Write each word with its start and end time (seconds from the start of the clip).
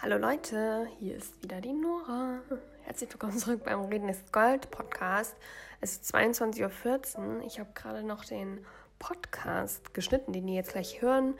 Hallo 0.00 0.16
Leute, 0.16 0.86
hier 1.00 1.16
ist 1.16 1.42
wieder 1.42 1.60
die 1.60 1.72
Nora. 1.72 2.38
Herzlich 2.84 3.10
willkommen 3.10 3.36
zurück 3.36 3.64
beim 3.64 3.80
Reden 3.86 4.08
ist 4.08 4.32
Gold 4.32 4.70
Podcast. 4.70 5.34
Es 5.80 5.94
ist 5.94 6.14
22.14 6.14 7.18
Uhr. 7.18 7.42
Ich 7.44 7.58
habe 7.58 7.70
gerade 7.74 8.04
noch 8.04 8.24
den 8.24 8.64
Podcast 9.00 9.92
geschnitten, 9.94 10.32
den 10.32 10.46
ihr 10.46 10.54
jetzt 10.54 10.70
gleich 10.70 11.02
hören 11.02 11.34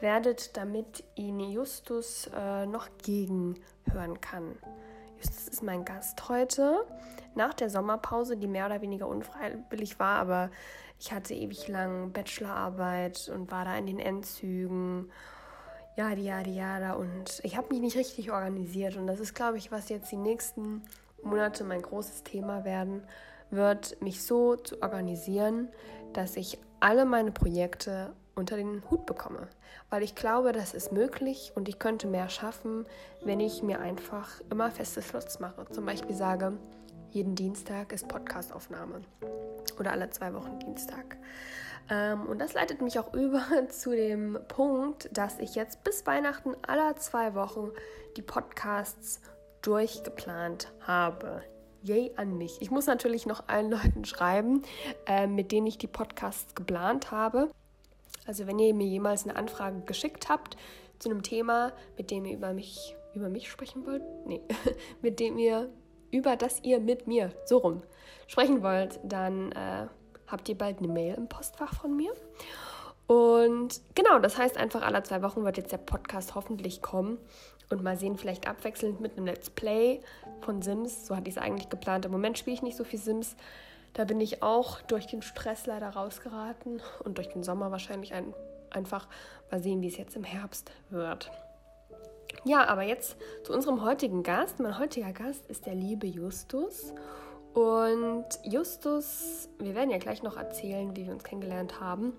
werdet, 0.00 0.58
damit 0.58 1.04
ihn 1.14 1.40
Justus 1.40 2.28
äh, 2.36 2.66
noch 2.66 2.90
gegenhören 3.02 4.20
kann. 4.20 4.58
Justus 5.16 5.48
ist 5.48 5.62
mein 5.62 5.86
Gast 5.86 6.28
heute 6.28 6.84
nach 7.34 7.54
der 7.54 7.70
Sommerpause, 7.70 8.36
die 8.36 8.46
mehr 8.46 8.66
oder 8.66 8.82
weniger 8.82 9.08
unfreiwillig 9.08 9.98
war, 9.98 10.18
aber 10.18 10.50
ich 10.98 11.12
hatte 11.12 11.32
ewig 11.32 11.66
lang 11.66 12.12
Bachelorarbeit 12.12 13.32
und 13.34 13.50
war 13.50 13.64
da 13.64 13.74
in 13.74 13.86
den 13.86 13.98
Endzügen 13.98 15.10
ja, 15.96 16.14
die, 16.14 16.24
ja, 16.24 16.42
die, 16.42 16.54
ja, 16.54 16.94
und 16.94 17.40
ich 17.42 17.56
habe 17.56 17.68
mich 17.70 17.80
nicht 17.80 17.96
richtig 17.96 18.32
organisiert 18.32 18.96
und 18.96 19.06
das 19.06 19.20
ist, 19.20 19.34
glaube 19.34 19.58
ich, 19.58 19.70
was 19.70 19.88
jetzt 19.88 20.10
die 20.10 20.16
nächsten 20.16 20.82
Monate 21.22 21.64
mein 21.64 21.82
großes 21.82 22.24
Thema 22.24 22.64
werden 22.64 23.02
wird, 23.50 24.00
mich 24.00 24.22
so 24.22 24.56
zu 24.56 24.80
organisieren, 24.82 25.68
dass 26.14 26.36
ich 26.36 26.58
alle 26.80 27.04
meine 27.04 27.30
Projekte 27.30 28.12
unter 28.34 28.56
den 28.56 28.82
Hut 28.90 29.06
bekomme. 29.06 29.48
Weil 29.90 30.02
ich 30.02 30.14
glaube, 30.14 30.52
das 30.52 30.72
ist 30.74 30.92
möglich 30.92 31.52
und 31.54 31.68
ich 31.68 31.78
könnte 31.78 32.06
mehr 32.06 32.28
schaffen, 32.28 32.86
wenn 33.22 33.40
ich 33.40 33.62
mir 33.62 33.80
einfach 33.80 34.40
immer 34.50 34.70
feste 34.70 35.02
Slots 35.02 35.38
mache. 35.38 35.66
Zum 35.70 35.84
Beispiel 35.84 36.16
sage, 36.16 36.54
jeden 37.10 37.34
Dienstag 37.34 37.92
ist 37.92 38.08
Podcastaufnahme 38.08 39.02
oder 39.78 39.92
alle 39.92 40.08
zwei 40.10 40.32
Wochen 40.32 40.58
Dienstag. 40.60 41.18
Ähm, 41.90 42.26
und 42.26 42.38
das 42.38 42.54
leitet 42.54 42.80
mich 42.80 42.98
auch 42.98 43.12
über 43.14 43.42
zu 43.68 43.90
dem 43.90 44.38
Punkt, 44.48 45.08
dass 45.16 45.38
ich 45.38 45.54
jetzt 45.54 45.84
bis 45.84 46.06
Weihnachten 46.06 46.54
aller 46.66 46.96
zwei 46.96 47.34
Wochen 47.34 47.70
die 48.16 48.22
Podcasts 48.22 49.20
durchgeplant 49.62 50.72
habe. 50.80 51.42
Yay 51.82 52.12
an 52.16 52.38
mich. 52.38 52.60
Ich 52.60 52.70
muss 52.70 52.86
natürlich 52.86 53.26
noch 53.26 53.48
allen 53.48 53.70
Leuten 53.70 54.04
schreiben, 54.04 54.62
äh, 55.06 55.26
mit 55.26 55.52
denen 55.52 55.66
ich 55.66 55.78
die 55.78 55.86
Podcasts 55.86 56.54
geplant 56.54 57.10
habe. 57.10 57.50
Also 58.26 58.46
wenn 58.46 58.58
ihr 58.58 58.72
mir 58.74 58.86
jemals 58.86 59.24
eine 59.24 59.36
Anfrage 59.36 59.80
geschickt 59.80 60.28
habt 60.28 60.56
zu 60.98 61.10
einem 61.10 61.22
Thema, 61.22 61.72
mit 61.96 62.10
dem 62.10 62.24
ihr 62.24 62.36
über 62.36 62.52
mich, 62.52 62.96
über 63.14 63.28
mich 63.28 63.50
sprechen 63.50 63.84
wollt, 63.84 64.02
nee, 64.26 64.40
mit 65.02 65.18
dem 65.18 65.38
ihr, 65.38 65.68
über 66.12 66.36
das 66.36 66.62
ihr 66.62 66.78
mit 66.78 67.08
mir, 67.08 67.32
so 67.46 67.58
rum, 67.58 67.82
sprechen 68.28 68.62
wollt, 68.62 69.00
dann 69.02 69.50
äh, 69.52 69.88
habt 70.32 70.48
ihr 70.48 70.58
bald 70.58 70.78
eine 70.78 70.88
Mail 70.88 71.14
im 71.14 71.28
Postfach 71.28 71.74
von 71.74 71.96
mir. 71.96 72.12
Und 73.06 73.80
genau, 73.94 74.18
das 74.18 74.38
heißt 74.38 74.56
einfach, 74.56 74.82
alle 74.82 75.02
zwei 75.02 75.22
Wochen 75.22 75.44
wird 75.44 75.58
jetzt 75.58 75.72
der 75.72 75.78
Podcast 75.78 76.34
hoffentlich 76.34 76.82
kommen 76.82 77.18
und 77.70 77.82
mal 77.82 77.96
sehen, 77.96 78.16
vielleicht 78.16 78.48
abwechselnd 78.48 79.00
mit 79.00 79.16
einem 79.16 79.26
Let's 79.26 79.50
Play 79.50 80.00
von 80.40 80.62
Sims. 80.62 81.06
So 81.06 81.16
hatte 81.16 81.28
ich 81.28 81.36
es 81.36 81.42
eigentlich 81.42 81.68
geplant. 81.68 82.04
Im 82.04 82.12
Moment 82.12 82.38
spiele 82.38 82.54
ich 82.54 82.62
nicht 82.62 82.76
so 82.76 82.84
viel 82.84 82.98
Sims. 82.98 83.36
Da 83.94 84.04
bin 84.04 84.20
ich 84.20 84.42
auch 84.42 84.80
durch 84.82 85.06
den 85.06 85.22
Stress 85.22 85.66
leider 85.66 85.90
rausgeraten 85.90 86.80
und 87.04 87.18
durch 87.18 87.28
den 87.28 87.42
Sommer 87.42 87.70
wahrscheinlich 87.70 88.14
ein, 88.14 88.32
einfach 88.70 89.06
mal 89.50 89.62
sehen, 89.62 89.82
wie 89.82 89.88
es 89.88 89.98
jetzt 89.98 90.16
im 90.16 90.24
Herbst 90.24 90.70
wird. 90.90 91.30
Ja, 92.44 92.66
aber 92.66 92.82
jetzt 92.82 93.16
zu 93.44 93.52
unserem 93.52 93.84
heutigen 93.84 94.22
Gast. 94.22 94.58
Mein 94.58 94.78
heutiger 94.78 95.12
Gast 95.12 95.46
ist 95.48 95.66
der 95.66 95.74
liebe 95.74 96.06
Justus. 96.06 96.94
Und 97.54 98.26
Justus, 98.44 99.48
wir 99.58 99.74
werden 99.74 99.90
ja 99.90 99.98
gleich 99.98 100.22
noch 100.22 100.36
erzählen, 100.36 100.96
wie 100.96 101.06
wir 101.06 101.12
uns 101.12 101.24
kennengelernt 101.24 101.80
haben. 101.80 102.14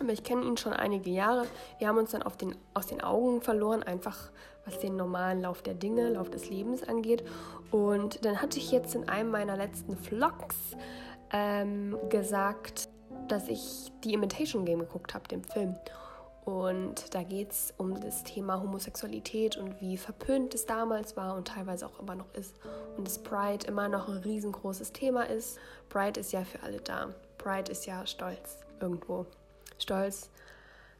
Aber 0.00 0.12
ich 0.12 0.24
kenne 0.24 0.44
ihn 0.44 0.56
schon 0.56 0.72
einige 0.72 1.10
Jahre. 1.10 1.46
Wir 1.78 1.88
haben 1.88 1.98
uns 1.98 2.12
dann 2.12 2.24
den, 2.40 2.56
aus 2.74 2.86
den 2.86 3.02
Augen 3.02 3.42
verloren, 3.42 3.82
einfach 3.82 4.30
was 4.64 4.78
den 4.78 4.96
normalen 4.96 5.42
Lauf 5.42 5.62
der 5.62 5.74
Dinge, 5.74 6.08
Lauf 6.10 6.30
des 6.30 6.48
Lebens 6.48 6.82
angeht. 6.82 7.24
Und 7.70 8.24
dann 8.24 8.40
hatte 8.40 8.58
ich 8.58 8.70
jetzt 8.70 8.94
in 8.94 9.08
einem 9.08 9.30
meiner 9.30 9.56
letzten 9.56 9.96
Vlogs 9.96 10.56
ähm, 11.32 11.96
gesagt, 12.08 12.88
dass 13.28 13.48
ich 13.48 13.92
die 14.04 14.14
Imitation 14.14 14.64
Game 14.64 14.80
geguckt 14.80 15.14
habe, 15.14 15.26
den 15.28 15.44
Film. 15.44 15.76
Und 16.44 17.14
da 17.14 17.22
geht 17.22 17.52
es 17.52 17.72
um 17.76 18.00
das 18.00 18.24
Thema 18.24 18.60
Homosexualität 18.60 19.56
und 19.56 19.80
wie 19.80 19.96
verpönt 19.96 20.54
es 20.54 20.66
damals 20.66 21.16
war 21.16 21.36
und 21.36 21.46
teilweise 21.46 21.86
auch 21.86 22.00
immer 22.00 22.16
noch 22.16 22.34
ist. 22.34 22.56
Und 22.96 23.06
dass 23.06 23.18
Pride 23.18 23.66
immer 23.68 23.88
noch 23.88 24.08
ein 24.08 24.16
riesengroßes 24.16 24.92
Thema 24.92 25.22
ist. 25.22 25.58
Pride 25.88 26.18
ist 26.18 26.32
ja 26.32 26.42
für 26.44 26.62
alle 26.64 26.80
da. 26.80 27.14
Pride 27.38 27.70
ist 27.70 27.86
ja 27.86 28.04
stolz 28.06 28.58
irgendwo. 28.80 29.26
Stolz 29.78 30.30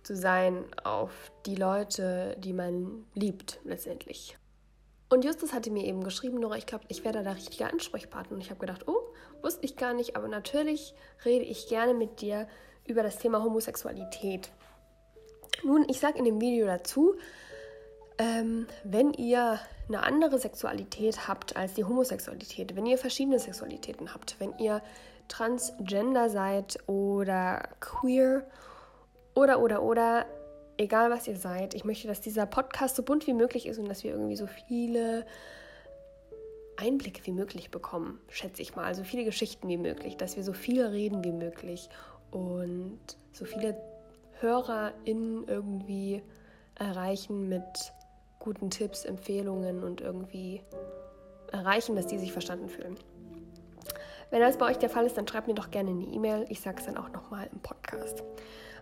zu 0.05 0.15
sein 0.17 0.65
auf 0.85 1.33
die 1.47 1.57
Leute, 1.57 2.37
die 2.39 2.53
man 2.53 3.05
liebt 3.15 3.59
letztendlich. 3.65 4.39
Und 5.09 5.25
Justus 5.25 5.53
hatte 5.53 5.71
mir 5.71 5.85
eben 5.85 6.05
geschrieben, 6.05 6.41
Nora, 6.41 6.57
ich 6.57 6.67
glaube, 6.67 6.85
ich 6.89 7.05
werde 7.05 7.23
da 7.23 7.33
richtiger 7.33 7.71
Ansprechpartner. 7.71 8.37
Und 8.37 8.41
ich 8.41 8.51
habe 8.51 8.61
gedacht, 8.61 8.87
oh, 8.89 9.13
wusste 9.43 9.65
ich 9.65 9.77
gar 9.77 9.93
nicht, 9.93 10.17
aber 10.17 10.29
natürlich 10.29 10.95
rede 11.25 11.45
ich 11.45 11.69
gerne 11.69 11.95
mit 11.95 12.21
dir 12.21 12.49
über 12.87 13.03
das 13.03 13.19
Thema 13.19 13.43
Homosexualität. 13.43 14.51
Nun, 15.65 15.87
ich 15.89 16.01
sage 16.01 16.19
in 16.19 16.25
dem 16.25 16.41
Video 16.41 16.67
dazu, 16.67 17.15
ähm, 18.19 18.67
wenn 18.85 19.13
ihr 19.13 19.61
eine 19.89 20.03
andere 20.03 20.39
Sexualität 20.39 21.29
habt 21.29 21.57
als 21.57 21.75
die 21.75 21.85
Homosexualität, 21.85 22.75
wenn 22.77 22.87
ihr 22.87 22.99
verschiedene 22.99 23.39
Sexualitäten 23.39 24.13
habt, 24.15 24.39
wenn 24.39 24.57
ihr 24.59 24.83
transgender 25.29 26.29
seid 26.29 26.79
oder 26.89 27.69
queer 27.81 28.47
oder 29.35 29.61
oder 29.61 29.83
oder 29.83 30.27
egal 30.77 31.11
was 31.11 31.29
ihr 31.29 31.37
seid, 31.37 31.75
ich 31.75 31.85
möchte, 31.85 32.09
dass 32.09 32.21
dieser 32.21 32.47
Podcast 32.47 32.97
so 32.97 33.03
bunt 33.03 33.27
wie 33.27 33.35
möglich 33.35 33.67
ist 33.67 33.79
und 33.79 33.89
dass 33.89 34.05
wir 34.05 34.11
irgendwie 34.11 34.37
so 34.37 34.47
viele 34.47 35.25
Einblicke 36.77 37.25
wie 37.27 37.33
möglich 37.33 37.71
bekommen, 37.71 38.21
schätze 38.29 38.63
ich 38.63 38.75
mal, 38.75 38.95
so 38.95 39.05
viele 39.05 39.25
Geschichten 39.25 39.69
wie 39.69 39.77
möglich, 39.77 40.17
dass 40.17 40.37
wir 40.37 40.43
so 40.43 40.53
viel 40.53 40.85
reden 40.85 41.23
wie 41.23 41.33
möglich 41.33 41.89
und 42.31 42.99
so 43.33 43.45
viele 43.45 43.77
HörerInnen 44.43 45.47
irgendwie 45.47 46.23
erreichen 46.75 47.49
mit 47.49 47.93
guten 48.39 48.71
Tipps, 48.71 49.05
Empfehlungen 49.05 49.85
und 49.85 50.01
irgendwie 50.01 50.63
erreichen, 51.53 51.95
dass 51.95 52.07
die 52.09 52.19
sich 52.19 52.33
verstanden 52.33 52.69
fühlen. 52.69 52.97
Wenn 54.33 54.41
das 54.41 54.57
bei 54.57 54.65
euch 54.65 54.79
der 54.79 54.89
Fall 54.89 55.05
ist, 55.05 55.19
dann 55.19 55.29
schreibt 55.29 55.47
mir 55.47 55.53
doch 55.53 55.71
gerne 55.71 55.91
eine 55.91 56.05
E-Mail. 56.05 56.47
Ich 56.49 56.63
sage 56.63 56.79
es 56.79 56.87
dann 56.87 56.97
auch 56.97 57.11
nochmal 57.11 57.51
im 57.53 57.61
Podcast. 57.61 58.25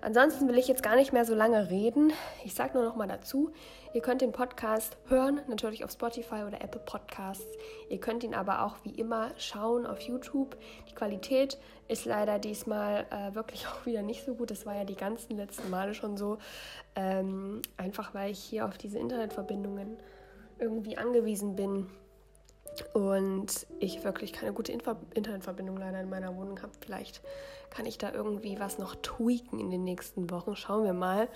Ansonsten 0.01 0.47
will 0.47 0.57
ich 0.57 0.69
jetzt 0.69 0.85
gar 0.85 0.95
nicht 0.95 1.13
mehr 1.13 1.25
so 1.25 1.35
lange 1.35 1.71
reden. 1.71 2.13
Ich 2.45 2.55
sage 2.55 2.75
nur 2.75 2.85
noch 2.85 2.95
mal 2.95 3.09
dazu, 3.09 3.51
ihr 3.93 4.01
könnt 4.01 4.21
den 4.21 4.31
Podcast 4.31 4.97
hören, 5.09 5.41
natürlich 5.49 5.83
auf 5.83 5.91
Spotify 5.91 6.45
oder 6.47 6.63
Apple 6.63 6.81
Podcasts. 6.81 7.49
Ihr 7.89 7.99
könnt 7.99 8.23
ihn 8.23 8.33
aber 8.33 8.65
auch 8.65 8.77
wie 8.85 8.93
immer 8.95 9.33
schauen 9.39 9.87
auf 9.87 9.99
YouTube. 10.03 10.57
Die 10.89 10.95
Qualität 10.95 11.59
ist 11.89 12.05
leider 12.05 12.39
diesmal 12.39 13.07
äh, 13.11 13.35
wirklich 13.35 13.67
auch 13.67 13.85
wieder 13.87 14.03
nicht 14.03 14.25
so 14.25 14.37
gut. 14.37 14.53
Das 14.53 14.67
war 14.67 14.77
ja 14.77 14.85
die 14.85 14.95
ganzen 14.95 15.37
letzten 15.37 15.69
Male 15.69 15.95
schon 15.95 16.17
so. 16.17 16.39
Ähm, 16.95 17.61
einfach 17.77 18.15
weil 18.15 18.31
ich 18.31 18.39
hier 18.39 18.67
auf 18.67 18.79
diese 18.79 19.01
Internetverbindungen 19.01 19.97
irgendwie 20.61 20.97
angewiesen 20.97 21.57
bin 21.57 21.89
und 22.93 23.67
ich 23.79 24.05
wirklich 24.05 24.33
keine 24.33 24.53
gute 24.53 24.73
Info 24.73 24.97
Internetverbindung 25.15 25.77
leider 25.77 26.01
in 26.01 26.09
meiner 26.09 26.35
Wohnung 26.37 26.61
habe. 26.63 26.73
Vielleicht 26.81 27.21
kann 27.71 27.87
ich 27.87 27.99
da 27.99 28.13
irgendwie 28.13 28.59
was 28.59 28.79
noch 28.79 28.97
tweaken 28.97 29.61
in 29.61 29.71
den 29.71 29.85
nächsten 29.85 30.31
Wochen. 30.31 30.57
Schauen 30.57 30.85
wir 30.85 30.93
mal. 30.93 31.29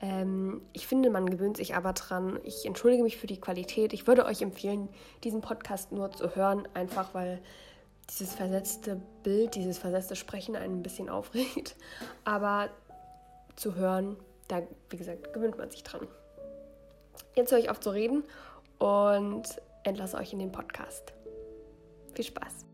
Ähm, 0.00 0.62
ich 0.72 0.86
finde, 0.86 1.10
man 1.10 1.30
gewöhnt 1.30 1.56
sich 1.56 1.74
aber 1.74 1.92
dran. 1.92 2.40
Ich 2.42 2.66
entschuldige 2.66 3.02
mich 3.02 3.16
für 3.16 3.26
die 3.26 3.40
Qualität. 3.40 3.92
Ich 3.92 4.06
würde 4.06 4.24
euch 4.24 4.42
empfehlen, 4.42 4.88
diesen 5.22 5.40
Podcast 5.40 5.92
nur 5.92 6.10
zu 6.10 6.34
hören, 6.34 6.66
einfach 6.74 7.14
weil 7.14 7.40
dieses 8.10 8.34
versetzte 8.34 9.00
Bild, 9.22 9.54
dieses 9.54 9.78
versetzte 9.78 10.16
Sprechen 10.16 10.56
einen 10.56 10.78
ein 10.78 10.82
bisschen 10.82 11.08
aufregt. 11.08 11.76
Aber 12.24 12.68
zu 13.54 13.74
hören, 13.74 14.16
da, 14.48 14.62
wie 14.90 14.96
gesagt, 14.96 15.32
gewöhnt 15.32 15.58
man 15.58 15.70
sich 15.70 15.82
dran. 15.82 16.06
Jetzt 17.34 17.52
höre 17.52 17.58
ich 17.58 17.70
auf 17.70 17.80
zu 17.80 17.90
reden 17.90 18.24
und 18.78 19.44
entlasse 19.86 20.16
euch 20.16 20.32
in 20.32 20.38
den 20.38 20.52
Podcast. 20.52 21.14
Viel 22.14 22.24
Spaß. 22.24 22.66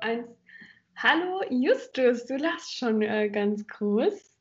Eins. 0.00 0.28
Hallo 0.96 1.42
Justus, 1.48 2.26
du 2.26 2.36
lachst 2.36 2.76
schon 2.76 3.02
äh, 3.02 3.28
ganz 3.28 3.66
groß. 3.66 4.34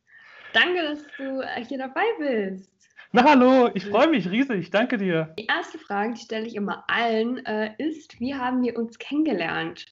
Danke, 0.53 0.81
dass 0.81 0.99
du 1.17 1.41
äh, 1.41 1.63
hier 1.63 1.77
dabei 1.77 2.05
bist. 2.17 2.71
Na 3.11 3.23
hallo, 3.23 3.69
ich 3.73 3.85
freue 3.85 4.09
mich 4.09 4.29
riesig, 4.29 4.71
danke 4.71 4.97
dir. 4.97 5.33
Die 5.37 5.45
erste 5.45 5.77
Frage, 5.77 6.13
die 6.13 6.21
stelle 6.21 6.45
ich 6.47 6.55
immer 6.55 6.83
allen, 6.87 7.45
äh, 7.45 7.73
ist, 7.77 8.19
wie 8.19 8.35
haben 8.35 8.63
wir 8.63 8.77
uns 8.77 8.97
kennengelernt? 8.97 9.85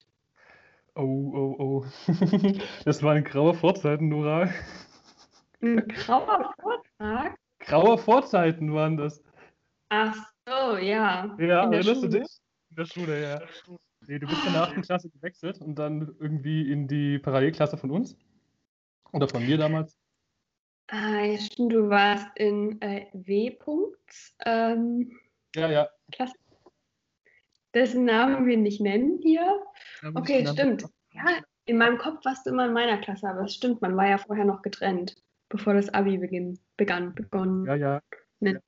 Oh, 0.96 1.02
oh, 1.34 1.56
oh. 1.60 1.86
das 2.86 3.04
war 3.04 3.14
ein 3.14 3.24
grauer 3.24 3.54
Vorzeiten, 3.54 4.10
Nora. 4.10 4.50
Ein 5.62 5.88
grauer 5.88 6.54
Vortrag? 6.60 7.36
Grauer 7.60 7.98
Vorzeiten 7.98 8.74
waren 8.74 8.98
das. 8.98 9.24
Ach 9.90 10.16
so, 10.48 10.78
ja. 10.78 11.36
Ja, 11.40 11.72
erinnerst 11.72 12.04
du 12.04 12.08
dich? 12.08 12.28
In 12.70 12.76
der 12.76 12.86
Schule, 12.86 13.22
ja. 13.22 13.42
Nee, 14.08 14.20
du 14.20 14.28
bist 14.28 14.46
in 14.46 14.54
der 14.54 14.64
8. 14.64 14.82
Klasse 14.84 15.10
gewechselt 15.10 15.62
und 15.62 15.76
dann 15.76 16.16
irgendwie 16.20 16.72
in 16.72 16.88
die 16.88 17.20
Parallelklasse 17.20 17.78
von 17.78 17.92
uns. 17.92 18.18
Oder 19.12 19.28
von 19.28 19.46
mir 19.46 19.58
damals. 19.58 19.98
Ah, 20.88 21.22
ja, 21.22 21.38
stimmt, 21.40 21.74
du 21.74 21.90
warst 21.90 22.28
in 22.36 22.80
äh, 22.82 23.08
W. 23.14 23.58
Ähm, 24.46 25.20
ja, 25.56 25.70
ja. 25.70 25.90
Klasse. 26.12 26.36
Dessen 27.74 28.06
Namen 28.06 28.46
wir 28.46 28.58
nicht 28.58 28.80
nennen 28.80 29.20
hier. 29.22 29.64
Okay, 30.14 30.46
stimmt. 30.48 30.86
Ja, 31.14 31.42
in 31.66 31.78
meinem 31.78 31.98
Kopf 31.98 32.24
warst 32.24 32.46
du 32.46 32.52
immer 32.52 32.68
in 32.68 32.74
meiner 32.74 33.00
Klasse, 33.00 33.28
aber 33.28 33.42
es 33.42 33.56
stimmt, 33.56 33.82
man 33.82 33.98
war 33.98 34.08
ja 34.08 34.18
vorher 34.18 34.46
noch 34.46 34.62
getrennt, 34.62 35.16
bevor 35.50 35.74
das 35.74 35.94
Abi 35.94 36.18
beginn, 36.18 36.60
begann. 36.78 37.16
Begonnen. 37.16 37.66
Ja, 37.66 37.76
ja. 37.76 38.02
Ne. 38.40 38.62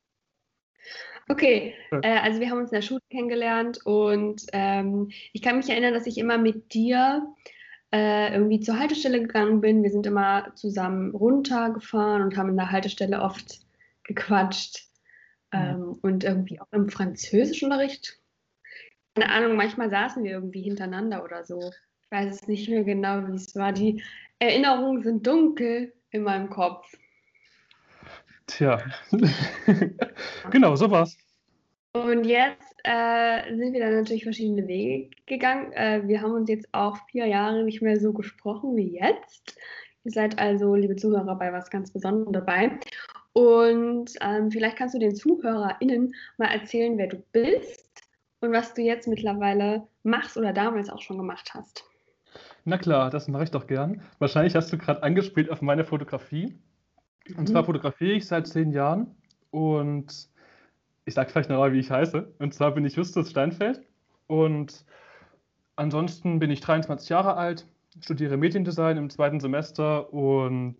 Okay, 1.29 1.75
äh, 2.03 2.19
also 2.19 2.39
wir 2.39 2.49
haben 2.49 2.59
uns 2.59 2.71
in 2.71 2.75
der 2.75 2.81
Schule 2.81 3.01
kennengelernt 3.09 3.79
und 3.85 4.43
ähm, 4.53 5.09
ich 5.33 5.41
kann 5.41 5.57
mich 5.57 5.69
erinnern, 5.69 5.93
dass 5.93 6.07
ich 6.07 6.17
immer 6.17 6.37
mit 6.37 6.73
dir 6.73 7.27
äh, 7.91 8.33
irgendwie 8.33 8.59
zur 8.59 8.79
Haltestelle 8.79 9.21
gegangen 9.21 9.61
bin. 9.61 9.83
Wir 9.83 9.91
sind 9.91 10.05
immer 10.05 10.53
zusammen 10.55 11.13
runtergefahren 11.13 12.21
und 12.21 12.37
haben 12.37 12.49
in 12.49 12.57
der 12.57 12.71
Haltestelle 12.71 13.21
oft 13.21 13.59
gequatscht. 14.03 14.87
Ähm, 15.53 15.79
mhm. 15.79 15.99
Und 16.01 16.23
irgendwie 16.23 16.59
auch 16.59 16.71
im 16.71 16.89
Französischunterricht. 16.89 18.19
Keine 19.15 19.31
Ahnung, 19.31 19.55
manchmal 19.55 19.89
saßen 19.89 20.23
wir 20.23 20.31
irgendwie 20.31 20.61
hintereinander 20.61 21.23
oder 21.23 21.45
so. 21.45 21.59
Ich 21.59 22.11
weiß 22.11 22.35
es 22.35 22.47
nicht 22.47 22.69
mehr 22.69 22.83
genau, 22.83 23.27
wie 23.27 23.35
es 23.35 23.55
war. 23.55 23.71
Die 23.71 24.03
Erinnerungen 24.39 25.03
sind 25.03 25.25
dunkel 25.25 25.93
in 26.11 26.23
meinem 26.23 26.49
Kopf. 26.49 26.93
Tja, 28.47 28.81
genau, 30.51 30.75
so 30.75 30.89
war's. 30.89 31.17
Und 31.93 32.23
jetzt 32.23 32.75
äh, 32.83 33.55
sind 33.55 33.73
wir 33.73 33.79
dann 33.81 33.95
natürlich 33.95 34.23
verschiedene 34.23 34.67
Wege 34.67 35.09
gegangen. 35.25 35.71
Äh, 35.73 36.01
wir 36.05 36.21
haben 36.21 36.33
uns 36.33 36.49
jetzt 36.49 36.67
auch 36.71 36.97
vier 37.09 37.25
Jahre 37.25 37.63
nicht 37.63 37.81
mehr 37.81 37.99
so 37.99 38.13
gesprochen 38.13 38.75
wie 38.75 38.99
jetzt. 38.99 39.57
Ihr 40.03 40.11
seid 40.11 40.39
also, 40.39 40.75
liebe 40.75 40.95
Zuhörer, 40.95 41.35
bei 41.35 41.51
was 41.51 41.69
ganz 41.69 41.91
Besonderem 41.91 42.33
dabei. 42.33 42.79
Und 43.33 44.11
ähm, 44.21 44.51
vielleicht 44.51 44.77
kannst 44.77 44.95
du 44.95 44.99
den 44.99 45.15
ZuhörerInnen 45.15 46.13
mal 46.37 46.47
erzählen, 46.47 46.97
wer 46.97 47.07
du 47.07 47.17
bist 47.31 48.01
und 48.39 48.51
was 48.51 48.73
du 48.73 48.81
jetzt 48.81 49.07
mittlerweile 49.07 49.87
machst 50.03 50.37
oder 50.37 50.53
damals 50.53 50.89
auch 50.89 51.01
schon 51.01 51.17
gemacht 51.17 51.53
hast. 51.53 51.83
Na 52.63 52.77
klar, 52.77 53.09
das 53.09 53.27
mache 53.27 53.43
ich 53.43 53.51
doch 53.51 53.67
gern. 53.67 54.01
Wahrscheinlich 54.19 54.55
hast 54.55 54.71
du 54.71 54.77
gerade 54.77 55.03
angespielt 55.03 55.49
auf 55.49 55.61
meine 55.61 55.83
Fotografie. 55.83 56.57
Und 57.29 57.41
mhm. 57.41 57.47
zwar 57.47 57.65
fotografiere 57.65 58.13
ich 58.13 58.27
seit 58.27 58.47
zehn 58.47 58.71
Jahren 58.71 59.15
und 59.51 60.29
ich 61.05 61.13
sage 61.13 61.29
vielleicht 61.29 61.49
noch 61.49 61.57
mal, 61.57 61.73
wie 61.73 61.79
ich 61.79 61.91
heiße. 61.91 62.33
Und 62.39 62.53
zwar 62.53 62.71
bin 62.71 62.85
ich 62.85 62.95
Justus 62.95 63.29
Steinfeld 63.29 63.81
und 64.27 64.85
ansonsten 65.75 66.39
bin 66.39 66.51
ich 66.51 66.61
23 66.61 67.09
Jahre 67.09 67.35
alt, 67.35 67.65
studiere 68.01 68.37
Mediendesign 68.37 68.97
im 68.97 69.09
zweiten 69.09 69.39
Semester 69.39 70.13
und 70.13 70.77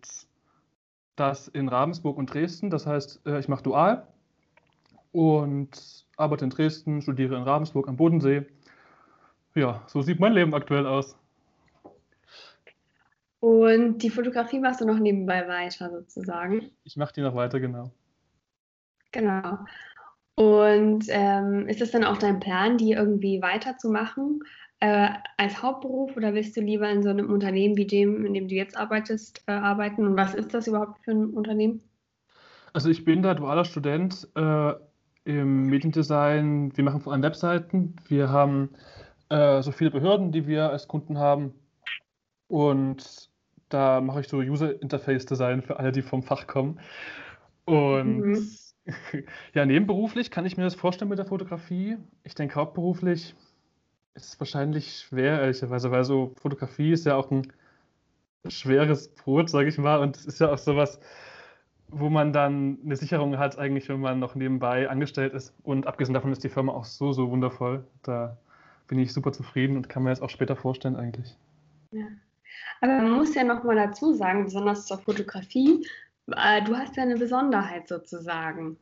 das 1.16 1.48
in 1.48 1.68
Ravensburg 1.68 2.16
und 2.16 2.32
Dresden. 2.32 2.70
Das 2.70 2.86
heißt, 2.86 3.26
äh, 3.26 3.40
ich 3.40 3.48
mache 3.48 3.62
dual 3.62 4.06
und 5.12 6.06
arbeite 6.16 6.44
in 6.44 6.50
Dresden, 6.50 7.02
studiere 7.02 7.36
in 7.36 7.42
Ravensburg 7.42 7.88
am 7.88 7.96
Bodensee. 7.96 8.46
Ja, 9.54 9.82
so 9.86 10.02
sieht 10.02 10.20
mein 10.20 10.32
Leben 10.32 10.54
aktuell 10.54 10.86
aus. 10.86 11.17
Und 13.40 13.98
die 13.98 14.10
Fotografie 14.10 14.58
machst 14.58 14.80
du 14.80 14.86
noch 14.86 14.98
nebenbei 14.98 15.46
weiter 15.46 15.90
sozusagen? 15.90 16.70
Ich 16.84 16.96
mache 16.96 17.12
die 17.12 17.20
noch 17.20 17.34
weiter, 17.34 17.60
genau. 17.60 17.92
Genau. 19.12 19.58
Und 20.34 21.06
ähm, 21.08 21.66
ist 21.68 21.80
es 21.80 21.90
dann 21.90 22.04
auch 22.04 22.18
dein 22.18 22.40
Plan, 22.40 22.78
die 22.78 22.92
irgendwie 22.92 23.42
weiterzumachen 23.42 24.40
äh, 24.80 25.08
als 25.36 25.62
Hauptberuf 25.62 26.16
oder 26.16 26.34
willst 26.34 26.56
du 26.56 26.60
lieber 26.60 26.88
in 26.88 27.02
so 27.02 27.08
einem 27.08 27.30
Unternehmen 27.30 27.76
wie 27.76 27.86
dem, 27.86 28.24
in 28.24 28.34
dem 28.34 28.48
du 28.48 28.54
jetzt 28.54 28.76
arbeitest, 28.76 29.42
äh, 29.46 29.52
arbeiten? 29.52 30.06
Und 30.06 30.16
was 30.16 30.34
ist 30.34 30.54
das 30.54 30.66
überhaupt 30.66 31.00
für 31.04 31.12
ein 31.12 31.30
Unternehmen? 31.30 31.82
Also 32.72 32.90
ich 32.90 33.04
bin 33.04 33.22
da 33.22 33.34
dualer 33.34 33.64
Student 33.64 34.28
äh, 34.36 34.72
im 35.24 35.66
Mediendesign. 35.66 36.76
Wir 36.76 36.84
machen 36.84 37.00
vor 37.00 37.12
allem 37.12 37.22
Webseiten. 37.22 37.96
Wir 38.06 38.30
haben 38.30 38.70
äh, 39.30 39.62
so 39.62 39.72
viele 39.72 39.90
Behörden, 39.90 40.32
die 40.32 40.46
wir 40.46 40.70
als 40.70 40.86
Kunden 40.86 41.18
haben. 41.18 41.54
Und 42.46 43.27
da 43.68 44.00
mache 44.00 44.20
ich 44.20 44.28
so 44.28 44.38
User 44.38 44.80
Interface 44.80 45.26
Design 45.26 45.62
für 45.62 45.78
alle, 45.78 45.92
die 45.92 46.02
vom 46.02 46.22
Fach 46.22 46.46
kommen. 46.46 46.80
Und 47.64 48.20
mhm. 48.20 48.48
Ja, 49.54 49.66
nebenberuflich 49.66 50.30
kann 50.30 50.46
ich 50.46 50.56
mir 50.56 50.64
das 50.64 50.74
vorstellen 50.74 51.08
mit 51.08 51.18
der 51.18 51.26
Fotografie. 51.26 51.96
Ich 52.24 52.34
denke, 52.34 52.54
hauptberuflich 52.54 53.34
ist 54.14 54.26
es 54.26 54.40
wahrscheinlich 54.40 55.00
schwer, 55.00 55.40
ehrlicherweise, 55.40 55.90
weil 55.90 56.04
so 56.04 56.32
Fotografie 56.40 56.92
ist 56.92 57.06
ja 57.06 57.16
auch 57.16 57.30
ein 57.30 57.52
schweres 58.48 59.08
Brot, 59.08 59.50
sage 59.50 59.68
ich 59.68 59.78
mal, 59.78 60.00
und 60.00 60.16
es 60.16 60.26
ist 60.26 60.40
ja 60.40 60.52
auch 60.52 60.58
sowas, 60.58 61.00
wo 61.88 62.08
man 62.08 62.32
dann 62.32 62.78
eine 62.84 62.96
Sicherung 62.96 63.38
hat, 63.38 63.58
eigentlich, 63.58 63.88
wenn 63.88 64.00
man 64.00 64.18
noch 64.18 64.34
nebenbei 64.34 64.88
angestellt 64.90 65.32
ist. 65.34 65.54
Und 65.62 65.86
abgesehen 65.86 66.14
davon 66.14 66.32
ist 66.32 66.44
die 66.44 66.48
Firma 66.48 66.72
auch 66.72 66.84
so, 66.84 67.12
so 67.12 67.30
wundervoll. 67.30 67.84
Da 68.02 68.36
bin 68.88 68.98
ich 68.98 69.12
super 69.12 69.32
zufrieden 69.32 69.76
und 69.76 69.88
kann 69.88 70.02
mir 70.02 70.10
das 70.10 70.20
auch 70.20 70.30
später 70.30 70.56
vorstellen, 70.56 70.96
eigentlich. 70.96 71.36
Ja. 71.92 72.06
Aber 72.80 72.92
man 72.92 73.10
muss 73.12 73.34
ja 73.34 73.44
noch 73.44 73.64
mal 73.64 73.76
dazu 73.76 74.14
sagen, 74.14 74.44
besonders 74.44 74.86
zur 74.86 74.98
Fotografie, 74.98 75.86
äh, 76.28 76.62
du 76.62 76.76
hast 76.76 76.96
ja 76.96 77.02
eine 77.02 77.16
Besonderheit 77.16 77.88
sozusagen. 77.88 78.76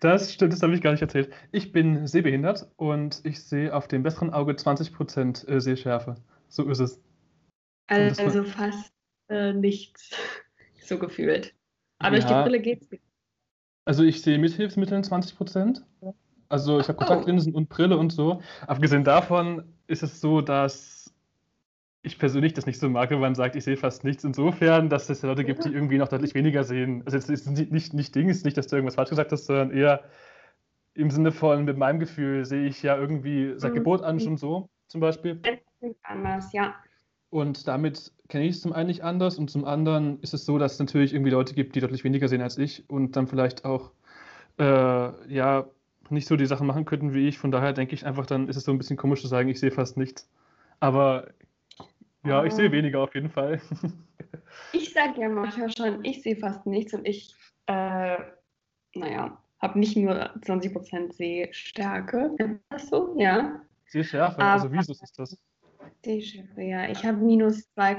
Das 0.00 0.32
stimmt, 0.32 0.52
das 0.52 0.62
habe 0.62 0.74
ich 0.74 0.80
gar 0.80 0.92
nicht 0.92 1.02
erzählt. 1.02 1.32
Ich 1.50 1.72
bin 1.72 2.06
sehbehindert 2.06 2.68
und 2.76 3.20
ich 3.24 3.42
sehe 3.42 3.74
auf 3.74 3.88
dem 3.88 4.02
besseren 4.02 4.32
Auge 4.32 4.52
20% 4.52 5.48
äh, 5.48 5.60
Sehschärfe. 5.60 6.16
So 6.48 6.68
ist 6.68 6.78
es. 6.78 7.00
Also 7.88 8.44
fast 8.44 8.92
äh, 9.28 9.52
nichts, 9.52 10.10
so 10.84 10.98
gefühlt. 10.98 11.54
Aber 11.98 12.16
ja. 12.16 12.22
durch 12.22 12.32
die 12.32 12.42
Brille 12.42 12.60
geht 12.60 12.82
es. 12.82 12.98
Also 13.84 14.04
ich 14.04 14.22
sehe 14.22 14.38
mit 14.38 14.52
Hilfsmitteln 14.52 15.02
20%. 15.02 15.82
Also 16.48 16.78
ich 16.78 16.88
habe 16.88 16.98
oh. 16.98 17.04
Kontaktlinsen 17.04 17.54
oh. 17.54 17.58
und 17.58 17.68
Brille 17.68 17.96
und 17.96 18.10
so. 18.10 18.42
Abgesehen 18.66 19.02
davon 19.02 19.64
ist 19.86 20.02
es 20.02 20.20
so, 20.20 20.40
dass 20.40 20.97
ich 22.08 22.18
persönlich 22.18 22.54
das 22.54 22.66
nicht 22.66 22.80
so 22.80 22.88
mag, 22.88 23.10
wenn 23.10 23.20
man 23.20 23.34
sagt, 23.34 23.54
ich 23.56 23.64
sehe 23.64 23.76
fast 23.76 24.04
nichts. 24.04 24.24
Insofern, 24.24 24.88
dass 24.88 25.08
es 25.08 25.22
Leute 25.22 25.44
gibt, 25.44 25.64
die 25.64 25.72
irgendwie 25.72 25.98
noch 25.98 26.08
deutlich 26.08 26.34
weniger 26.34 26.64
sehen. 26.64 27.02
Also 27.04 27.16
es 27.18 27.28
ist 27.28 27.46
nicht, 27.48 27.70
nicht, 27.70 27.94
nicht 27.94 28.14
Ding, 28.14 28.28
ist 28.28 28.44
nicht, 28.44 28.56
dass 28.56 28.66
du 28.66 28.76
irgendwas 28.76 28.96
falsch 28.96 29.10
gesagt 29.10 29.32
hast, 29.32 29.46
sondern 29.46 29.70
eher 29.70 30.02
im 30.94 31.10
Sinne 31.10 31.30
von, 31.30 31.64
mit 31.64 31.76
meinem 31.76 32.00
Gefühl 32.00 32.44
sehe 32.44 32.66
ich 32.66 32.82
ja 32.82 32.96
irgendwie 32.96 33.54
seit 33.56 33.72
mhm. 33.72 33.76
Geburt 33.76 34.02
an 34.02 34.18
schon 34.18 34.36
so, 34.36 34.68
zum 34.88 35.00
Beispiel. 35.00 35.40
Anders, 36.02 36.52
ja. 36.52 36.74
Und 37.30 37.68
damit 37.68 38.12
kenne 38.28 38.44
ich 38.44 38.56
es 38.56 38.62
zum 38.62 38.72
einen 38.72 38.88
nicht 38.88 39.04
anders 39.04 39.38
und 39.38 39.50
zum 39.50 39.64
anderen 39.64 40.20
ist 40.20 40.34
es 40.34 40.44
so, 40.44 40.58
dass 40.58 40.74
es 40.74 40.78
natürlich 40.78 41.14
irgendwie 41.14 41.30
Leute 41.30 41.54
gibt, 41.54 41.76
die 41.76 41.80
deutlich 41.80 42.02
weniger 42.02 42.26
sehen 42.26 42.42
als 42.42 42.58
ich 42.58 42.88
und 42.88 43.16
dann 43.16 43.26
vielleicht 43.26 43.64
auch 43.64 43.92
äh, 44.58 45.32
ja 45.32 45.66
nicht 46.10 46.26
so 46.26 46.36
die 46.36 46.46
Sachen 46.46 46.66
machen 46.66 46.84
könnten 46.84 47.14
wie 47.14 47.28
ich. 47.28 47.38
Von 47.38 47.50
daher 47.50 47.72
denke 47.72 47.94
ich 47.94 48.06
einfach, 48.06 48.26
dann 48.26 48.48
ist 48.48 48.56
es 48.56 48.64
so 48.64 48.72
ein 48.72 48.78
bisschen 48.78 48.96
komisch 48.96 49.20
zu 49.20 49.28
sagen, 49.28 49.48
ich 49.48 49.60
sehe 49.60 49.70
fast 49.70 49.96
nichts. 49.96 50.28
Aber 50.80 51.28
ja, 52.24 52.44
ich 52.44 52.52
sehe 52.52 52.70
weniger 52.72 53.00
auf 53.00 53.14
jeden 53.14 53.30
Fall. 53.30 53.60
ich 54.72 54.92
sage 54.92 55.20
ja 55.20 55.28
manchmal 55.28 55.70
schon, 55.74 56.04
ich 56.04 56.22
sehe 56.22 56.36
fast 56.36 56.66
nichts 56.66 56.94
und 56.94 57.06
ich, 57.06 57.34
äh, 57.66 58.18
naja, 58.94 59.42
habe 59.60 59.78
nicht 59.78 59.96
nur 59.96 60.14
20% 60.40 61.12
Sehstärke. 61.12 62.34
Ist 62.38 62.60
das 62.70 62.88
so? 62.88 63.14
Ja. 63.18 63.62
Sehschärfe, 63.86 64.42
also 64.42 64.72
wie 64.72 64.78
ist 64.78 65.18
das? 65.18 65.36
Sehschärfe, 66.04 66.62
ja. 66.62 66.88
Ich 66.88 67.04
habe 67.04 67.18
minus 67.18 67.70
2, 67.74 67.92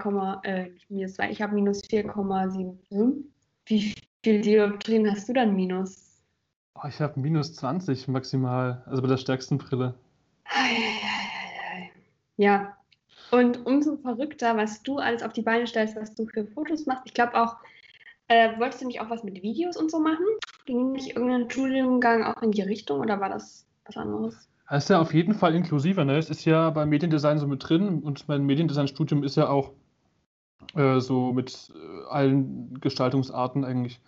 äh, 0.44 0.72
minus 0.90 1.14
2, 1.16 1.32
ich 1.32 1.42
habe 1.42 1.56
minus 1.56 1.82
4,75. 1.84 3.24
Wie 3.66 3.96
viel 4.24 4.42
Dioptrien 4.42 5.10
hast 5.10 5.30
du 5.30 5.34
dann 5.34 5.56
minus? 5.56 6.22
Oh, 6.76 6.88
ich 6.88 7.00
habe 7.02 7.20
minus 7.20 7.56
20 7.56 8.08
maximal, 8.08 8.84
also 8.86 9.02
bei 9.02 9.08
der 9.08 9.18
stärksten 9.18 9.58
Brille. 9.58 9.96
Ja, 12.38 12.78
und 13.32 13.66
umso 13.66 13.98
verrückter, 13.98 14.58
was 14.58 14.84
du 14.84 14.98
alles 14.98 15.24
auf 15.24 15.34
die 15.34 15.42
Beine 15.42 15.68
stellst, 15.68 15.96
was 15.96 16.14
du 16.16 16.26
für 16.28 16.46
Fotos 16.46 16.86
machst. 16.86 17.04
Ich 17.06 17.14
glaube 17.14 17.36
auch, 17.36 17.56
äh, 18.28 18.58
wolltest 18.60 18.82
du 18.82 18.88
nicht 18.88 19.02
auch 19.02 19.10
was 19.10 19.24
mit 19.24 19.42
Videos 19.42 19.78
und 19.78 19.92
so 19.92 20.00
machen? 20.00 20.26
Ging 20.66 20.92
nicht 20.92 21.16
irgendein 21.16 21.50
Studiengang 21.50 22.24
auch 22.24 22.42
in 22.42 22.52
die 22.52 22.62
Richtung 22.62 23.00
oder 23.00 23.20
war 23.20 23.30
das 23.30 23.66
was 23.86 23.98
anderes? 23.98 24.50
Das 24.70 24.84
ist 24.84 24.90
ja 24.90 25.00
auf 25.00 25.14
jeden 25.14 25.34
Fall 25.34 25.56
inklusiver. 25.56 26.06
Ne? 26.06 26.18
Es 26.18 26.30
ist 26.30 26.46
ja 26.46 26.70
beim 26.70 26.90
Mediendesign 26.90 27.40
so 27.40 27.48
mit 27.48 27.68
drin 27.68 28.04
und 28.04 28.28
mein 28.28 28.46
Mediendesign-Studium 28.46 29.24
ist 29.24 29.36
ja 29.36 29.50
auch 29.50 29.74
äh, 30.76 31.00
so 31.00 31.34
mit 31.34 31.72
äh, 31.74 32.10
allen 32.10 32.80
Gestaltungsarten 32.80 33.66
eigentlich. 33.66 34.00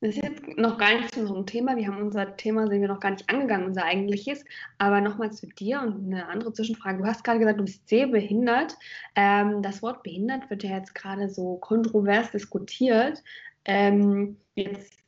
Das 0.00 0.14
ist 0.14 0.22
jetzt 0.22 0.46
noch 0.56 0.78
gar 0.78 0.94
nicht 0.94 1.12
zu 1.12 1.20
unserem 1.20 1.44
Thema. 1.44 1.76
Wir 1.76 1.88
haben 1.88 2.00
unser 2.00 2.36
Thema, 2.36 2.68
sind 2.68 2.80
wir 2.80 2.88
noch 2.88 3.00
gar 3.00 3.10
nicht 3.10 3.28
angegangen, 3.28 3.66
unser 3.66 3.84
eigentliches. 3.84 4.44
Aber 4.78 5.00
nochmal 5.00 5.32
zu 5.32 5.48
dir 5.48 5.80
und 5.80 6.06
eine 6.06 6.28
andere 6.28 6.52
Zwischenfrage. 6.52 6.98
Du 6.98 7.04
hast 7.04 7.24
gerade 7.24 7.40
gesagt, 7.40 7.58
du 7.58 7.64
bist 7.64 7.88
sehbehindert. 7.88 8.76
Ähm, 9.16 9.60
das 9.60 9.82
Wort 9.82 10.04
behindert 10.04 10.48
wird 10.50 10.62
ja 10.62 10.76
jetzt 10.76 10.94
gerade 10.94 11.28
so 11.28 11.56
kontrovers 11.56 12.30
diskutiert. 12.30 13.24
Ähm, 13.64 14.36
jetzt 14.54 14.98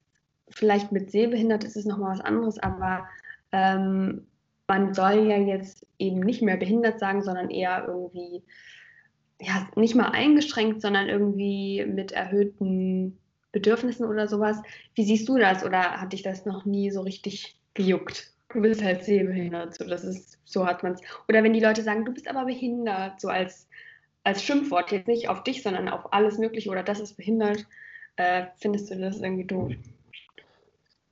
vielleicht 0.48 0.90
mit 0.90 1.12
sehbehindert 1.12 1.62
ist 1.62 1.76
es 1.76 1.84
nochmal 1.84 2.14
was 2.14 2.24
anderes, 2.24 2.58
aber 2.58 3.06
ähm, 3.52 4.26
man 4.66 4.92
soll 4.92 5.28
ja 5.28 5.36
jetzt 5.36 5.86
eben 5.98 6.18
nicht 6.18 6.42
mehr 6.42 6.56
behindert 6.56 6.98
sagen, 6.98 7.22
sondern 7.22 7.50
eher 7.50 7.84
irgendwie, 7.86 8.42
ja, 9.40 9.68
nicht 9.76 9.94
mal 9.94 10.10
eingeschränkt, 10.10 10.82
sondern 10.82 11.08
irgendwie 11.08 11.84
mit 11.86 12.10
erhöhten 12.10 13.19
Bedürfnissen 13.52 14.06
oder 14.06 14.28
sowas. 14.28 14.60
Wie 14.94 15.04
siehst 15.04 15.28
du 15.28 15.38
das 15.38 15.64
oder 15.64 16.00
hat 16.00 16.12
dich 16.12 16.22
das 16.22 16.46
noch 16.46 16.64
nie 16.64 16.90
so 16.90 17.00
richtig 17.00 17.56
gejuckt? 17.74 18.32
Du 18.52 18.60
bist 18.60 18.82
halt 18.82 19.04
sehbehindert, 19.04 19.74
so 19.76 19.84
das 19.84 20.04
ist, 20.04 20.38
so 20.44 20.66
hat 20.66 20.82
man 20.82 20.92
es. 20.92 21.00
Oder 21.28 21.42
wenn 21.42 21.52
die 21.52 21.60
Leute 21.60 21.82
sagen, 21.82 22.04
du 22.04 22.12
bist 22.12 22.28
aber 22.28 22.44
behindert, 22.46 23.20
so 23.20 23.28
als, 23.28 23.68
als 24.24 24.42
Schimpfwort, 24.42 24.90
jetzt 24.90 25.06
nicht 25.06 25.28
auf 25.28 25.44
dich, 25.44 25.62
sondern 25.62 25.88
auf 25.88 26.12
alles 26.12 26.38
Mögliche 26.38 26.70
oder 26.70 26.82
das 26.82 26.98
ist 26.98 27.16
behindert, 27.16 27.66
äh, 28.16 28.46
findest 28.56 28.90
du 28.90 28.98
das 28.98 29.20
irgendwie 29.20 29.44
doof? 29.44 29.72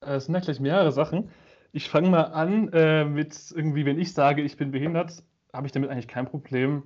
Äh, 0.00 0.14
es 0.14 0.26
sind 0.26 0.40
gleich 0.40 0.60
mehrere 0.60 0.92
Sachen. 0.92 1.30
Ich 1.72 1.88
fange 1.88 2.08
mal 2.08 2.24
an 2.24 2.72
äh, 2.72 3.04
mit 3.04 3.36
irgendwie, 3.54 3.84
wenn 3.84 4.00
ich 4.00 4.12
sage, 4.12 4.42
ich 4.42 4.56
bin 4.56 4.70
behindert, 4.70 5.22
habe 5.52 5.66
ich 5.66 5.72
damit 5.72 5.90
eigentlich 5.90 6.08
kein 6.08 6.26
Problem. 6.26 6.84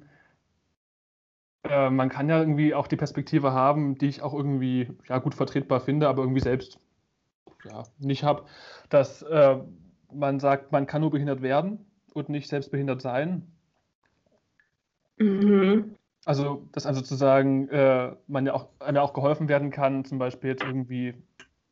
Äh, 1.65 1.91
man 1.91 2.09
kann 2.09 2.29
ja 2.29 2.39
irgendwie 2.39 2.75
auch 2.75 2.87
die 2.87 2.97
Perspektive 2.97 3.53
haben, 3.53 3.97
die 3.97 4.09
ich 4.09 4.23
auch 4.23 4.35
irgendwie 4.35 4.89
ja, 5.09 5.19
gut 5.19 5.35
vertretbar 5.35 5.81
finde, 5.81 6.09
aber 6.09 6.23
irgendwie 6.23 6.41
selbst 6.41 6.79
ja, 7.65 7.85
nicht 7.99 8.25
habe, 8.25 8.45
dass 8.89 9.23
äh, 9.23 9.59
man 10.13 10.41
sagt, 10.41 10.73
man 10.73 10.87
kann 10.87 11.01
nur 11.01 11.11
behindert 11.11 11.43
werden 11.43 11.87
und 12.15 12.29
nicht 12.29 12.49
selbst 12.49 12.71
behindert 12.71 13.01
sein. 13.01 13.47
Mhm. 15.19 15.97
Also, 16.25 16.69
dass 16.73 16.87
also 16.87 17.01
sozusagen 17.01 17.69
äh, 17.69 18.15
man 18.27 18.47
ja 18.47 18.55
auch, 18.55 18.69
einem 18.79 18.97
ja 18.97 19.03
auch 19.03 19.13
geholfen 19.13 19.49
werden 19.49 19.71
kann, 19.71 20.05
zum 20.05 20.19
Beispiel 20.19 20.51
jetzt 20.51 20.63
irgendwie, 20.63 21.15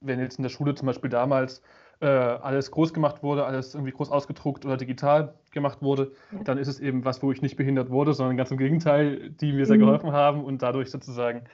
wenn 0.00 0.18
jetzt 0.18 0.38
in 0.38 0.42
der 0.42 0.50
Schule 0.50 0.74
zum 0.74 0.86
Beispiel 0.86 1.10
damals 1.10 1.62
äh, 2.00 2.06
alles 2.06 2.70
groß 2.70 2.94
gemacht 2.94 3.22
wurde, 3.22 3.44
alles 3.44 3.74
irgendwie 3.74 3.92
groß 3.92 4.10
ausgedruckt 4.10 4.64
oder 4.64 4.76
digital 4.76 5.34
gemacht 5.52 5.82
wurde, 5.82 6.12
ja. 6.32 6.42
dann 6.44 6.58
ist 6.58 6.68
es 6.68 6.80
eben 6.80 7.04
was, 7.04 7.22
wo 7.22 7.30
ich 7.30 7.42
nicht 7.42 7.56
behindert 7.56 7.90
wurde, 7.90 8.14
sondern 8.14 8.36
ganz 8.36 8.50
im 8.50 8.58
Gegenteil, 8.58 9.30
die 9.30 9.52
mir 9.52 9.66
sehr 9.66 9.76
mhm. 9.76 9.82
geholfen 9.82 10.12
haben 10.12 10.44
und 10.44 10.62
dadurch 10.62 10.90
sozusagen 10.90 11.44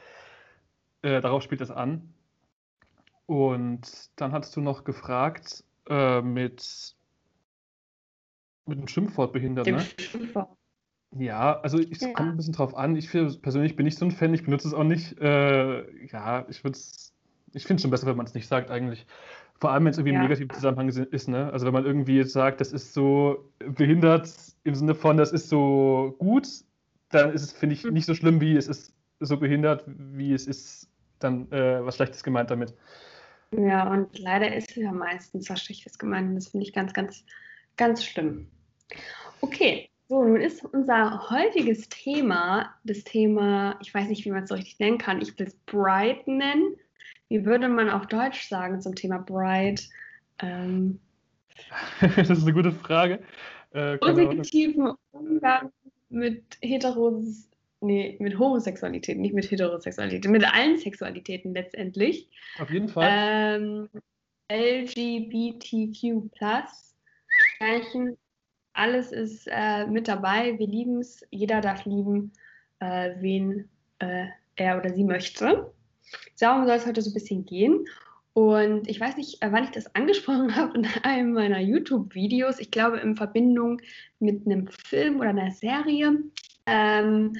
äh, 1.02 1.20
darauf 1.20 1.42
spielt 1.42 1.60
es 1.60 1.70
an. 1.70 2.12
Und 3.26 4.10
dann 4.16 4.32
hattest 4.32 4.54
du 4.56 4.60
noch 4.60 4.84
gefragt 4.84 5.64
äh, 5.88 6.22
mit, 6.22 6.94
mit 8.66 8.78
einem 8.78 8.88
Schimpfwort 8.88 9.32
behindert, 9.32 9.66
Dem 9.66 9.76
ne? 9.76 9.82
Schimpfwort. 9.98 10.48
Ja, 11.18 11.60
also 11.60 11.78
es 11.78 12.00
ja. 12.00 12.12
kommt 12.12 12.30
ein 12.30 12.36
bisschen 12.36 12.52
drauf 12.52 12.76
an. 12.76 12.94
Ich 12.96 13.10
persönlich 13.10 13.76
bin 13.76 13.84
nicht 13.84 13.98
so 13.98 14.04
ein 14.04 14.10
Fan, 14.10 14.34
ich 14.34 14.44
benutze 14.44 14.68
es 14.68 14.74
auch 14.74 14.84
nicht. 14.84 15.18
Äh, 15.18 16.06
ja, 16.06 16.46
ich 16.48 16.62
würde 16.62 16.76
es, 16.76 17.14
ich 17.52 17.64
finde 17.64 17.76
es 17.76 17.82
schon 17.82 17.90
besser, 17.90 18.06
wenn 18.06 18.16
man 18.16 18.26
es 18.26 18.34
nicht 18.34 18.48
sagt 18.48 18.70
eigentlich. 18.70 19.06
Vor 19.58 19.70
allem, 19.70 19.84
wenn 19.84 19.92
es 19.92 19.98
irgendwie 19.98 20.14
ja. 20.14 20.20
im 20.20 20.24
negativen 20.24 20.50
Zusammenhang 20.50 20.88
ist, 20.88 21.28
ne? 21.28 21.50
Also 21.52 21.66
wenn 21.66 21.72
man 21.72 21.86
irgendwie 21.86 22.16
jetzt 22.16 22.32
sagt, 22.32 22.60
das 22.60 22.72
ist 22.72 22.92
so 22.92 23.50
behindert 23.58 24.30
im 24.64 24.74
Sinne 24.74 24.94
von, 24.94 25.16
das 25.16 25.32
ist 25.32 25.48
so 25.48 26.14
gut, 26.18 26.46
dann 27.10 27.32
ist 27.32 27.42
es, 27.42 27.52
finde 27.52 27.74
ich, 27.74 27.84
mhm. 27.84 27.92
nicht 27.92 28.06
so 28.06 28.14
schlimm, 28.14 28.40
wie 28.40 28.56
es 28.56 28.68
ist 28.68 28.92
so 29.20 29.38
behindert, 29.38 29.84
wie 29.86 30.34
es 30.34 30.46
ist 30.46 30.88
dann 31.18 31.50
äh, 31.50 31.84
was 31.84 31.96
Schlechtes 31.96 32.22
gemeint 32.22 32.50
damit. 32.50 32.74
Ja, 33.52 33.90
und 33.90 34.18
leider 34.18 34.54
ist 34.54 34.76
ja 34.76 34.92
meistens 34.92 35.48
was 35.48 35.62
Schlechtes 35.62 35.98
gemeint. 35.98 36.28
Und 36.28 36.34
das 36.34 36.48
finde 36.48 36.66
ich 36.66 36.72
ganz, 36.72 36.92
ganz, 36.92 37.24
ganz 37.76 38.04
schlimm. 38.04 38.48
Okay, 39.40 39.88
so, 40.08 40.22
nun 40.22 40.40
ist 40.40 40.64
unser 40.64 41.30
heutiges 41.30 41.88
Thema 41.88 42.74
das 42.84 43.04
Thema, 43.04 43.78
ich 43.80 43.92
weiß 43.92 44.08
nicht, 44.08 44.24
wie 44.24 44.30
man 44.30 44.44
es 44.44 44.48
so 44.48 44.54
richtig 44.54 44.78
nennen 44.78 44.98
kann, 44.98 45.20
ich 45.20 45.38
will 45.38 45.46
es 45.46 45.56
Bright 45.66 46.26
nennen. 46.26 46.76
Wie 47.28 47.44
würde 47.44 47.68
man 47.68 47.90
auf 47.90 48.06
Deutsch 48.06 48.48
sagen 48.48 48.80
zum 48.80 48.94
Thema 48.94 49.18
Bright? 49.18 49.88
Ähm, 50.40 51.00
das 52.00 52.30
ist 52.30 52.42
eine 52.42 52.52
gute 52.52 52.72
Frage. 52.72 53.20
Äh, 53.72 53.98
positiven 53.98 54.92
Umgang 55.12 55.72
mit 56.08 56.58
Heteros 56.62 57.48
nee, 57.80 58.16
mit 58.20 58.38
Homosexualität, 58.38 59.18
nicht 59.18 59.34
mit 59.34 59.50
Heterosexualität, 59.50 60.30
mit 60.30 60.44
allen 60.44 60.78
Sexualitäten 60.78 61.54
letztendlich. 61.54 62.28
Auf 62.58 62.70
jeden 62.70 62.88
Fall. 62.88 63.08
Ähm, 63.10 63.88
LGBTQ 64.50 66.30
Zeichen, 67.58 68.16
alles 68.72 69.12
ist 69.12 69.48
äh, 69.50 69.86
mit 69.86 70.08
dabei. 70.08 70.58
Wir 70.58 70.66
lieben 70.66 71.00
es. 71.00 71.26
Jeder 71.30 71.60
darf 71.60 71.84
lieben, 71.84 72.32
äh, 72.80 73.14
wen 73.18 73.68
äh, 73.98 74.26
er 74.56 74.78
oder 74.78 74.92
sie 74.92 75.04
möchte. 75.04 75.72
Darum 76.38 76.66
soll 76.66 76.76
es 76.76 76.86
heute 76.86 77.02
so 77.02 77.10
ein 77.10 77.14
bisschen 77.14 77.46
gehen. 77.46 77.86
Und 78.32 78.86
ich 78.88 79.00
weiß 79.00 79.16
nicht, 79.16 79.42
äh, 79.42 79.50
wann 79.50 79.64
ich 79.64 79.70
das 79.70 79.86
angesprochen 79.94 80.54
habe 80.56 80.78
in 80.78 80.86
einem 81.02 81.32
meiner 81.32 81.60
YouTube-Videos. 81.60 82.58
Ich 82.58 82.70
glaube, 82.70 82.98
in 82.98 83.16
Verbindung 83.16 83.80
mit 84.18 84.46
einem 84.46 84.68
Film 84.68 85.20
oder 85.20 85.30
einer 85.30 85.52
Serie. 85.52 86.18
Ähm, 86.66 87.32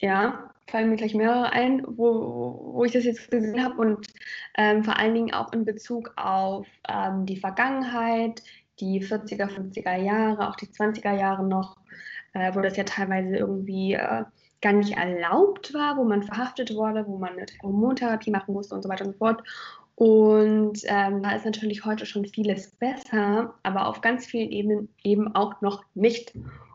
ja, 0.00 0.50
fallen 0.68 0.90
mir 0.90 0.96
gleich 0.96 1.14
mehrere 1.14 1.50
ein, 1.52 1.82
wo, 1.86 2.74
wo 2.74 2.84
ich 2.84 2.92
das 2.92 3.04
jetzt 3.04 3.30
gesehen 3.30 3.64
habe 3.64 3.80
und 3.80 4.06
ähm, 4.56 4.84
vor 4.84 4.98
allen 4.98 5.14
Dingen 5.14 5.32
auch 5.32 5.52
in 5.52 5.64
Bezug 5.64 6.12
auf 6.16 6.66
ähm, 6.88 7.26
die 7.26 7.38
Vergangenheit, 7.38 8.42
die 8.80 9.02
40er, 9.02 9.48
50er 9.48 9.96
Jahre, 9.96 10.48
auch 10.48 10.56
die 10.56 10.66
20er 10.66 11.18
Jahre 11.18 11.44
noch, 11.44 11.76
äh, 12.34 12.54
wo 12.54 12.60
das 12.60 12.76
ja 12.76 12.84
teilweise 12.84 13.36
irgendwie 13.36 13.94
äh, 13.94 14.24
gar 14.60 14.72
nicht 14.72 14.96
erlaubt 14.96 15.72
war, 15.74 15.96
wo 15.96 16.04
man 16.04 16.22
verhaftet 16.22 16.74
wurde, 16.74 17.06
wo 17.06 17.18
man 17.18 17.32
eine 17.32 17.46
Hormontherapie 17.62 18.30
machen 18.30 18.54
musste 18.54 18.74
und 18.74 18.82
so 18.82 18.88
weiter 18.88 19.04
und 19.04 19.12
so 19.12 19.18
fort. 19.18 19.42
Und 19.94 20.80
ähm, 20.84 21.22
da 21.22 21.32
ist 21.32 21.44
natürlich 21.44 21.84
heute 21.84 22.06
schon 22.06 22.24
vieles 22.24 22.70
besser, 22.76 23.54
aber 23.62 23.86
auf 23.88 24.00
ganz 24.00 24.26
vielen 24.26 24.50
Ebenen 24.50 24.88
eben 25.02 25.34
auch 25.34 25.60
noch 25.60 25.82
nicht. 25.94 26.34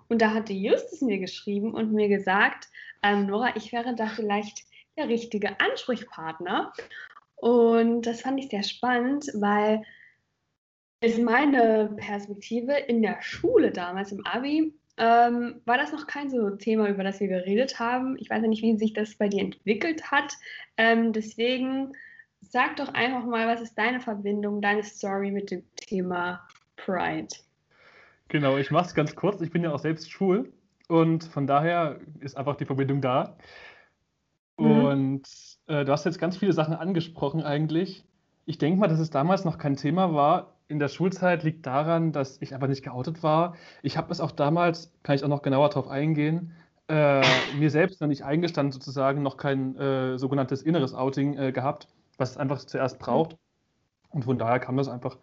Und 0.10 0.22
da 0.22 0.34
hatte 0.34 0.54
Justus 0.54 1.02
mir 1.02 1.20
geschrieben 1.20 1.74
und 1.74 1.94
mir 1.94 2.10
gesagt, 2.10 2.68
ähm, 3.02 3.28
Nora, 3.28 3.56
ich 3.56 3.72
wäre 3.72 3.96
da 3.96 4.08
vielleicht 4.08 4.63
der 4.98 5.08
richtige 5.08 5.60
Ansprechpartner. 5.60 6.74
Und 7.36 8.04
das 8.04 8.22
fand 8.22 8.40
ich 8.40 8.50
sehr 8.50 8.63
spannend, 8.63 9.28
weil 9.34 9.84
ist 11.02 11.20
meine 11.20 11.94
Perspektive 11.98 12.74
in 12.74 13.02
der 13.02 13.22
Schule 13.22 13.72
damals 13.72 14.13
im 14.13 14.25
Abi 14.25 14.74
ähm, 14.98 15.62
war 15.66 15.78
das 15.78 15.92
noch 15.92 16.08
kein 16.08 16.30
so 16.30 16.52
Thema, 16.52 16.88
über 16.90 17.04
das 17.04 17.20
wir 17.20 17.28
geredet 17.28 17.80
haben. 17.80 18.16
Ich 18.20 18.30
weiß 18.30 18.42
ja 18.42 18.48
nicht, 18.48 18.62
wie 18.62 18.78
sich 18.78 18.94
das 18.94 19.16
bei 19.16 19.28
dir 19.28 19.42
entwickelt 19.42 20.12
hat. 20.12 20.34
Ähm, 20.78 21.14
deswegen 21.14 21.94
sag 22.42 22.76
doch 22.76 22.94
einfach 22.94 23.26
mal, 23.26 23.48
was 23.48 23.62
ist 23.62 23.78
deine 23.78 24.00
Verbindung, 24.00 24.62
deine 24.62 24.84
Story 24.84 25.32
mit 25.32 25.52
dem 25.52 25.64
Thema 25.76 26.48
Pride? 26.76 27.36
Genau, 28.28 28.58
ich 28.58 28.72
mache 28.72 28.88
es 28.88 28.96
ganz 28.96 29.16
kurz. 29.16 29.42
Ich 29.42 29.52
bin 29.52 29.64
ja 29.64 29.74
auch 29.74 29.80
selbst 29.80 30.12
schwul 30.12 30.52
und 30.88 31.24
von 31.24 31.48
daher 31.48 32.00
ist 32.20 32.38
einfach 32.38 32.56
die 32.56 32.66
Verbindung 32.66 33.02
da. 33.02 33.38
Mhm. 34.58 34.86
Und 34.86 35.28
äh, 35.68 35.86
du 35.86 35.92
hast 35.92 36.06
jetzt 36.06 36.20
ganz 36.20 36.38
viele 36.38 36.54
Sachen 36.54 36.74
angesprochen 36.74 37.42
eigentlich. 37.42 38.06
Ich 38.46 38.58
denke 38.58 38.80
mal, 38.80 38.88
dass 38.88 39.00
es 39.00 39.10
damals 39.10 39.46
noch 39.46 39.58
kein 39.58 39.76
Thema 39.76 40.14
war. 40.14 40.52
In 40.67 40.79
der 40.79 40.88
Schulzeit 40.88 41.43
liegt 41.43 41.65
daran, 41.65 42.12
dass 42.12 42.41
ich 42.41 42.53
einfach 42.53 42.67
nicht 42.67 42.84
geoutet 42.84 43.22
war. 43.22 43.55
Ich 43.82 43.98
habe 43.98 44.12
es 44.12 44.22
auch 44.22 44.32
damals, 44.32 44.91
kann 45.03 45.15
ich 45.15 45.24
auch 45.24 45.27
noch 45.27 45.41
genauer 45.41 45.70
darauf 45.70 45.88
eingehen, 45.88 46.53
äh, 46.88 47.22
mir 47.58 47.70
selbst 47.70 48.01
noch 48.01 48.08
nicht 48.08 48.24
eingestanden, 48.24 48.72
sozusagen 48.72 49.22
noch 49.24 49.38
kein 49.38 49.75
äh, 49.77 50.17
sogenanntes 50.17 50.62
inneres 50.62 50.93
Outing 50.93 51.38
äh, 51.38 51.51
gehabt, 51.51 51.88
was 52.17 52.32
es 52.32 52.38
einfach 52.38 52.63
zuerst 52.63 53.00
braucht. 53.00 53.38
Und 54.10 54.25
von 54.25 54.38
daher 54.38 54.60
kam 54.60 54.77
das 54.77 54.88
einfach 54.88 55.17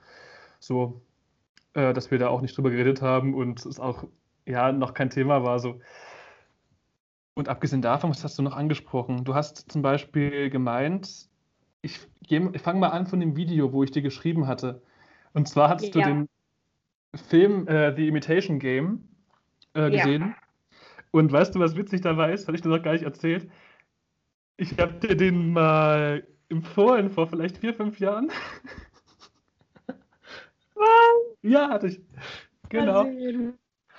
so, 0.59 1.00
äh, 1.75 1.92
dass 1.92 2.11
wir 2.11 2.18
da 2.18 2.28
auch 2.28 2.40
nicht 2.40 2.56
drüber 2.56 2.70
geredet 2.70 3.02
haben 3.02 3.35
und 3.35 3.64
es 3.66 3.78
auch 3.80 4.04
ja 4.47 4.73
noch 4.73 4.94
kein 4.94 5.11
Thema 5.11 5.44
war. 5.44 5.59
So. 5.59 5.80
Und 7.35 7.49
abgesehen 7.49 7.82
davon, 7.82 8.11
was 8.11 8.25
hast 8.25 8.38
du 8.38 8.42
noch 8.42 8.56
angesprochen? 8.56 9.25
Du 9.25 9.35
hast 9.35 9.70
zum 9.70 9.82
Beispiel 9.82 10.50
gemeint, 10.50 11.28
ich, 11.82 12.00
ich 12.28 12.62
fange 12.62 12.80
mal 12.80 12.88
an 12.88 13.06
von 13.06 13.20
dem 13.20 13.37
Video, 13.37 13.73
wo 13.73 13.82
ich 13.82 13.90
dir 13.90 14.02
geschrieben 14.02 14.47
hatte. 14.47 14.82
Und 15.32 15.49
zwar 15.49 15.68
hattest 15.68 15.94
ja. 15.94 16.02
du 16.02 16.08
den 16.08 16.28
Film 17.28 17.66
äh, 17.68 17.94
The 17.94 18.08
Imitation 18.08 18.58
Game 18.58 19.08
äh, 19.75 19.90
gesehen. 19.90 20.22
Ja. 20.22 20.34
Und 21.12 21.32
weißt 21.32 21.54
du, 21.54 21.60
was 21.60 21.76
witzig 21.76 22.02
dabei 22.02 22.32
ist? 22.32 22.46
Hatte 22.46 22.56
ich 22.56 22.62
dir 22.62 22.68
noch 22.68 22.82
gar 22.82 22.92
nicht 22.92 23.04
erzählt. 23.04 23.50
Ich 24.56 24.78
habe 24.78 24.94
dir 24.94 25.16
den 25.16 25.52
mal 25.52 26.26
empfohlen 26.49 27.10
vor 27.10 27.26
vielleicht 27.26 27.58
vier, 27.58 27.75
fünf 27.75 27.99
Jahren. 27.99 28.30
Was? 30.75 31.37
Ja, 31.42 31.70
hatte 31.70 31.88
ich. 31.88 32.00
Genau. 32.68 33.04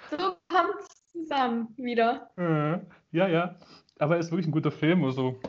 So 0.09 0.17
kommt 0.47 0.75
es 0.79 1.11
zusammen 1.11 1.73
wieder. 1.77 2.29
Äh, 2.37 2.79
ja, 3.15 3.27
ja. 3.27 3.55
Aber 3.99 4.15
er 4.15 4.19
ist 4.19 4.31
wirklich 4.31 4.47
ein 4.47 4.51
guter 4.51 4.71
Film, 4.71 5.03
also 5.03 5.39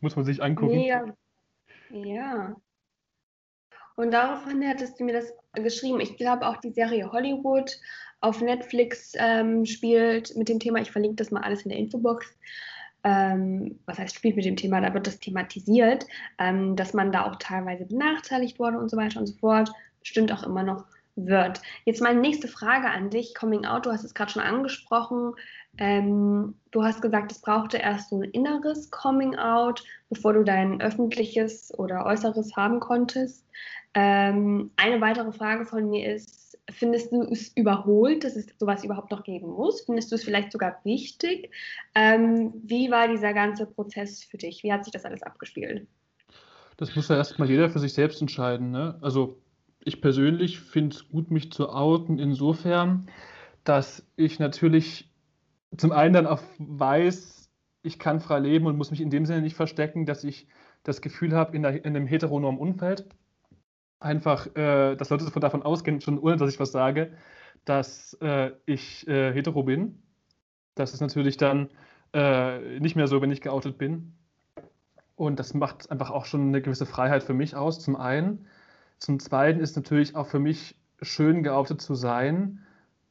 muss 0.00 0.16
man 0.16 0.24
sich 0.24 0.42
angucken. 0.42 0.76
Mega. 0.76 1.14
Ja. 1.90 2.56
Und 3.96 4.12
daraufhin 4.12 4.66
hattest 4.66 5.00
du 5.00 5.04
mir 5.04 5.14
das 5.14 5.32
geschrieben. 5.54 6.00
Ich 6.00 6.16
glaube 6.16 6.46
auch 6.46 6.58
die 6.58 6.70
Serie 6.70 7.10
Hollywood 7.10 7.78
auf 8.20 8.40
Netflix 8.40 9.12
ähm, 9.16 9.64
spielt 9.64 10.36
mit 10.36 10.48
dem 10.48 10.60
Thema. 10.60 10.80
Ich 10.80 10.92
verlinke 10.92 11.16
das 11.16 11.30
mal 11.30 11.42
alles 11.42 11.62
in 11.62 11.70
der 11.70 11.78
Infobox. 11.78 12.26
Ähm, 13.04 13.78
was 13.86 13.98
heißt 13.98 14.14
spielt 14.14 14.36
mit 14.36 14.44
dem 14.44 14.56
Thema? 14.56 14.80
Da 14.80 14.92
wird 14.92 15.06
das 15.06 15.18
thematisiert, 15.18 16.06
ähm, 16.38 16.76
dass 16.76 16.92
man 16.92 17.12
da 17.12 17.24
auch 17.24 17.36
teilweise 17.36 17.86
benachteiligt 17.86 18.58
wurde 18.58 18.78
und 18.78 18.90
so 18.90 18.96
weiter 18.96 19.20
und 19.20 19.26
so 19.26 19.36
fort. 19.36 19.70
Stimmt 20.02 20.32
auch 20.32 20.42
immer 20.42 20.62
noch 20.62 20.84
wird. 21.14 21.62
Jetzt 21.84 22.02
meine 22.02 22.20
nächste 22.20 22.48
Frage 22.48 22.90
an 22.90 23.10
dich, 23.10 23.34
Coming 23.34 23.64
Out, 23.64 23.86
du 23.86 23.92
hast 23.92 24.04
es 24.04 24.14
gerade 24.14 24.30
schon 24.30 24.42
angesprochen. 24.42 25.32
Ähm, 25.78 26.54
du 26.70 26.82
hast 26.82 27.02
gesagt, 27.02 27.32
es 27.32 27.40
brauchte 27.40 27.78
erst 27.78 28.10
so 28.10 28.20
ein 28.20 28.30
inneres 28.30 28.90
Coming-out, 28.90 29.84
bevor 30.08 30.32
du 30.32 30.44
dein 30.44 30.80
öffentliches 30.80 31.76
oder 31.78 32.06
äußeres 32.06 32.56
haben 32.56 32.80
konntest. 32.80 33.44
Ähm, 33.94 34.70
eine 34.76 35.00
weitere 35.00 35.32
Frage 35.32 35.64
von 35.64 35.88
mir 35.88 36.14
ist, 36.14 36.58
findest 36.70 37.12
du 37.12 37.22
es 37.22 37.48
überholt, 37.56 38.24
dass 38.24 38.36
es 38.36 38.46
sowas 38.58 38.84
überhaupt 38.84 39.10
noch 39.10 39.22
geben 39.22 39.48
muss? 39.48 39.82
Findest 39.82 40.10
du 40.10 40.16
es 40.16 40.24
vielleicht 40.24 40.52
sogar 40.52 40.80
wichtig? 40.84 41.50
Ähm, 41.94 42.52
wie 42.64 42.90
war 42.90 43.08
dieser 43.08 43.32
ganze 43.32 43.66
Prozess 43.66 44.24
für 44.24 44.36
dich? 44.36 44.62
Wie 44.62 44.72
hat 44.72 44.84
sich 44.84 44.92
das 44.92 45.04
alles 45.04 45.22
abgespielt? 45.22 45.86
Das 46.76 46.94
muss 46.94 47.08
ja 47.08 47.16
erstmal 47.16 47.48
jeder 47.48 47.70
für 47.70 47.78
sich 47.78 47.94
selbst 47.94 48.20
entscheiden. 48.20 48.70
Ne? 48.70 48.98
Also 49.00 49.38
ich 49.80 50.00
persönlich 50.00 50.60
finde 50.60 50.94
es 50.94 51.08
gut, 51.08 51.30
mich 51.30 51.52
zu 51.52 51.70
outen, 51.70 52.18
insofern, 52.18 53.08
dass 53.64 54.04
ich 54.16 54.38
natürlich 54.38 55.08
zum 55.76 55.92
einen 55.92 56.14
dann 56.14 56.26
auch 56.26 56.42
weiß, 56.58 57.50
ich 57.82 57.98
kann 57.98 58.20
frei 58.20 58.38
leben 58.40 58.66
und 58.66 58.76
muss 58.76 58.90
mich 58.90 59.00
in 59.00 59.10
dem 59.10 59.26
Sinne 59.26 59.42
nicht 59.42 59.56
verstecken, 59.56 60.06
dass 60.06 60.24
ich 60.24 60.48
das 60.82 61.00
Gefühl 61.00 61.34
habe, 61.34 61.56
in, 61.56 61.64
in, 61.64 61.84
einem 61.84 62.06
heteronormen 62.06 62.60
Umfeld, 62.60 63.06
einfach, 64.00 64.46
äh, 64.56 64.96
dass 64.96 65.10
Leute 65.10 65.30
davon 65.40 65.62
ausgehen, 65.62 66.00
schon 66.00 66.18
ohne 66.18 66.36
dass 66.36 66.52
ich 66.52 66.60
was 66.60 66.72
sage, 66.72 67.12
dass 67.64 68.14
äh, 68.20 68.52
ich 68.66 69.06
äh, 69.08 69.32
hetero 69.32 69.62
bin. 69.62 70.02
Das 70.74 70.94
ist 70.94 71.00
natürlich 71.00 71.36
dann 71.36 71.70
äh, 72.12 72.78
nicht 72.80 72.96
mehr 72.96 73.08
so, 73.08 73.20
wenn 73.22 73.30
ich 73.30 73.40
geoutet 73.40 73.78
bin. 73.78 74.14
Und 75.16 75.38
das 75.38 75.54
macht 75.54 75.90
einfach 75.90 76.10
auch 76.10 76.26
schon 76.26 76.48
eine 76.48 76.62
gewisse 76.62 76.86
Freiheit 76.86 77.22
für 77.22 77.34
mich 77.34 77.56
aus, 77.56 77.80
zum 77.80 77.96
einen. 77.96 78.46
Zum 78.98 79.18
zweiten 79.18 79.60
ist 79.60 79.76
natürlich 79.76 80.14
auch 80.14 80.26
für 80.26 80.38
mich 80.38 80.76
schön 81.02 81.42
geoutet 81.42 81.80
zu 81.80 81.94
sein, 81.94 82.64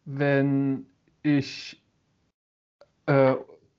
wenn 0.05 0.85
ich 1.23 1.83
äh, 3.05 3.35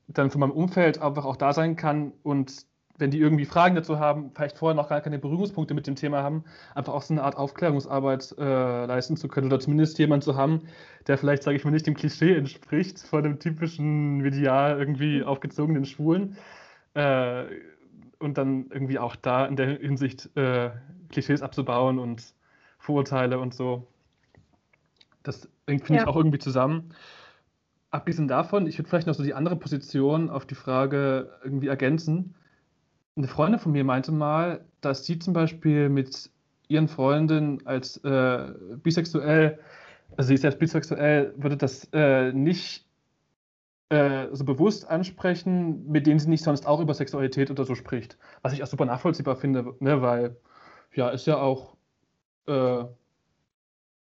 dann 0.07 0.31
von 0.31 0.39
meinem 0.39 0.51
Umfeld 0.51 1.01
einfach 1.01 1.25
auch 1.25 1.35
da 1.35 1.53
sein 1.53 1.75
kann 1.75 2.13
und 2.23 2.65
wenn 2.99 3.11
die 3.11 3.19
irgendwie 3.19 3.45
Fragen 3.45 3.75
dazu 3.75 3.99
haben, 3.99 4.31
vielleicht 4.33 4.57
vorher 4.57 4.75
noch 4.75 4.89
gar 4.89 5.01
keine 5.01 5.19
Berührungspunkte 5.19 5.73
mit 5.73 5.85
dem 5.85 5.95
Thema 5.95 6.23
haben, 6.23 6.43
einfach 6.73 6.93
auch 6.93 7.03
so 7.03 7.13
eine 7.13 7.23
Art 7.23 7.35
Aufklärungsarbeit 7.35 8.35
äh, 8.39 8.85
leisten 8.85 9.17
zu 9.17 9.27
können 9.27 9.47
oder 9.47 9.59
zumindest 9.59 9.99
jemanden 9.99 10.23
zu 10.23 10.35
haben, 10.35 10.63
der 11.05 11.17
vielleicht, 11.17 11.43
sage 11.43 11.57
ich 11.57 11.63
mal, 11.63 11.71
nicht 11.71 11.85
dem 11.85 11.93
Klischee 11.93 12.35
entspricht 12.35 12.99
von 12.99 13.23
dem 13.23 13.39
typischen 13.39 14.17
medial 14.17 14.79
irgendwie 14.79 15.23
aufgezogenen 15.23 15.85
Schwulen 15.85 16.37
äh, 16.95 17.43
und 18.19 18.37
dann 18.37 18.65
irgendwie 18.71 18.97
auch 18.97 19.15
da 19.15 19.45
in 19.45 19.55
der 19.55 19.77
Hinsicht 19.77 20.35
äh, 20.35 20.71
Klischees 21.09 21.41
abzubauen 21.41 21.99
und 21.99 22.33
Vorurteile 22.79 23.37
und 23.39 23.53
so. 23.53 23.87
Das 25.21 25.47
finde 25.67 25.93
ja. 25.93 26.01
ich 26.01 26.07
auch 26.07 26.15
irgendwie 26.15 26.39
zusammen 26.39 26.93
abgesehen 27.91 28.27
davon, 28.27 28.67
ich 28.67 28.77
würde 28.77 28.89
vielleicht 28.89 29.07
noch 29.07 29.15
so 29.15 29.23
die 29.23 29.33
andere 29.33 29.55
Position 29.55 30.29
auf 30.29 30.45
die 30.45 30.55
Frage 30.55 31.31
irgendwie 31.43 31.67
ergänzen. 31.67 32.35
Eine 33.15 33.27
Freundin 33.27 33.59
von 33.59 33.71
mir 33.71 33.83
meinte 33.83 34.11
mal, 34.11 34.65
dass 34.81 35.05
sie 35.05 35.19
zum 35.19 35.33
Beispiel 35.33 35.89
mit 35.89 36.29
ihren 36.67 36.87
Freundinnen 36.87 37.65
als 37.65 37.97
äh, 38.03 38.53
bisexuell, 38.83 39.59
also 40.17 40.27
sie 40.27 40.35
ist 40.35 40.41
selbst 40.41 40.59
bisexuell, 40.59 41.33
würde 41.37 41.57
das 41.57 41.87
äh, 41.93 42.31
nicht 42.33 42.85
äh, 43.89 44.27
so 44.33 44.43
bewusst 44.43 44.87
ansprechen, 44.89 45.89
mit 45.89 46.07
denen 46.07 46.19
sie 46.19 46.29
nicht 46.29 46.43
sonst 46.43 46.67
auch 46.67 46.81
über 46.81 46.93
Sexualität 46.93 47.49
oder 47.49 47.63
so 47.63 47.73
spricht. 47.73 48.17
Was 48.41 48.53
ich 48.53 48.61
auch 48.61 48.67
super 48.67 48.85
nachvollziehbar 48.85 49.37
finde, 49.37 49.73
ne, 49.79 50.01
weil 50.01 50.35
ja, 50.93 51.09
ist 51.09 51.25
ja 51.25 51.37
auch 51.37 51.77
äh, 52.47 52.83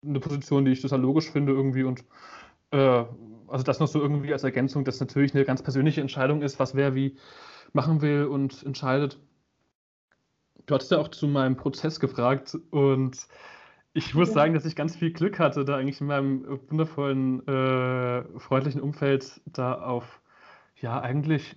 eine 0.04 0.20
Position, 0.20 0.64
die 0.64 0.72
ich 0.72 0.82
total 0.82 1.00
logisch 1.00 1.30
finde 1.30 1.52
irgendwie 1.52 1.84
und 1.84 2.04
äh, 2.70 3.04
also 3.52 3.64
das 3.64 3.80
noch 3.80 3.88
so 3.88 4.00
irgendwie 4.00 4.32
als 4.32 4.44
Ergänzung, 4.44 4.84
dass 4.84 4.98
natürlich 4.98 5.34
eine 5.34 5.44
ganz 5.44 5.62
persönliche 5.62 6.00
Entscheidung 6.00 6.42
ist, 6.42 6.58
was 6.58 6.74
wer 6.74 6.94
wie 6.94 7.16
machen 7.72 8.00
will 8.00 8.24
und 8.24 8.62
entscheidet. 8.64 9.18
Du 10.66 10.74
hattest 10.74 10.90
ja 10.90 10.98
auch 10.98 11.08
zu 11.08 11.26
meinem 11.26 11.56
Prozess 11.56 12.00
gefragt 12.00 12.56
und 12.70 13.26
ich 13.92 14.14
muss 14.14 14.28
ja. 14.28 14.34
sagen, 14.34 14.54
dass 14.54 14.64
ich 14.64 14.74
ganz 14.74 14.96
viel 14.96 15.12
Glück 15.12 15.38
hatte, 15.38 15.64
da 15.64 15.76
eigentlich 15.76 16.00
in 16.00 16.06
meinem 16.06 16.60
wundervollen, 16.70 17.46
äh, 17.46 18.24
freundlichen 18.38 18.80
Umfeld 18.80 19.40
da 19.44 19.74
auf, 19.74 20.22
ja, 20.80 21.00
eigentlich 21.00 21.56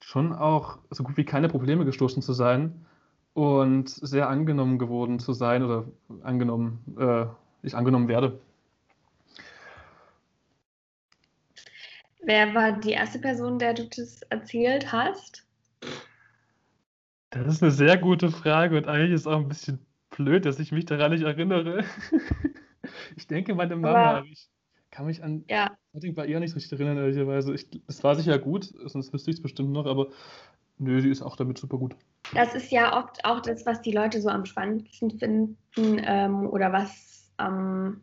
schon 0.00 0.32
auch 0.32 0.78
so 0.90 1.04
gut 1.04 1.16
wie 1.16 1.24
keine 1.24 1.48
Probleme 1.48 1.84
gestoßen 1.84 2.22
zu 2.22 2.32
sein 2.32 2.84
und 3.32 3.88
sehr 3.88 4.28
angenommen 4.28 4.78
geworden 4.78 5.20
zu 5.20 5.34
sein 5.34 5.62
oder 5.62 5.84
angenommen, 6.22 6.96
äh, 6.98 7.26
ich 7.62 7.76
angenommen 7.76 8.08
werde. 8.08 8.40
Wer 12.30 12.54
war 12.54 12.70
die 12.70 12.92
erste 12.92 13.18
Person, 13.18 13.58
der 13.58 13.74
du 13.74 13.88
das 13.88 14.22
erzählt 14.30 14.92
hast? 14.92 15.44
Das 17.30 17.54
ist 17.54 17.60
eine 17.60 17.72
sehr 17.72 17.98
gute 17.98 18.30
Frage 18.30 18.76
und 18.76 18.86
eigentlich 18.86 19.10
ist 19.10 19.22
es 19.22 19.26
auch 19.26 19.40
ein 19.40 19.48
bisschen 19.48 19.84
blöd, 20.10 20.44
dass 20.44 20.60
ich 20.60 20.70
mich 20.70 20.84
daran 20.84 21.10
nicht 21.10 21.24
erinnere. 21.24 21.82
ich 23.16 23.26
denke, 23.26 23.56
meine 23.56 23.74
Mama, 23.74 24.18
aber, 24.18 24.26
ich 24.26 24.48
kann 24.92 25.06
mich 25.06 25.24
an 25.24 25.44
ja. 25.48 25.76
bei 25.92 26.26
ihr 26.26 26.38
nicht 26.38 26.54
richtig 26.54 26.70
erinnern, 26.70 26.98
ehrlicherweise. 26.98 27.52
Es 27.88 28.04
war 28.04 28.14
sicher 28.14 28.38
gut, 28.38 28.72
sonst 28.84 29.12
wüsste 29.12 29.32
ich 29.32 29.38
es 29.38 29.42
bestimmt 29.42 29.72
noch, 29.72 29.86
aber 29.86 30.06
nö, 30.78 31.00
sie 31.00 31.10
ist 31.10 31.22
auch 31.22 31.34
damit 31.34 31.58
super 31.58 31.78
gut. 31.78 31.96
Das 32.32 32.54
ist 32.54 32.70
ja 32.70 32.96
oft 32.96 33.24
auch 33.24 33.40
das, 33.40 33.66
was 33.66 33.82
die 33.82 33.90
Leute 33.90 34.20
so 34.20 34.28
am 34.28 34.44
spannendsten 34.44 35.18
finden 35.18 35.56
ähm, 35.76 36.46
oder 36.46 36.72
was 36.72 37.32
am 37.38 38.02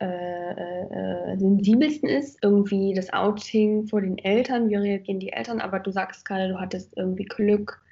äh, 0.00 1.32
äh, 1.32 1.38
sensibelsten 1.38 2.08
ist, 2.08 2.38
irgendwie 2.42 2.94
das 2.94 3.12
Outing 3.12 3.86
vor 3.86 4.00
den 4.00 4.18
Eltern, 4.18 4.68
wie 4.68 4.76
reagieren 4.76 5.20
die 5.20 5.32
Eltern, 5.32 5.60
aber 5.60 5.80
du 5.80 5.90
sagst 5.90 6.24
gerade, 6.24 6.48
du 6.48 6.60
hattest 6.60 6.96
irgendwie 6.96 7.24
Glück, 7.24 7.82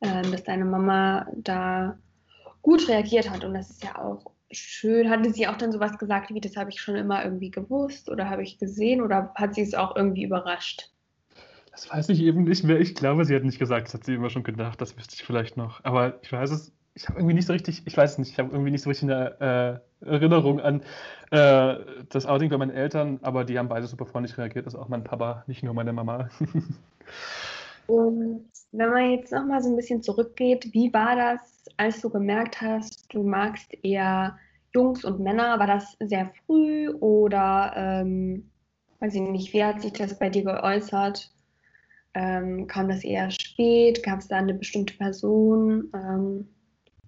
äh, 0.00 0.22
dass 0.22 0.44
deine 0.44 0.64
Mama 0.64 1.26
da 1.36 1.96
gut 2.62 2.88
reagiert 2.88 3.30
hat 3.30 3.44
und 3.44 3.54
das 3.54 3.70
ist 3.70 3.84
ja 3.84 3.96
auch 3.98 4.24
schön. 4.50 5.08
Hatte 5.10 5.32
sie 5.32 5.46
auch 5.46 5.56
dann 5.56 5.72
sowas 5.72 5.98
gesagt 5.98 6.32
wie, 6.34 6.40
das 6.40 6.56
habe 6.56 6.70
ich 6.70 6.80
schon 6.80 6.96
immer 6.96 7.24
irgendwie 7.24 7.50
gewusst 7.50 8.10
oder 8.10 8.28
habe 8.28 8.42
ich 8.42 8.58
gesehen 8.58 9.00
oder 9.00 9.32
hat 9.34 9.54
sie 9.54 9.62
es 9.62 9.74
auch 9.74 9.96
irgendwie 9.96 10.24
überrascht? 10.24 10.90
Das 11.70 11.90
weiß 11.90 12.10
ich 12.10 12.20
eben 12.20 12.44
nicht 12.44 12.64
mehr. 12.64 12.80
Ich 12.80 12.94
glaube, 12.94 13.24
sie 13.24 13.34
hat 13.34 13.44
nicht 13.44 13.58
gesagt, 13.58 13.86
das 13.86 13.94
hat 13.94 14.04
sie 14.04 14.14
immer 14.14 14.30
schon 14.30 14.42
gedacht, 14.42 14.80
das 14.80 14.96
wüsste 14.96 15.14
ich 15.14 15.24
vielleicht 15.24 15.56
noch. 15.56 15.82
Aber 15.84 16.18
ich 16.22 16.30
weiß 16.30 16.50
es 16.50 16.72
ich 16.94 17.08
habe 17.08 17.18
irgendwie 17.18 17.34
nicht 17.34 17.46
so 17.46 17.52
richtig, 17.52 17.82
ich 17.86 17.96
weiß 17.96 18.18
nicht, 18.18 18.30
ich 18.30 18.38
habe 18.38 18.50
irgendwie 18.50 18.70
nicht 18.70 18.82
so 18.82 18.90
richtig 18.90 19.10
eine 19.10 19.80
äh, 20.02 20.06
Erinnerung 20.06 20.60
an 20.60 20.82
äh, 21.30 21.76
das 22.10 22.26
Outing 22.26 22.50
bei 22.50 22.58
meinen 22.58 22.70
Eltern, 22.70 23.18
aber 23.22 23.44
die 23.44 23.58
haben 23.58 23.68
beide 23.68 23.86
super 23.86 24.06
freundlich 24.06 24.36
reagiert, 24.36 24.66
also 24.66 24.78
auch 24.78 24.88
mein 24.88 25.04
Papa, 25.04 25.44
nicht 25.46 25.62
nur 25.62 25.74
meine 25.74 25.92
Mama. 25.92 26.28
Und 27.86 28.50
wenn 28.72 28.90
man 28.90 29.10
jetzt 29.10 29.32
nochmal 29.32 29.62
so 29.62 29.70
ein 29.70 29.76
bisschen 29.76 30.02
zurückgeht, 30.02 30.68
wie 30.72 30.92
war 30.92 31.16
das, 31.16 31.64
als 31.76 32.00
du 32.00 32.10
gemerkt 32.10 32.60
hast, 32.60 33.12
du 33.12 33.22
magst 33.22 33.72
eher 33.82 34.38
Jungs 34.74 35.04
und 35.04 35.20
Männer? 35.20 35.58
War 35.58 35.66
das 35.66 35.96
sehr 36.00 36.30
früh 36.46 36.88
oder, 36.88 37.72
ähm, 37.76 38.50
weiß 39.00 39.14
ich 39.14 39.20
nicht, 39.20 39.52
wie 39.52 39.64
hat 39.64 39.82
sich 39.82 39.92
das 39.92 40.18
bei 40.18 40.30
dir 40.30 40.44
geäußert? 40.44 41.30
Ähm, 42.14 42.66
kam 42.66 42.88
das 42.88 43.04
eher 43.04 43.30
spät? 43.30 44.02
Gab 44.02 44.20
es 44.20 44.28
da 44.28 44.36
eine 44.36 44.54
bestimmte 44.54 44.96
Person? 44.96 45.90
Ähm, 45.94 46.48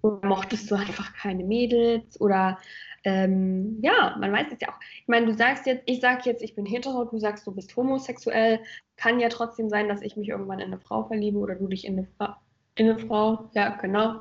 oder 0.05 0.29
mochtest 0.29 0.71
du 0.71 0.75
einfach 0.75 1.15
keine 1.15 1.45
Mädels? 1.45 2.21
Oder 2.21 2.59
ähm, 3.05 3.79
ja, 3.81 4.15
man 4.21 4.33
weiß 4.33 4.49
es 4.53 4.61
ja 4.61 4.69
auch. 4.69 4.79
Ich 5.01 5.09
meine, 5.09 5.25
du 5.25 5.35
sagst 5.35 5.65
jetzt, 5.65 5.83
ich 5.87 6.01
sag 6.01 6.27
jetzt, 6.27 6.43
ich 6.43 6.55
bin 6.55 6.67
hetero, 6.67 7.07
du 7.07 7.19
sagst, 7.19 7.47
du 7.47 7.53
bist 7.53 7.75
homosexuell. 7.75 8.61
Kann 8.97 9.19
ja 9.19 9.31
trotzdem 9.31 9.71
sein, 9.71 9.89
dass 9.89 10.03
ich 10.03 10.17
mich 10.17 10.29
irgendwann 10.29 10.61
in 10.61 10.67
eine 10.67 10.79
Frau 10.79 11.05
verliebe 11.05 11.39
oder 11.39 11.55
du 11.55 11.69
dich 11.69 11.87
in 11.87 11.99
eine, 11.99 12.07
Fra 12.19 12.39
in 12.77 12.91
eine 12.91 12.99
Frau. 12.99 13.51
Ja, 13.55 13.71
genau. 13.77 14.21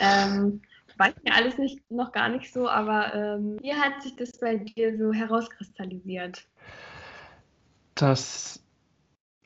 Ähm, 0.00 0.62
weiß 0.96 1.14
ja 1.24 1.34
alles 1.34 1.58
nicht, 1.58 1.90
noch 1.90 2.12
gar 2.12 2.30
nicht 2.30 2.50
so, 2.50 2.66
aber 2.66 3.14
ähm, 3.14 3.58
wie 3.60 3.74
hat 3.74 4.02
sich 4.02 4.16
das 4.16 4.38
bei 4.38 4.56
dir 4.56 4.96
so 4.96 5.12
herauskristallisiert? 5.12 6.46
Das, 7.94 8.62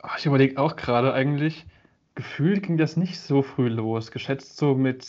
ach, 0.03 0.19
ich 0.19 0.27
überlege 0.27 0.61
auch 0.61 0.77
gerade 0.77 1.13
eigentlich, 1.13 1.67
gefühlt 2.15 2.63
ging 2.63 2.77
das 2.77 2.97
nicht 2.97 3.19
so 3.21 3.43
früh 3.43 3.69
los. 3.69 4.11
Geschätzt 4.11 4.57
so 4.57 4.75
mit 4.75 5.07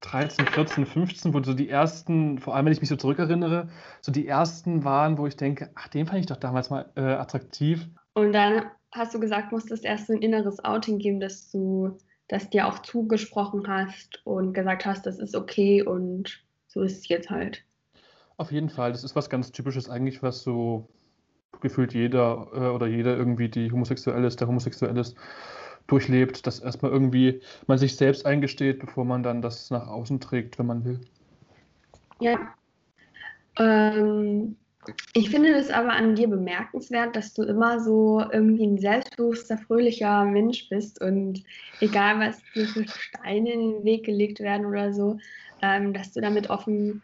13, 0.00 0.46
14, 0.46 0.86
15, 0.86 1.34
wo 1.34 1.42
so 1.42 1.54
die 1.54 1.68
ersten, 1.68 2.38
vor 2.38 2.54
allem 2.54 2.66
wenn 2.66 2.72
ich 2.72 2.80
mich 2.80 2.88
so 2.88 2.96
zurückerinnere, 2.96 3.68
so 4.00 4.12
die 4.12 4.26
ersten 4.26 4.84
waren, 4.84 5.18
wo 5.18 5.26
ich 5.26 5.36
denke, 5.36 5.70
ach, 5.74 5.88
den 5.88 6.06
fand 6.06 6.20
ich 6.20 6.26
doch 6.26 6.36
damals 6.36 6.70
mal 6.70 6.90
äh, 6.94 7.00
attraktiv. 7.00 7.88
Und 8.14 8.32
dann 8.32 8.70
hast 8.92 9.14
du 9.14 9.20
gesagt, 9.20 9.52
musste 9.52 9.74
es 9.74 9.82
erst 9.82 10.06
so 10.06 10.12
ein 10.12 10.22
inneres 10.22 10.64
Outing 10.64 10.98
geben, 10.98 11.20
dass 11.20 11.50
du 11.50 11.98
das 12.28 12.50
dir 12.50 12.66
auch 12.66 12.80
zugesprochen 12.80 13.66
hast 13.66 14.24
und 14.24 14.52
gesagt 14.52 14.86
hast, 14.86 15.06
das 15.06 15.18
ist 15.18 15.34
okay 15.34 15.82
und 15.82 16.44
so 16.68 16.82
ist 16.82 16.98
es 16.98 17.08
jetzt 17.08 17.30
halt. 17.30 17.64
Auf 18.36 18.52
jeden 18.52 18.68
Fall, 18.68 18.92
das 18.92 19.02
ist 19.02 19.16
was 19.16 19.30
ganz 19.30 19.50
Typisches 19.50 19.90
eigentlich, 19.90 20.22
was 20.22 20.42
so 20.42 20.88
gefühlt 21.60 21.94
jeder 21.94 22.48
äh, 22.52 22.68
oder 22.68 22.86
jeder 22.86 23.16
irgendwie, 23.16 23.48
die 23.48 23.70
homosexuell 23.70 24.24
ist, 24.24 24.40
der 24.40 24.48
homosexuell 24.48 24.96
ist, 24.96 25.16
durchlebt, 25.86 26.46
dass 26.46 26.60
erstmal 26.60 26.92
irgendwie 26.92 27.40
man 27.66 27.78
sich 27.78 27.96
selbst 27.96 28.26
eingesteht, 28.26 28.78
bevor 28.78 29.04
man 29.04 29.22
dann 29.22 29.42
das 29.42 29.70
nach 29.70 29.88
außen 29.88 30.20
trägt, 30.20 30.58
wenn 30.58 30.66
man 30.66 30.84
will. 30.84 31.00
Ja. 32.20 32.38
Ähm, 33.58 34.56
Ich 35.12 35.28
finde 35.30 35.50
es 35.54 35.70
aber 35.70 35.92
an 35.92 36.14
dir 36.14 36.28
bemerkenswert, 36.28 37.14
dass 37.14 37.34
du 37.34 37.42
immer 37.42 37.80
so 37.80 38.22
irgendwie 38.32 38.66
ein 38.66 38.78
selbstbewusster, 38.78 39.58
fröhlicher 39.58 40.24
Mensch 40.24 40.68
bist 40.70 41.00
und 41.00 41.42
egal, 41.80 42.20
was 42.20 42.40
dir 42.54 42.66
für 42.66 42.86
Steine 42.88 43.52
in 43.52 43.60
den 43.72 43.84
Weg 43.84 44.04
gelegt 44.06 44.40
werden 44.40 44.64
oder 44.66 44.92
so, 44.92 45.18
ähm, 45.60 45.92
dass 45.92 46.12
du 46.12 46.20
damit 46.20 46.48
offen 46.48 47.02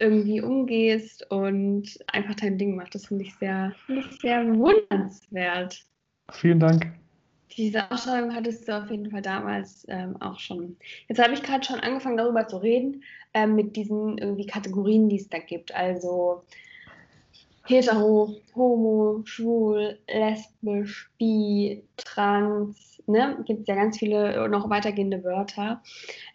irgendwie 0.00 0.40
umgehst 0.40 1.30
und 1.30 1.98
einfach 2.08 2.34
dein 2.34 2.58
Ding 2.58 2.74
machst. 2.74 2.94
Das 2.94 3.06
finde 3.06 3.24
ich 3.24 3.34
sehr, 3.36 3.72
find 3.86 4.06
ich 4.06 4.20
sehr 4.20 4.44
bewundernswert. 4.44 5.84
Vielen 6.32 6.60
Dank. 6.60 6.86
Diese 7.56 7.90
Ausschreibung 7.90 8.34
hattest 8.34 8.68
du 8.68 8.76
auf 8.76 8.90
jeden 8.90 9.10
Fall 9.10 9.22
damals 9.22 9.84
ähm, 9.88 10.16
auch 10.20 10.38
schon. 10.38 10.76
Jetzt 11.08 11.20
habe 11.20 11.34
ich 11.34 11.42
gerade 11.42 11.64
schon 11.64 11.80
angefangen, 11.80 12.16
darüber 12.16 12.46
zu 12.46 12.58
reden, 12.58 13.02
ähm, 13.34 13.56
mit 13.56 13.76
diesen 13.76 14.18
irgendwie 14.18 14.46
Kategorien, 14.46 15.08
die 15.08 15.16
es 15.16 15.28
da 15.28 15.38
gibt. 15.38 15.74
Also 15.74 16.44
hetero, 17.66 18.36
homo, 18.54 19.22
schwul, 19.24 19.98
lesbisch, 20.08 21.10
bi, 21.18 21.82
trans, 21.96 23.02
ne? 23.06 23.42
Gibt 23.46 23.62
es 23.62 23.66
ja 23.66 23.74
ganz 23.74 23.98
viele 23.98 24.48
noch 24.48 24.70
weitergehende 24.70 25.22
Wörter. 25.24 25.82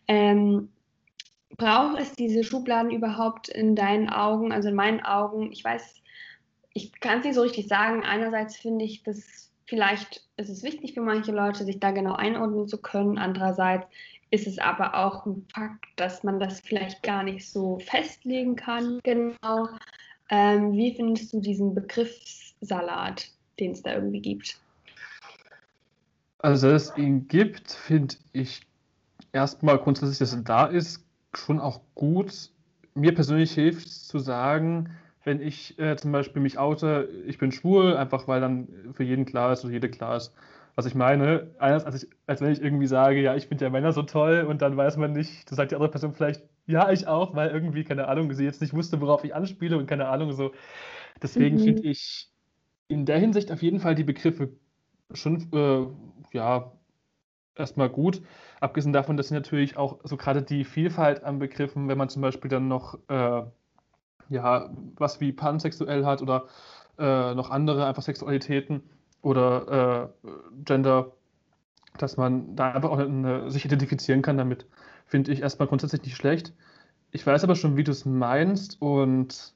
Ähm, 0.08 0.70
braucht 1.58 2.00
es 2.00 2.14
diese 2.14 2.44
Schubladen 2.44 2.92
überhaupt 2.92 3.50
in 3.50 3.76
deinen 3.76 4.10
Augen, 4.10 4.52
also 4.52 4.70
in 4.70 4.76
meinen 4.76 5.02
Augen? 5.02 5.52
Ich 5.52 5.64
weiß, 5.64 5.96
ich 6.74 7.00
kann 7.00 7.20
es 7.20 7.26
nicht 7.26 7.36
so 7.36 7.42
richtig 7.42 7.68
sagen. 7.68 8.04
Einerseits 8.04 8.58
finde 8.58 8.86
ich 8.86 9.04
das 9.04 9.46
Vielleicht 9.68 10.22
ist 10.38 10.50
es 10.50 10.64
wichtig 10.64 10.94
für 10.94 11.02
manche 11.02 11.32
Leute, 11.32 11.66
sich 11.66 11.80
da 11.80 11.92
genau 11.92 12.14
einordnen 12.14 12.68
zu 12.68 12.78
können. 12.78 13.18
Andererseits 13.18 13.88
ist 14.30 14.48
es 14.48 14.60
aber 14.60 14.96
auch 14.96 15.26
ein 15.26 15.46
Fakt, 15.54 15.86
dass 15.96 16.24
man 16.24 16.40
das 16.40 16.60
vielleicht 16.60 17.02
gar 17.02 17.24
nicht 17.24 17.50
so 17.50 17.80
festlegen 17.80 18.56
kann. 18.56 19.00
Genau. 19.04 19.70
Ähm, 20.30 20.74
wie 20.74 20.96
findest 20.96 21.34
du 21.34 21.40
diesen 21.40 21.74
Begriffssalat, 21.74 23.32
den 23.60 23.72
es 23.72 23.82
da 23.82 23.94
irgendwie 23.94 24.22
gibt? 24.22 24.60
Also, 26.40 26.70
dass 26.70 26.92
es 26.92 26.98
ihn 26.98 27.28
gibt, 27.28 27.72
finde 27.72 28.16
ich 28.34 28.62
erstmal 29.34 29.80
grundsätzlich, 29.80 30.20
dass 30.20 30.34
er 30.34 30.42
da 30.42 30.66
ist, 30.68 31.04
schon 31.38 31.60
auch 31.60 31.82
gut. 31.96 32.52
Mir 32.94 33.14
persönlich 33.14 33.54
hilft 33.54 33.88
es 33.88 34.08
zu 34.08 34.20
sagen, 34.20 34.90
wenn 35.24 35.42
ich 35.42 35.78
äh, 35.80 35.96
zum 35.98 36.12
Beispiel 36.12 36.42
mich 36.42 36.58
oute, 36.58 37.10
ich 37.26 37.38
bin 37.38 37.52
schwul, 37.52 37.98
einfach 37.98 38.28
weil 38.28 38.42
dann 38.42 38.68
für 38.94 39.04
jeden 39.04 39.26
klar 39.26 39.52
ist 39.52 39.66
oder 39.66 39.74
jede 39.74 39.90
klar 39.90 40.18
ist, 40.18 40.34
was 40.76 40.86
ich 40.86 40.96
meine. 40.96 41.52
Anders 41.58 41.86
als, 41.86 42.04
ich, 42.04 42.10
als 42.28 42.42
wenn 42.42 42.52
ich 42.52 42.62
irgendwie 42.62 42.88
sage, 42.88 43.22
ja, 43.22 43.36
ich 43.36 43.48
finde 43.48 43.66
ja 43.66 43.72
Männer 43.72 43.92
so 43.92 44.04
toll 44.04 44.46
und 44.48 44.62
dann 44.62 44.78
weiß 44.78 44.98
man 44.98 45.14
nicht, 45.14 45.50
da 45.50 45.56
sagt 45.56 45.72
die 45.72 45.76
andere 45.76 45.92
Person 45.92 46.14
vielleicht, 46.14 46.44
ja, 46.68 46.92
ich 46.92 47.08
auch, 47.08 47.36
weil 47.36 47.50
irgendwie, 47.50 47.84
keine 47.84 48.08
Ahnung, 48.08 48.32
sie 48.34 48.46
jetzt 48.46 48.62
nicht 48.62 48.74
wusste, 48.74 49.02
worauf 49.02 49.24
ich 49.24 49.36
anspiele 49.36 49.78
und 49.78 49.88
keine 49.88 50.08
Ahnung, 50.08 50.32
so. 50.32 50.52
Deswegen 51.22 51.58
mhm. 51.58 51.64
finde 51.64 51.84
ich 51.84 52.30
in 52.88 53.06
der 53.06 53.20
Hinsicht 53.20 53.52
auf 53.52 53.62
jeden 53.62 53.80
Fall 53.80 53.96
die 53.96 54.04
Begriffe 54.04 54.50
schon, 55.12 55.48
äh, 55.54 56.36
ja, 56.36 56.72
erstmal 57.56 57.90
gut. 57.90 58.22
Abgesehen 58.60 58.94
davon, 58.94 59.18
dass 59.18 59.30
sie 59.30 59.34
natürlich 59.34 59.78
auch 59.78 60.00
so 60.04 60.18
gerade 60.18 60.42
die 60.42 60.64
Vielfalt 60.64 61.24
an 61.24 61.40
Begriffen, 61.40 61.88
wenn 61.88 61.98
man 61.98 62.10
zum 62.10 62.22
Beispiel 62.22 62.50
dann 62.50 62.68
noch 62.68 62.98
äh, 63.08 63.44
ja, 64.30 64.70
was 64.96 65.20
wie 65.20 65.32
pansexuell 65.32 66.06
hat 66.06 66.22
oder 66.22 66.48
äh, 66.98 67.34
noch 67.34 67.50
andere 67.50 67.86
einfach 67.86 68.04
Sexualitäten 68.04 68.84
oder 69.22 70.12
äh, 70.24 70.30
Gender, 70.64 71.12
dass 71.98 72.18
man 72.18 72.56
da 72.56 72.72
einfach 72.72 72.90
auch 72.90 73.00
eine, 73.00 73.50
sich 73.52 73.66
identifizieren 73.66 74.22
kann 74.22 74.38
damit, 74.38 74.66
finde 75.06 75.32
ich 75.32 75.42
erstmal 75.42 75.68
grundsätzlich 75.68 76.04
nicht 76.04 76.16
schlecht. 76.16 76.54
Ich 77.12 77.26
weiß 77.26 77.44
aber 77.44 77.56
schon, 77.56 77.78
wie 77.78 77.84
du 77.84 77.92
es 77.92 78.06
meinst 78.06 78.82
und 78.82 79.54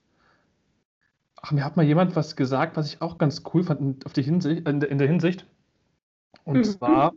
ach, 1.41 1.51
mir 1.51 1.63
hat 1.63 1.77
mal 1.77 1.85
jemand 1.85 2.15
was 2.15 2.35
gesagt, 2.35 2.77
was 2.77 2.87
ich 2.87 3.01
auch 3.01 3.17
ganz 3.17 3.43
cool 3.53 3.63
fand 3.63 4.05
auf 4.05 4.13
die 4.13 4.23
Hinsicht, 4.23 4.67
in, 4.67 4.79
der, 4.79 4.89
in 4.89 4.97
der 4.97 5.07
Hinsicht. 5.07 5.45
Und 6.45 6.57
mhm. 6.57 6.63
zwar 6.63 7.13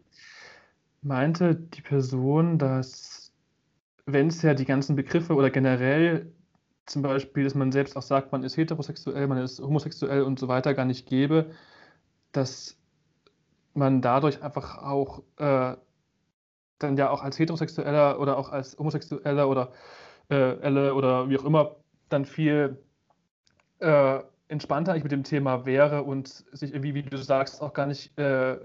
meinte 1.03 1.55
die 1.55 1.83
Person, 1.83 2.59
dass 2.59 3.33
wenn 4.07 4.29
es 4.29 4.43
ja 4.43 4.55
die 4.55 4.65
ganzen 4.65 4.97
Begriffe 4.97 5.35
oder 5.35 5.51
generell 5.51 6.33
zum 6.87 7.03
Beispiel, 7.03 7.45
dass 7.45 7.55
man 7.55 7.73
selbst 7.73 7.97
auch 7.97 8.03
sagt, 8.03 8.33
man 8.33 8.43
ist 8.43 8.57
heterosexuell, 8.57 9.27
man 9.29 9.39
ist 9.39 9.61
homosexuell 9.61 10.23
und 10.23 10.39
so 10.39 10.49
weiter 10.49 10.75
gar 10.75 10.85
nicht 10.85 11.09
gäbe, 11.09 11.51
dass 12.33 12.77
man 13.75 14.03
dadurch 14.03 14.43
einfach 14.43 14.79
auch 14.83 15.23
äh, 15.39 15.77
dann 16.79 16.97
ja 16.97 17.11
auch 17.11 17.23
als 17.23 17.39
heterosexueller 17.39 18.19
oder 18.21 18.37
auch 18.37 18.51
als 18.51 18.77
homosexueller 18.79 19.49
oder 19.49 19.73
äh, 20.31 20.59
Elle 20.61 20.95
oder 20.95 21.29
wie 21.29 21.39
auch 21.39 21.45
immer 21.45 21.77
dann 22.09 22.25
viel 22.25 22.79
äh, 23.79 24.21
entspannter 24.49 24.97
ich 24.97 25.03
mit 25.03 25.13
dem 25.13 25.25
Thema 25.25 25.65
wäre 25.65 26.03
und 26.03 26.29
sich 26.29 26.73
irgendwie, 26.73 26.95
wie 26.95 27.03
du 27.03 27.17
sagst, 27.17 27.63
auch 27.63 27.73
gar 27.73 27.87
nicht 27.87 28.19
äh, 28.19 28.59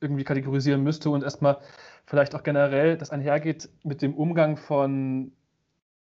irgendwie 0.00 0.24
kategorisieren 0.24 0.82
müsste 0.82 1.10
und 1.10 1.22
erstmal 1.22 1.58
vielleicht 2.06 2.34
auch 2.34 2.42
generell 2.42 2.96
das 2.96 3.10
einhergeht 3.10 3.68
mit 3.82 4.02
dem 4.02 4.14
Umgang 4.14 4.56
von 4.56 5.32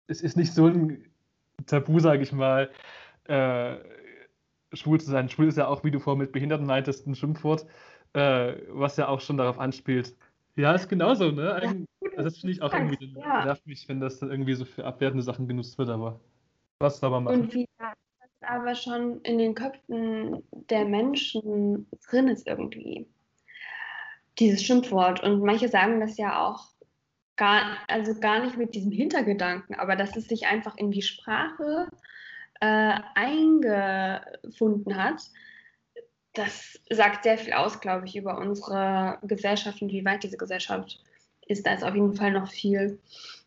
es 0.07 0.21
ist 0.23 0.37
nicht 0.37 0.53
so 0.53 0.67
ein 0.67 1.05
Tabu, 1.67 2.01
sage 2.01 2.23
ich 2.23 2.33
mal, 2.33 2.71
äh, 3.25 3.77
schwul 4.73 5.01
zu 5.01 5.11
sein. 5.11 5.29
Schwul 5.29 5.49
ist 5.49 5.59
ja 5.59 5.69
auch, 5.69 5.85
wie 5.85 5.91
du 5.91 6.01
vorhin 6.01 6.21
mit 6.21 6.33
Behinderten 6.33 6.67
meintest, 6.67 7.07
ein 7.07 7.15
Schimpfwort, 7.15 7.67
äh, 8.15 8.55
was 8.69 8.97
ja 8.97 9.09
auch 9.09 9.21
schon 9.21 9.37
darauf 9.37 9.59
anspielt. 9.59 10.17
Ja, 10.57 10.73
ist 10.73 10.89
genauso, 10.89 11.31
ne? 11.31 11.55
Ein, 11.55 11.87
also 12.03 12.25
das 12.25 12.39
finde 12.39 12.53
ich 12.53 12.63
auch 12.63 12.73
irgendwie, 12.73 13.15
ja. 13.19 13.45
nervt 13.45 13.67
mich, 13.67 13.89
wenn 13.89 14.01
das 14.01 14.19
dann 14.19 14.31
irgendwie 14.31 14.55
so 14.55 14.65
für 14.65 14.85
abwertende 14.85 15.23
Sachen 15.23 15.47
genutzt 15.47 15.79
wird, 15.79 15.89
aber 15.89 16.19
was 16.81 16.99
soll 16.99 17.11
man 17.11 17.25
machen? 17.25 17.41
Und 17.43 17.55
wie 17.55 17.69
das 17.79 17.95
aber 18.41 18.75
schon 18.75 19.21
in 19.23 19.39
den 19.39 19.55
Köpfen 19.55 20.43
der 20.71 20.85
Menschen 20.87 21.87
drin 22.09 22.29
ist 22.29 22.47
irgendwie. 22.47 23.07
Dieses 24.41 24.65
Schimpfwort. 24.65 25.23
Und 25.23 25.43
manche 25.43 25.69
sagen 25.69 26.01
das 26.01 26.17
ja 26.17 26.45
auch 26.45 26.71
gar, 27.37 27.77
also 27.89 28.19
gar 28.19 28.45
nicht 28.45 28.57
mit 28.57 28.75
diesem 28.75 28.91
Hintergedanken, 28.91 29.75
aber 29.77 29.97
dass 29.97 30.17
es 30.17 30.27
sich 30.29 30.47
einfach 30.47 30.77
in 30.77 30.91
die 30.91 31.03
Sprache 31.03 31.89
äh, 32.61 32.99
eingefunden 33.15 34.97
hat, 34.97 35.23
das 36.35 36.79
sagt 36.91 37.25
sehr 37.25 37.39
viel 37.39 37.55
aus, 37.55 37.81
glaube 37.81 38.07
ich, 38.07 38.17
über 38.17 38.39
unsere 38.39 39.19
Gesellschaft 39.23 39.83
und 39.83 39.91
wie 39.91 40.05
weit 40.05 40.23
diese 40.23 40.37
Gesellschaft 40.37 41.03
ist. 41.47 41.67
Da 41.67 41.75
ist 41.75 41.83
auf 41.83 41.95
jeden 41.95 42.15
Fall 42.15 42.33
noch 42.33 42.49
viel 42.49 43.01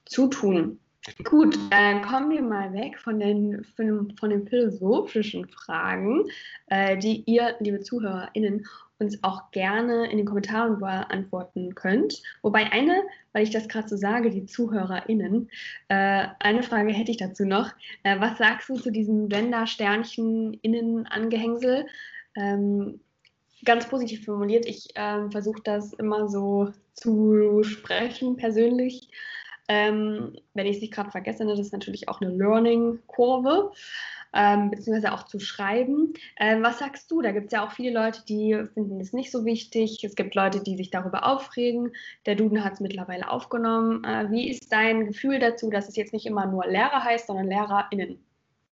zu 0.05 0.27
tun. 0.27 0.79
Gut, 1.23 1.57
dann 1.69 2.01
kommen 2.01 2.29
wir 2.29 2.41
mal 2.41 2.71
weg 2.73 2.97
von 2.97 3.19
den, 3.19 3.63
von, 3.75 4.29
den 4.29 4.47
philosophischen 4.47 5.47
Fragen, 5.49 6.25
äh, 6.67 6.97
die 6.97 7.23
ihr, 7.25 7.55
liebe 7.59 7.81
ZuhörerInnen, 7.81 8.65
uns 9.03 9.23
auch 9.23 9.51
gerne 9.51 10.09
in 10.09 10.17
den 10.17 10.25
Kommentaren 10.25 10.79
beantworten 10.79 11.75
könnt. 11.75 12.21
Wobei 12.41 12.71
eine, 12.71 13.03
weil 13.33 13.43
ich 13.43 13.51
das 13.51 13.67
gerade 13.67 13.87
so 13.87 13.97
sage, 13.97 14.29
die 14.29 14.45
ZuhörerInnen, 14.45 15.49
äh, 15.89 16.27
eine 16.39 16.63
Frage 16.63 16.93
hätte 16.93 17.11
ich 17.11 17.17
dazu 17.17 17.45
noch. 17.45 17.71
Äh, 18.03 18.19
was 18.19 18.37
sagst 18.37 18.69
du 18.69 18.75
zu 18.75 18.91
diesem 18.91 19.27
Gender-Sternchen-Innen-Angehängsel? 19.29 21.85
Ähm, 22.35 22.99
ganz 23.65 23.87
positiv 23.87 24.25
formuliert, 24.25 24.65
ich 24.65 24.89
ähm, 24.95 25.31
versuche 25.31 25.61
das 25.63 25.93
immer 25.93 26.27
so 26.27 26.73
zu 26.93 27.63
sprechen 27.63 28.35
persönlich. 28.37 29.09
Ähm, 29.69 30.35
wenn 30.53 30.65
ich 30.65 30.75
es 30.75 30.81
nicht 30.81 30.93
gerade 30.93 31.11
vergesse, 31.11 31.45
ne, 31.45 31.51
das 31.51 31.67
ist 31.67 31.73
natürlich 31.73 32.09
auch 32.09 32.19
eine 32.19 32.31
Learning-Kurve 32.31 33.71
ähm, 34.33 34.71
beziehungsweise 34.71 35.13
auch 35.13 35.23
zu 35.23 35.39
schreiben. 35.39 36.13
Ähm, 36.39 36.63
was 36.63 36.79
sagst 36.79 37.09
du? 37.11 37.21
Da 37.21 37.31
gibt 37.31 37.47
es 37.47 37.51
ja 37.51 37.65
auch 37.65 37.71
viele 37.71 37.93
Leute, 37.93 38.23
die 38.27 38.63
finden 38.73 38.99
es 38.99 39.13
nicht 39.13 39.31
so 39.31 39.45
wichtig. 39.45 40.03
Es 40.03 40.15
gibt 40.15 40.35
Leute, 40.35 40.61
die 40.61 40.75
sich 40.75 40.89
darüber 40.89 41.25
aufregen. 41.25 41.93
Der 42.25 42.35
Duden 42.35 42.63
hat 42.63 42.73
es 42.73 42.79
mittlerweile 42.79 43.29
aufgenommen. 43.29 44.03
Äh, 44.03 44.31
wie 44.31 44.49
ist 44.49 44.71
dein 44.71 45.05
Gefühl 45.07 45.39
dazu, 45.39 45.69
dass 45.69 45.87
es 45.87 45.95
jetzt 45.95 46.13
nicht 46.13 46.25
immer 46.25 46.45
nur 46.45 46.65
Lehrer 46.65 47.03
heißt, 47.03 47.27
sondern 47.27 47.47
LehrerInnen? 47.47 48.19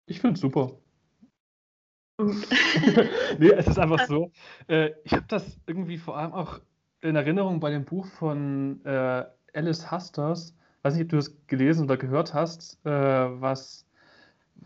Ich 0.07 0.21
finde 0.21 0.35
es 0.35 0.41
super. 0.41 0.73
nee, 3.39 3.51
es 3.51 3.67
ist 3.67 3.79
einfach 3.79 4.07
so. 4.07 4.31
Äh, 4.69 4.91
ich 5.05 5.13
habe 5.13 5.27
das 5.29 5.59
irgendwie 5.67 5.99
vor 5.99 6.17
allem 6.19 6.33
auch 6.33 6.61
in 7.01 7.15
Erinnerung 7.15 7.61
bei 7.61 7.71
dem 7.71 7.85
Buch 7.85 8.07
von 8.07 8.85
äh, 8.85 9.25
Alice 9.55 9.91
Hasters. 9.91 10.57
Weiß 10.83 10.95
nicht, 10.95 11.05
ob 11.05 11.09
du 11.11 11.17
das 11.17 11.47
gelesen 11.47 11.85
oder 11.85 11.97
gehört 11.97 12.35
hast, 12.35 12.79
äh, 12.85 12.91
was 12.91 13.86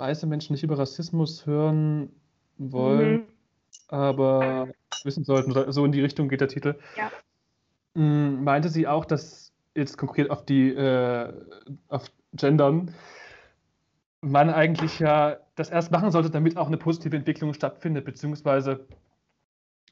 weiße 0.01 0.27
Menschen 0.27 0.55
nicht 0.55 0.65
über 0.65 0.79
Rassismus 0.79 1.47
hören 1.47 2.11
wollen, 2.59 3.13
mhm. 3.13 3.23
aber 3.89 4.69
wissen 5.05 5.25
sollten. 5.25 5.73
So 5.73 5.85
in 5.85 5.93
die 5.93 6.01
Richtung 6.01 6.29
geht 6.29 6.41
der 6.41 6.49
Titel. 6.49 6.77
Ja. 6.97 7.11
Mm, 7.95 8.43
meinte 8.43 8.69
sie 8.69 8.89
auch, 8.89 9.05
dass 9.05 9.53
jetzt 9.75 9.97
konkret 9.97 10.31
auf 10.31 10.45
die 10.45 10.71
äh, 10.71 11.33
auf 11.89 12.11
Gendern 12.33 12.95
man 14.23 14.51
eigentlich 14.51 14.99
ja 14.99 15.39
das 15.55 15.71
erst 15.71 15.91
machen 15.91 16.11
sollte, 16.11 16.31
damit 16.31 16.57
auch 16.57 16.67
eine 16.67 16.77
positive 16.77 17.17
Entwicklung 17.17 17.55
stattfindet, 17.55 18.05
beziehungsweise, 18.05 18.87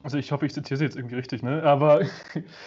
also 0.03 0.17
ich 0.17 0.31
hoffe, 0.31 0.45
ich 0.45 0.53
zitiere 0.53 0.77
sie 0.77 0.83
jetzt 0.83 0.95
irgendwie 0.95 1.15
richtig, 1.15 1.41
ne? 1.41 1.63
aber 1.63 2.01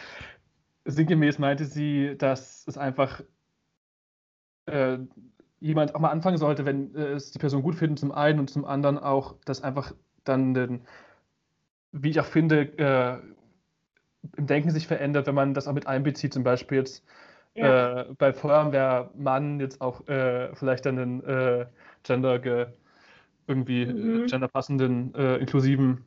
sinngemäß 0.84 1.38
meinte 1.38 1.64
sie, 1.64 2.16
dass 2.18 2.64
es 2.66 2.76
einfach 2.76 3.22
äh, 4.66 4.98
jemand 5.62 5.94
auch 5.94 6.00
mal 6.00 6.10
anfangen 6.10 6.38
sollte, 6.38 6.66
wenn 6.66 6.94
äh, 6.94 7.12
es 7.12 7.30
die 7.30 7.38
Person 7.38 7.62
gut 7.62 7.76
findet, 7.76 8.00
zum 8.00 8.12
einen 8.12 8.40
und 8.40 8.50
zum 8.50 8.64
anderen 8.64 8.98
auch, 8.98 9.36
dass 9.44 9.62
einfach 9.62 9.94
dann, 10.24 10.54
den, 10.54 10.80
wie 11.92 12.10
ich 12.10 12.20
auch 12.20 12.26
finde, 12.26 12.62
äh, 12.78 13.18
im 14.36 14.46
Denken 14.46 14.70
sich 14.70 14.86
verändert, 14.86 15.26
wenn 15.26 15.34
man 15.34 15.54
das 15.54 15.68
auch 15.68 15.72
mit 15.72 15.86
einbezieht, 15.86 16.32
zum 16.32 16.44
Beispiel 16.44 16.78
jetzt 16.78 17.04
ja. 17.54 18.02
äh, 18.02 18.14
bei 18.18 18.32
Feuerwehrmann 18.32 19.60
jetzt 19.60 19.80
auch 19.80 20.06
äh, 20.08 20.54
vielleicht 20.54 20.86
dann 20.86 20.98
einen 20.98 21.24
äh, 21.24 21.66
Gender 22.02 22.72
irgendwie 23.46 23.86
mhm. 23.86 24.26
genderpassenden, 24.26 25.14
äh, 25.14 25.36
inklusiven 25.36 26.04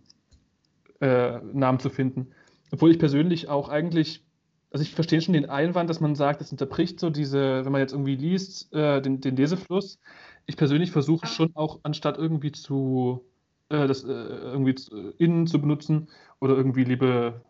äh, 1.02 1.40
Namen 1.54 1.80
zu 1.80 1.90
finden. 1.90 2.32
Obwohl 2.72 2.92
ich 2.92 3.00
persönlich 3.00 3.50
auch 3.50 3.70
eigentlich, 3.70 4.25
also 4.72 4.84
ich 4.84 4.94
verstehe 4.94 5.22
schon 5.22 5.34
den 5.34 5.50
Einwand, 5.50 5.90
dass 5.90 6.00
man 6.00 6.16
sagt, 6.16 6.42
das 6.42 6.52
unterbricht 6.52 7.00
so 7.00 7.10
diese, 7.10 7.64
wenn 7.64 7.72
man 7.72 7.82
jetzt 7.82 7.94
irgendwie 7.94 8.16
liest, 8.16 8.74
äh, 8.74 9.02
den, 9.02 9.22
den, 9.22 9.36
Lesefluss. 9.36 10.00
Ich 10.46 10.58
persönlich 10.58 10.92
versuche 10.92 11.28
schon 11.28 11.56
auch, 11.56 11.80
anstatt 11.84 12.18
irgendwie 12.18 12.52
zu 12.52 13.26
das 13.68 14.04
irgendwie 14.04 14.76
innen 15.18 15.48
zu 15.48 15.60
benutzen 15.60 16.08
oder 16.40 16.56
irgendwie 16.56 16.84
liebe 16.84 17.42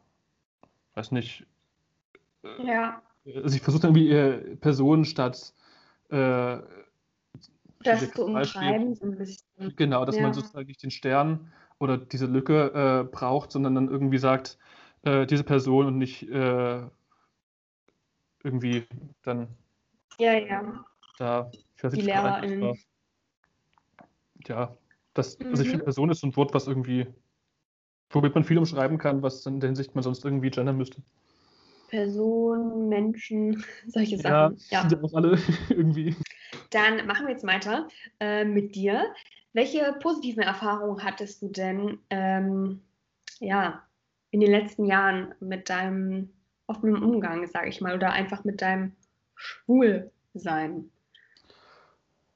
weiß 0.95 1.11
nicht. 1.11 1.45
Äh, 2.43 2.67
ja. 2.67 3.01
Also 3.25 3.55
ich 3.55 3.61
versuche 3.61 3.87
irgendwie 3.87 4.09
äh, 4.09 4.55
Personen 4.55 5.05
statt 5.05 5.53
äh, 6.09 6.57
das 7.83 8.11
zu 8.11 8.25
umschreiben, 8.25 8.95
so 8.95 9.05
ein 9.05 9.17
bisschen. 9.17 9.75
Genau, 9.75 10.05
dass 10.05 10.15
ja. 10.15 10.23
man 10.23 10.33
sozusagen 10.33 10.67
nicht 10.67 10.81
den 10.81 10.91
Stern 10.91 11.51
oder 11.79 11.97
diese 11.97 12.25
Lücke 12.25 12.71
äh, 12.73 13.03
braucht, 13.03 13.51
sondern 13.51 13.75
dann 13.75 13.89
irgendwie 13.89 14.17
sagt, 14.17 14.57
äh, 15.03 15.25
diese 15.25 15.43
Person 15.43 15.85
und 15.87 15.97
nicht 15.97 16.23
äh, 16.29 16.81
irgendwie 18.45 18.85
dann. 19.23 19.47
Ja, 20.17 20.33
ja. 20.33 20.85
Da, 21.17 21.51
die 21.83 22.01
Lehrerin. 22.01 22.77
Ja, 24.47 24.77
das, 25.13 25.39
also 25.39 25.63
ich 25.63 25.69
finde, 25.69 25.83
mhm. 25.83 25.85
Person 25.85 26.09
ist 26.09 26.19
so 26.21 26.27
ein 26.27 26.35
Wort, 26.35 26.53
was 26.53 26.67
irgendwie 26.67 27.07
womit 28.15 28.33
man 28.33 28.43
viel 28.43 28.57
umschreiben 28.57 28.97
kann, 28.97 29.21
was 29.21 29.45
in 29.45 29.59
der 29.59 29.67
Hinsicht 29.69 29.95
man 29.95 30.03
sonst 30.03 30.23
irgendwie 30.25 30.49
gendern 30.49 30.77
müsste. 30.77 31.01
Personen, 31.89 32.89
Menschen, 32.89 33.63
solche 33.87 34.17
Sachen. 34.17 34.57
Ja, 34.69 34.87
ja 34.87 35.01
auch 35.01 35.13
alle 35.13 35.37
irgendwie. 35.69 36.15
Dann 36.71 37.05
machen 37.05 37.27
wir 37.27 37.33
jetzt 37.33 37.45
weiter 37.45 37.87
äh, 38.19 38.45
mit 38.45 38.75
dir. 38.75 39.13
Welche 39.53 39.95
positiven 40.01 40.43
Erfahrungen 40.43 41.03
hattest 41.03 41.41
du 41.41 41.49
denn 41.49 41.99
ähm, 42.09 42.81
ja, 43.39 43.83
in 44.31 44.41
den 44.41 44.51
letzten 44.51 44.85
Jahren 44.85 45.33
mit 45.39 45.69
deinem 45.69 46.29
offenen 46.67 47.03
Umgang, 47.03 47.47
sage 47.47 47.69
ich 47.69 47.81
mal, 47.81 47.95
oder 47.95 48.11
einfach 48.11 48.43
mit 48.43 48.61
deinem 48.61 48.93
Schwulsein? 49.35 50.89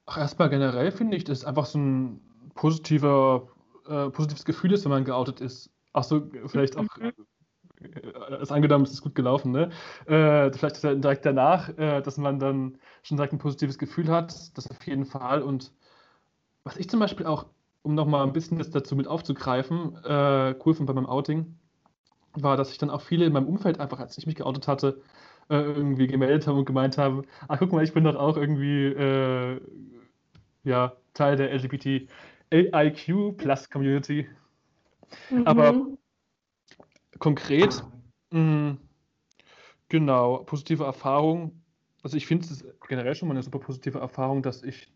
Ach, 0.05 0.17
erstmal 0.17 0.49
generell 0.49 0.91
finde 0.91 1.17
ich, 1.17 1.23
das 1.23 1.39
ist 1.39 1.45
einfach 1.45 1.65
so 1.65 1.79
ein 1.79 2.21
positiver 2.55 3.47
äh, 3.89 4.09
positives 4.09 4.45
Gefühl 4.45 4.73
ist, 4.73 4.85
wenn 4.85 4.91
man 4.91 5.05
geoutet 5.05 5.41
ist. 5.41 5.71
Ach 5.93 6.03
so, 6.03 6.29
vielleicht 6.45 6.77
auch, 6.77 6.85
mhm. 6.97 7.11
äh, 7.81 8.41
ist 8.41 8.51
angenommen, 8.51 8.85
es 8.85 8.91
ist 8.91 9.01
gut 9.01 9.15
gelaufen, 9.15 9.51
ne? 9.51 9.69
Äh, 10.05 10.51
vielleicht 10.51 10.83
direkt 10.83 11.25
danach, 11.25 11.69
äh, 11.77 12.01
dass 12.01 12.17
man 12.17 12.39
dann 12.39 12.77
schon 13.03 13.17
direkt 13.17 13.33
ein 13.33 13.39
positives 13.39 13.77
Gefühl 13.77 14.09
hat, 14.09 14.55
das 14.57 14.69
auf 14.69 14.85
jeden 14.85 15.05
Fall. 15.05 15.41
Und 15.41 15.71
was 16.63 16.77
ich 16.77 16.89
zum 16.89 16.99
Beispiel 16.99 17.25
auch, 17.25 17.47
um 17.81 17.95
nochmal 17.95 18.25
ein 18.25 18.33
bisschen 18.33 18.59
das 18.59 18.69
dazu 18.69 18.95
mit 18.95 19.07
aufzugreifen, 19.07 19.95
äh, 20.03 20.55
cool 20.65 20.73
fand 20.73 20.87
bei 20.87 20.93
meinem 20.93 21.07
Outing, 21.07 21.57
war, 22.33 22.57
dass 22.57 22.71
ich 22.71 22.77
dann 22.77 22.89
auch 22.89 23.01
viele 23.01 23.25
in 23.25 23.33
meinem 23.33 23.47
Umfeld 23.47 23.79
einfach, 23.79 23.99
als 23.99 24.17
ich 24.17 24.25
mich 24.25 24.35
geoutet 24.35 24.67
hatte, 24.67 25.01
äh, 25.49 25.55
irgendwie 25.55 26.07
gemeldet 26.07 26.47
haben 26.47 26.57
und 26.57 26.65
gemeint 26.65 26.97
haben, 26.97 27.23
ach 27.47 27.59
guck 27.59 27.71
mal, 27.71 27.83
ich 27.83 27.93
bin 27.93 28.03
doch 28.03 28.15
auch 28.15 28.37
irgendwie 28.37 29.59
ja, 30.63 30.93
Teil 31.13 31.35
der 31.35 31.51
LGBT 31.51 32.07
AIQ 32.51 33.37
Plus 33.37 33.69
Community. 33.69 34.27
Mhm. 35.29 35.47
Aber 35.47 35.87
konkret, 37.19 37.83
mh, 38.31 38.39
mm, 38.39 38.77
genau, 39.89 40.43
positive 40.43 40.83
Erfahrung. 40.83 41.63
Also 42.03 42.17
ich 42.17 42.27
finde 42.27 42.45
es 42.45 42.65
generell 42.87 43.15
schon 43.15 43.27
mal 43.27 43.33
eine 43.33 43.43
super 43.43 43.59
positive 43.59 43.99
Erfahrung, 43.99 44.41
dass 44.41 44.63
ich 44.63 44.91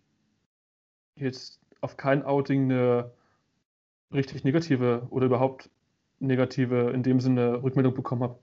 jetzt 1.16 1.60
auf 1.82 1.98
kein 1.98 2.24
Outing 2.24 2.72
eine 2.72 3.12
richtig 4.14 4.44
negative 4.44 5.08
oder 5.10 5.26
überhaupt 5.26 5.70
negative 6.28 6.92
in 6.92 7.04
dem 7.04 7.20
Sinne 7.20 7.62
Rückmeldung 7.62 7.94
bekommen 7.94 8.24
habe. 8.24 8.40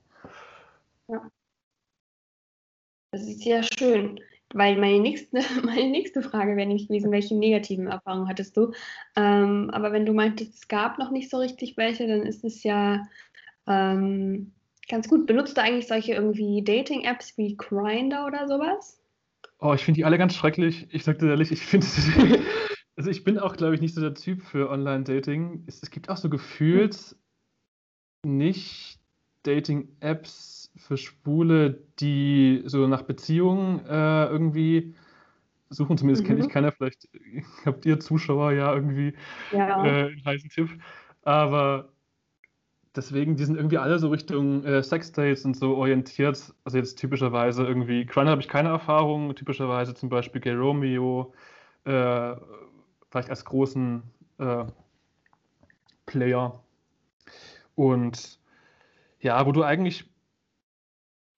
Ja. 1.08 1.30
Das 3.12 3.22
ist 3.22 3.40
sehr 3.40 3.62
schön. 3.62 4.20
Weil 4.52 4.76
meine 4.78 5.00
nächste, 5.00 5.40
meine 5.64 5.90
nächste 5.90 6.22
Frage 6.22 6.56
wäre 6.56 6.66
nämlich 6.66 6.88
gewesen, 6.88 7.12
welche 7.12 7.36
negativen 7.36 7.86
Erfahrungen 7.86 8.28
hattest 8.28 8.56
du? 8.56 8.72
Ähm, 9.16 9.70
aber 9.70 9.92
wenn 9.92 10.06
du 10.06 10.12
meintest, 10.12 10.54
es 10.54 10.68
gab 10.68 10.98
noch 10.98 11.10
nicht 11.10 11.30
so 11.30 11.38
richtig 11.38 11.76
welche, 11.76 12.06
dann 12.06 12.22
ist 12.22 12.44
es 12.44 12.62
ja 12.62 13.02
ähm, 13.66 14.52
ganz 14.88 15.08
gut. 15.08 15.26
Benutzt 15.26 15.56
du 15.56 15.62
eigentlich 15.62 15.86
solche 15.86 16.14
irgendwie 16.14 16.62
Dating-Apps 16.62 17.38
wie 17.38 17.56
Grindr 17.56 18.26
oder 18.26 18.48
sowas? 18.48 19.00
Oh, 19.60 19.74
ich 19.74 19.84
finde 19.84 19.98
die 19.98 20.04
alle 20.04 20.18
ganz 20.18 20.34
schrecklich. 20.34 20.88
Ich 20.90 21.04
sagte 21.04 21.28
ehrlich, 21.28 21.52
ich 21.52 21.60
finde 21.60 21.86
also 22.96 23.10
ich 23.10 23.24
bin 23.24 23.38
auch, 23.38 23.56
glaube 23.56 23.74
ich, 23.74 23.80
nicht 23.80 23.94
so 23.94 24.00
der 24.00 24.14
Typ 24.14 24.42
für 24.42 24.70
Online-Dating. 24.70 25.64
Es, 25.66 25.82
es, 25.82 25.90
gibt 25.90 26.08
auch 26.08 26.16
so 26.16 26.28
gefühlt 26.28 27.14
nicht 28.24 28.98
Dating-Apps, 29.42 30.60
für 30.76 30.96
Schwule, 30.96 31.82
die 31.98 32.62
so 32.66 32.86
nach 32.86 33.02
Beziehungen 33.02 33.84
äh, 33.86 34.26
irgendwie 34.26 34.94
suchen. 35.68 35.98
Zumindest 35.98 36.24
mhm. 36.24 36.28
kenne 36.28 36.40
ich 36.40 36.48
keiner. 36.48 36.72
Vielleicht 36.72 37.08
habt 37.66 37.86
ihr 37.86 38.00
Zuschauer 38.00 38.52
ja 38.52 38.74
irgendwie 38.74 39.14
ja. 39.52 39.84
Äh, 39.84 40.06
einen 40.06 40.24
heißen 40.24 40.50
Tipp. 40.50 40.70
Aber 41.22 41.90
deswegen, 42.96 43.36
die 43.36 43.44
sind 43.44 43.56
irgendwie 43.56 43.78
alle 43.78 43.98
so 43.98 44.08
Richtung 44.08 44.64
äh, 44.64 44.82
Sexdates 44.82 45.44
und 45.44 45.56
so 45.56 45.76
orientiert. 45.76 46.52
Also 46.64 46.78
jetzt 46.78 46.98
typischerweise 46.98 47.64
irgendwie, 47.64 48.06
Crunner 48.06 48.30
habe 48.30 48.40
ich 48.40 48.48
keine 48.48 48.70
Erfahrung, 48.70 49.34
typischerweise 49.34 49.94
zum 49.94 50.08
Beispiel 50.08 50.40
Gay 50.40 50.54
Romeo, 50.54 51.32
äh, 51.84 52.34
vielleicht 53.10 53.30
als 53.30 53.44
großen 53.44 54.02
äh, 54.38 54.64
Player. 56.06 56.62
Und 57.80 58.38
ja, 59.20 59.46
wo 59.46 59.52
du 59.52 59.62
eigentlich 59.62 60.04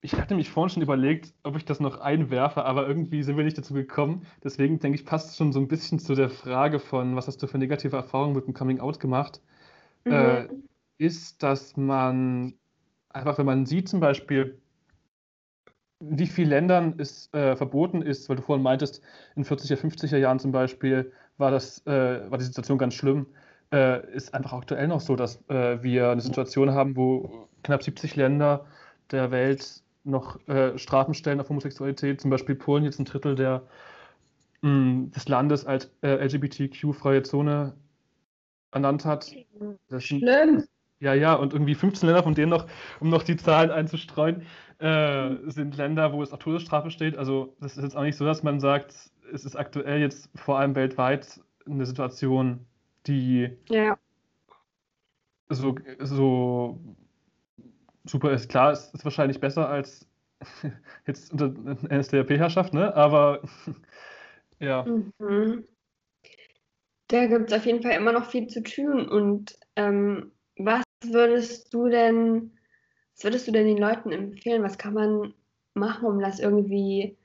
ich 0.01 0.15
hatte 0.15 0.35
mich 0.35 0.49
vorhin 0.49 0.69
schon 0.69 0.83
überlegt, 0.83 1.33
ob 1.43 1.55
ich 1.55 1.63
das 1.63 1.79
noch 1.79 2.01
einwerfe, 2.01 2.65
aber 2.65 2.85
irgendwie 2.85 3.23
sind 3.23 3.37
wir 3.37 3.45
nicht 3.45 3.57
dazu 3.57 3.73
gekommen. 3.73 4.27
Deswegen 4.43 4.77
denke 4.79 4.99
ich, 4.99 5.05
passt 5.05 5.29
es 5.29 5.37
schon 5.37 5.53
so 5.53 5.61
ein 5.61 5.69
bisschen 5.69 5.97
zu 5.97 6.13
der 6.13 6.29
Frage 6.29 6.79
von, 6.79 7.15
was 7.15 7.27
hast 7.27 7.41
du 7.41 7.47
für 7.47 7.57
negative 7.57 7.95
Erfahrungen 7.95 8.35
mit 8.35 8.45
dem 8.45 8.53
Coming 8.53 8.81
Out 8.81 8.99
gemacht? 8.99 9.39
Mhm. 10.03 10.11
Äh, 10.11 10.47
ist, 10.97 11.41
dass 11.41 11.77
man 11.77 12.55
einfach, 13.07 13.37
wenn 13.37 13.45
man 13.45 13.65
sieht 13.65 13.87
zum 13.87 14.01
Beispiel, 14.01 14.61
wie 16.01 16.27
vielen 16.27 16.49
Ländern 16.49 16.95
es 16.97 17.33
äh, 17.33 17.55
verboten 17.55 18.01
ist, 18.01 18.27
weil 18.27 18.35
du 18.35 18.41
vorhin 18.41 18.63
meintest, 18.63 19.01
in 19.37 19.45
40er, 19.45 19.77
50er 19.77 20.17
Jahren 20.17 20.39
zum 20.39 20.51
Beispiel 20.51 21.13
war, 21.37 21.51
das, 21.51 21.79
äh, 21.87 22.29
war 22.29 22.37
die 22.37 22.43
Situation 22.43 22.77
ganz 22.77 22.95
schlimm, 22.95 23.27
äh, 23.73 24.05
ist 24.13 24.33
einfach 24.33 24.53
aktuell 24.53 24.87
noch 24.87 25.01
so, 25.01 25.15
dass 25.15 25.41
äh, 25.49 25.81
wir 25.81 26.11
eine 26.11 26.21
Situation 26.21 26.71
haben, 26.71 26.95
wo 26.95 27.49
knapp 27.63 27.83
70 27.83 28.15
Länder 28.15 28.65
der 29.11 29.31
Welt 29.31 29.81
noch 30.03 30.39
äh, 30.47 30.77
Strafen 30.77 31.13
stellen 31.13 31.41
auf 31.41 31.49
Homosexualität. 31.49 32.21
Zum 32.21 32.29
Beispiel 32.29 32.55
Polen 32.55 32.83
jetzt 32.83 32.99
ein 32.99 33.05
Drittel 33.05 33.35
der, 33.35 33.63
mh, 34.61 34.69
mm, 34.69 35.11
des 35.11 35.27
Landes 35.27 35.65
als 35.65 35.91
äh, 36.01 36.23
LGBTQ-freie 36.23 37.23
Zone 37.23 37.73
ernannt 38.71 39.05
hat. 39.05 39.33
Das 39.89 40.05
sind, 40.05 40.19
Schlimm. 40.19 40.63
Ja, 40.99 41.13
ja, 41.13 41.33
und 41.33 41.53
irgendwie 41.53 41.75
15 41.75 42.07
Länder 42.07 42.23
von 42.23 42.33
denen 42.33 42.49
noch, 42.49 42.67
um 42.99 43.09
noch 43.09 43.23
die 43.23 43.35
Zahlen 43.35 43.71
einzustreuen, 43.71 44.43
äh, 44.79 45.35
sind 45.47 45.75
Länder, 45.75 46.13
wo 46.13 46.21
es 46.21 46.31
auch 46.31 46.37
Todesstrafe 46.37 46.91
steht. 46.91 47.17
Also 47.17 47.55
das 47.59 47.75
ist 47.75 47.83
jetzt 47.83 47.97
auch 47.97 48.03
nicht 48.03 48.17
so, 48.17 48.25
dass 48.25 48.43
man 48.43 48.59
sagt, 48.59 49.11
es 49.33 49.45
ist 49.45 49.55
aktuell 49.55 49.99
jetzt 49.99 50.29
vor 50.35 50.59
allem 50.59 50.75
weltweit 50.75 51.41
eine 51.65 51.85
Situation, 51.85 52.65
die 53.07 53.49
ja. 53.69 53.97
so, 55.49 55.75
so 55.99 56.79
super 58.05 58.31
ist. 58.31 58.49
Klar, 58.49 58.71
es 58.71 58.93
ist 58.93 59.03
wahrscheinlich 59.03 59.39
besser 59.39 59.69
als 59.69 60.07
jetzt 61.07 61.31
unter 61.31 61.49
NSDAP-Herrschaft, 61.89 62.73
ne? 62.73 62.93
Aber 62.95 63.41
ja. 64.59 64.85
Mhm. 64.85 65.65
Da 67.07 67.27
gibt 67.27 67.51
es 67.51 67.57
auf 67.57 67.65
jeden 67.65 67.83
Fall 67.83 67.91
immer 67.91 68.11
noch 68.11 68.29
viel 68.29 68.47
zu 68.47 68.63
tun. 68.63 69.07
Und 69.07 69.57
ähm, 69.75 70.31
was 70.57 70.83
würdest 71.05 71.73
du 71.73 71.89
denn, 71.89 72.57
was 73.15 73.25
würdest 73.25 73.47
du 73.47 73.51
denn 73.51 73.67
den 73.67 73.77
Leuten 73.77 74.11
empfehlen? 74.11 74.63
Was 74.63 74.77
kann 74.77 74.93
man 74.93 75.33
machen, 75.73 76.07
um 76.07 76.19
das 76.19 76.39
irgendwie 76.39 77.17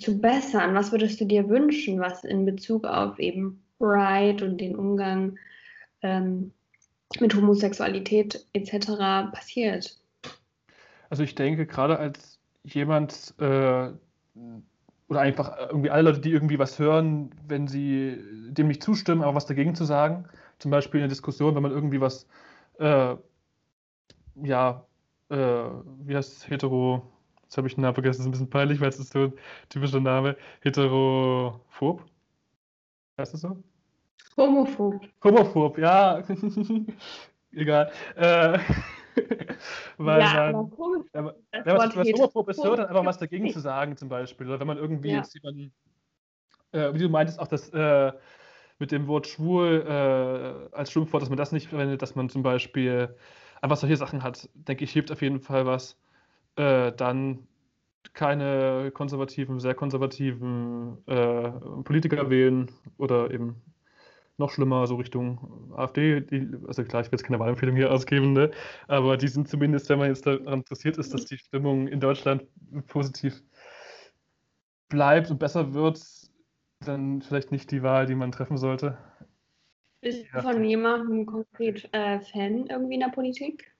zu 0.00 0.20
bessern? 0.20 0.74
Was 0.74 0.92
würdest 0.92 1.20
du 1.20 1.24
dir 1.24 1.48
wünschen, 1.48 2.00
was 2.00 2.24
in 2.24 2.44
Bezug 2.44 2.84
auf 2.84 3.18
eben 3.18 3.61
Pride 3.82 4.44
und 4.44 4.58
den 4.58 4.76
Umgang 4.76 5.36
ähm, 6.02 6.52
mit 7.18 7.34
Homosexualität 7.34 8.46
etc. 8.52 8.86
passiert? 9.32 9.98
Also 11.10 11.24
ich 11.24 11.34
denke, 11.34 11.66
gerade 11.66 11.98
als 11.98 12.38
jemand 12.62 13.34
äh, 13.38 13.90
oder 15.08 15.20
einfach 15.20 15.58
irgendwie 15.58 15.90
alle 15.90 16.10
Leute, 16.10 16.20
die 16.20 16.30
irgendwie 16.30 16.58
was 16.58 16.78
hören, 16.78 17.30
wenn 17.48 17.66
sie 17.66 18.18
dem 18.50 18.68
nicht 18.68 18.82
zustimmen, 18.82 19.22
aber 19.22 19.34
was 19.34 19.46
dagegen 19.46 19.74
zu 19.74 19.84
sagen. 19.84 20.26
Zum 20.58 20.70
Beispiel 20.70 21.00
in 21.00 21.02
der 21.02 21.08
Diskussion, 21.08 21.54
wenn 21.56 21.62
man 21.62 21.72
irgendwie 21.72 22.00
was, 22.00 22.26
äh, 22.78 23.16
ja, 24.36 24.86
äh, 25.28 25.34
wie 25.34 26.16
heißt 26.16 26.32
es, 26.32 26.48
hetero, 26.48 27.02
jetzt 27.42 27.56
habe 27.58 27.66
ich 27.66 27.74
den 27.74 27.82
Namen 27.82 27.94
vergessen, 27.94 28.20
das 28.20 28.20
ist 28.20 28.28
ein 28.28 28.30
bisschen 28.30 28.50
peinlich, 28.50 28.80
weil 28.80 28.88
es 28.88 28.98
ist 28.98 29.12
so 29.12 29.24
ein 29.24 29.32
typischer 29.68 30.00
Name, 30.00 30.36
heterophob. 30.60 32.06
Heißt 33.18 33.34
das 33.34 33.40
so? 33.42 33.62
Homophob. 34.36 35.00
Homophob, 35.22 35.78
ja. 35.78 36.22
Egal. 37.52 37.92
Äh, 38.16 38.58
weil 39.98 40.20
Ja, 40.20 40.52
man, 40.52 40.54
aber 40.54 40.70
wenn 41.12 41.24
man, 41.24 41.34
wenn 41.52 41.76
man 41.76 41.96
was 41.96 42.12
homophob 42.12 42.48
ist, 42.48 42.64
hört, 42.64 42.78
dann 42.78 42.86
einfach 42.86 43.04
was 43.04 43.18
dagegen 43.18 43.50
zu 43.50 43.60
sagen, 43.60 43.96
zum 43.96 44.08
Beispiel. 44.08 44.48
Oder 44.48 44.58
wenn 44.60 44.66
man 44.66 44.78
irgendwie 44.78 45.10
Ja. 45.10 45.18
jetzt 45.18 45.34
jemanden, 45.34 45.72
äh, 46.72 46.94
wie 46.94 46.98
du 46.98 47.08
meintest, 47.08 47.38
auch 47.38 47.48
das 47.48 47.68
äh, 47.70 48.12
mit 48.78 48.90
dem 48.90 49.06
Wort 49.06 49.26
schwul 49.26 49.84
äh, 49.86 50.74
als 50.74 50.90
Schimpfwort, 50.90 51.22
dass 51.22 51.28
man 51.28 51.36
das 51.36 51.52
nicht 51.52 51.68
verwendet, 51.68 52.00
dass 52.00 52.14
man 52.14 52.30
zum 52.30 52.42
Beispiel 52.42 53.14
einfach 53.60 53.76
solche 53.76 53.96
Sachen 53.96 54.22
hat, 54.22 54.48
denke 54.54 54.84
ich, 54.84 54.92
hilft 54.92 55.12
auf 55.12 55.20
jeden 55.22 55.40
Fall 55.40 55.66
was. 55.66 55.98
Äh, 56.56 56.92
dann 56.92 57.46
keine 58.14 58.90
konservativen, 58.92 59.60
sehr 59.60 59.74
konservativen 59.74 60.98
äh, 61.06 61.50
Politiker 61.84 62.28
wählen 62.30 62.70
oder 62.98 63.30
eben 63.30 63.62
noch 64.42 64.50
schlimmer, 64.50 64.86
so 64.86 64.96
Richtung 64.96 65.72
AfD. 65.74 66.20
Die, 66.20 66.50
also 66.66 66.84
klar, 66.84 67.02
ich 67.02 67.08
will 67.10 67.18
jetzt 67.18 67.24
keine 67.24 67.38
Wahlempfehlung 67.38 67.76
hier 67.76 67.90
ausgeben, 67.92 68.32
ne? 68.32 68.50
aber 68.88 69.16
die 69.16 69.28
sind 69.28 69.48
zumindest, 69.48 69.88
wenn 69.88 69.98
man 69.98 70.08
jetzt 70.08 70.26
daran 70.26 70.60
interessiert 70.60 70.98
ist, 70.98 71.14
dass 71.14 71.24
die 71.24 71.38
Stimmung 71.38 71.88
in 71.88 72.00
Deutschland 72.00 72.44
positiv 72.88 73.42
bleibt 74.88 75.30
und 75.30 75.38
besser 75.38 75.72
wird, 75.72 76.02
dann 76.84 77.22
vielleicht 77.22 77.52
nicht 77.52 77.70
die 77.70 77.82
Wahl, 77.82 78.06
die 78.06 78.14
man 78.14 78.32
treffen 78.32 78.58
sollte. 78.58 78.98
Bist 80.02 80.24
du 80.24 80.36
Ja. 80.36 80.42
von 80.42 80.64
jemandem 80.64 81.26
konkret 81.26 81.88
äh, 81.92 82.20
Fan 82.20 82.66
irgendwie 82.66 82.94
in 82.94 83.00
der 83.00 83.08
Politik? 83.08 83.72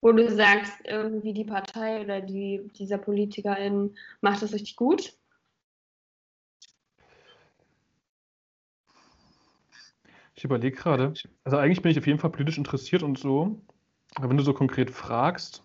Wo 0.00 0.12
du 0.12 0.30
sagst, 0.30 0.74
irgendwie 0.84 1.32
die 1.32 1.44
Partei 1.44 2.00
oder 2.00 2.20
die, 2.20 2.68
dieser 2.74 2.98
Politikerin 2.98 3.96
macht 4.20 4.42
das 4.42 4.52
richtig 4.52 4.76
gut? 4.76 5.14
Ich 10.38 10.44
überlege 10.44 10.76
gerade. 10.76 11.12
Also 11.42 11.56
eigentlich 11.56 11.82
bin 11.82 11.90
ich 11.90 11.98
auf 11.98 12.06
jeden 12.06 12.20
Fall 12.20 12.30
politisch 12.30 12.58
interessiert 12.58 13.02
und 13.02 13.18
so. 13.18 13.60
Aber 14.14 14.30
wenn 14.30 14.36
du 14.36 14.44
so 14.44 14.54
konkret 14.54 14.88
fragst, 14.88 15.64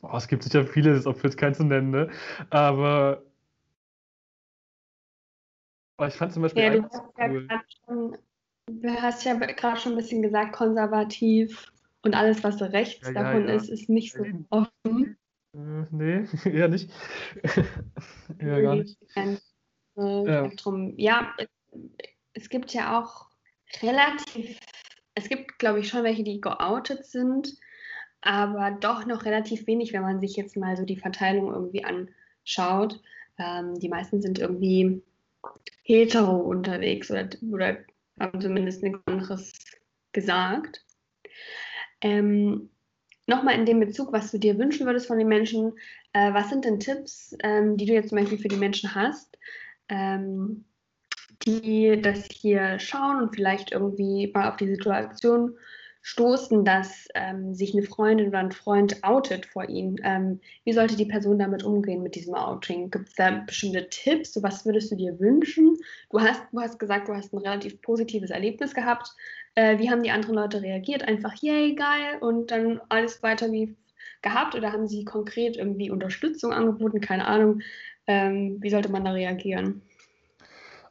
oh, 0.00 0.16
es 0.16 0.28
gibt 0.28 0.42
sicher 0.44 0.66
viele, 0.66 0.92
das 0.92 1.00
ist 1.00 1.06
auch 1.06 1.22
jetzt 1.22 1.36
keinen 1.36 1.54
zu 1.54 1.62
nennen, 1.62 1.90
ne? 1.90 2.08
Aber, 2.48 3.22
aber 5.98 6.08
ich 6.08 6.14
fand 6.14 6.32
zum 6.32 6.40
Beispiel 6.40 6.62
Ja, 6.62 6.70
du 6.70 6.82
hast 6.84 7.02
ja 7.18 7.28
cool. 7.28 7.46
gerade 7.46 7.64
schon, 7.84 8.16
du 8.70 9.02
hast 9.02 9.24
ja 9.24 9.34
gerade 9.34 9.78
schon 9.78 9.92
ein 9.92 9.98
bisschen 9.98 10.22
gesagt, 10.22 10.54
konservativ 10.54 11.70
und 12.00 12.14
alles, 12.14 12.42
was 12.42 12.62
rechts 12.62 13.06
Ja, 13.08 13.12
ja, 13.12 13.22
davon 13.24 13.46
ja. 13.46 13.54
ist, 13.56 13.68
ist 13.68 13.90
nicht 13.90 14.14
so 14.14 14.24
Ja, 14.24 14.32
offen. 14.48 15.18
Äh, 15.54 15.84
nee, 15.90 16.24
eher 16.46 16.68
nicht. 16.68 16.90
ja, 18.40 18.60
gar 18.62 18.76
nicht. 18.76 18.98
Äh, 19.16 19.36
Ja. 19.96 20.50
Ja, 20.96 21.36
es 22.32 22.48
gibt 22.48 22.72
ja 22.72 22.98
auch 22.98 23.31
relativ, 23.80 24.58
es 25.14 25.28
gibt, 25.28 25.58
glaube 25.58 25.80
ich, 25.80 25.88
schon 25.88 26.04
welche, 26.04 26.24
die 26.24 26.40
geoutet 26.40 27.06
sind, 27.06 27.54
aber 28.20 28.70
doch 28.72 29.06
noch 29.06 29.24
relativ 29.24 29.66
wenig, 29.66 29.92
wenn 29.92 30.02
man 30.02 30.20
sich 30.20 30.36
jetzt 30.36 30.56
mal 30.56 30.76
so 30.76 30.84
die 30.84 30.98
Verteilung 30.98 31.52
irgendwie 31.52 31.84
anschaut. 31.84 33.00
Ähm, 33.38 33.78
die 33.78 33.88
meisten 33.88 34.20
sind 34.20 34.38
irgendwie 34.38 35.02
hetero 35.82 36.36
unterwegs 36.36 37.10
oder, 37.10 37.28
oder 37.50 37.78
haben 38.20 38.40
zumindest 38.40 38.82
nichts 38.82 39.00
anderes 39.06 39.52
gesagt. 40.12 40.84
Ähm, 42.00 42.68
Nochmal 43.26 43.54
in 43.54 43.66
dem 43.66 43.78
Bezug, 43.78 44.12
was 44.12 44.32
du 44.32 44.38
dir 44.38 44.58
wünschen 44.58 44.84
würdest 44.84 45.06
von 45.06 45.16
den 45.16 45.28
Menschen, 45.28 45.72
äh, 46.12 46.34
was 46.34 46.50
sind 46.50 46.64
denn 46.64 46.80
Tipps, 46.80 47.36
ähm, 47.42 47.76
die 47.76 47.86
du 47.86 47.92
jetzt 47.92 48.08
zum 48.08 48.18
Beispiel 48.18 48.38
für 48.38 48.48
die 48.48 48.56
Menschen 48.56 48.94
hast, 48.94 49.38
ähm, 49.88 50.64
die 51.46 52.00
das 52.00 52.26
hier 52.30 52.78
schauen 52.78 53.20
und 53.22 53.34
vielleicht 53.34 53.72
irgendwie 53.72 54.30
mal 54.32 54.48
auf 54.48 54.56
die 54.56 54.68
Situation 54.68 55.56
stoßen, 56.02 56.64
dass 56.64 57.06
ähm, 57.14 57.54
sich 57.54 57.74
eine 57.74 57.84
Freundin 57.84 58.28
oder 58.28 58.40
ein 58.40 58.52
Freund 58.52 59.02
outet 59.02 59.46
vor 59.46 59.68
ihnen? 59.68 59.96
Ähm, 60.02 60.40
wie 60.64 60.72
sollte 60.72 60.96
die 60.96 61.06
Person 61.06 61.38
damit 61.38 61.62
umgehen 61.62 62.02
mit 62.02 62.16
diesem 62.16 62.34
Outing? 62.34 62.90
Gibt 62.90 63.08
es 63.08 63.14
da 63.14 63.30
bestimmte 63.46 63.88
Tipps? 63.88 64.34
So, 64.34 64.42
was 64.42 64.66
würdest 64.66 64.90
du 64.90 64.96
dir 64.96 65.18
wünschen? 65.20 65.78
Du 66.10 66.20
hast, 66.20 66.42
du 66.52 66.60
hast 66.60 66.78
gesagt, 66.78 67.08
du 67.08 67.14
hast 67.14 67.32
ein 67.32 67.38
relativ 67.38 67.80
positives 67.82 68.30
Erlebnis 68.30 68.74
gehabt. 68.74 69.14
Äh, 69.54 69.78
wie 69.78 69.90
haben 69.90 70.02
die 70.02 70.10
anderen 70.10 70.34
Leute 70.34 70.60
reagiert? 70.60 71.04
Einfach, 71.06 71.34
yay, 71.40 71.74
geil, 71.74 72.18
und 72.20 72.50
dann 72.50 72.80
alles 72.88 73.22
weiter 73.22 73.52
wie 73.52 73.76
gehabt? 74.22 74.54
Oder 74.56 74.72
haben 74.72 74.88
sie 74.88 75.04
konkret 75.04 75.56
irgendwie 75.56 75.90
Unterstützung 75.90 76.52
angeboten? 76.52 77.00
Keine 77.00 77.26
Ahnung. 77.26 77.60
Ähm, 78.08 78.56
wie 78.60 78.70
sollte 78.70 78.90
man 78.90 79.04
da 79.04 79.12
reagieren? 79.12 79.82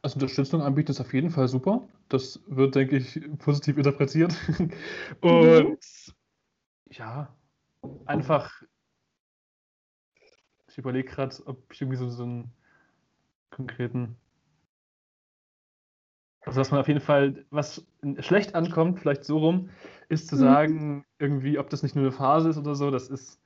Also 0.02 0.16
Unterstützung 0.16 0.62
anbieten 0.62 0.90
ist 0.90 1.00
auf 1.00 1.14
jeden 1.14 1.30
Fall 1.30 1.48
super. 1.48 1.88
Das 2.08 2.40
wird, 2.46 2.74
denke 2.74 2.96
ich, 2.96 3.20
positiv 3.38 3.76
interpretiert. 3.78 4.34
Und 5.20 5.78
ja, 6.90 7.36
einfach, 8.06 8.62
ich 10.68 10.78
überlege 10.78 11.08
gerade, 11.08 11.36
ob 11.46 11.72
ich 11.72 11.80
irgendwie 11.82 11.98
so, 11.98 12.08
so 12.08 12.24
einen 12.24 12.52
konkreten, 13.50 14.16
also 16.44 16.60
dass 16.60 16.70
man 16.70 16.80
auf 16.80 16.88
jeden 16.88 17.00
Fall, 17.00 17.44
was 17.50 17.86
schlecht 18.18 18.54
ankommt, 18.54 18.98
vielleicht 19.00 19.24
so 19.24 19.38
rum, 19.38 19.70
ist 20.08 20.28
zu 20.28 20.36
Mhm. 20.36 20.40
sagen, 20.40 21.06
irgendwie, 21.18 21.58
ob 21.58 21.70
das 21.70 21.82
nicht 21.82 21.94
nur 21.94 22.04
eine 22.04 22.12
Phase 22.12 22.50
ist 22.50 22.58
oder 22.58 22.74
so, 22.74 22.90
das 22.90 23.08
ist, 23.08 23.41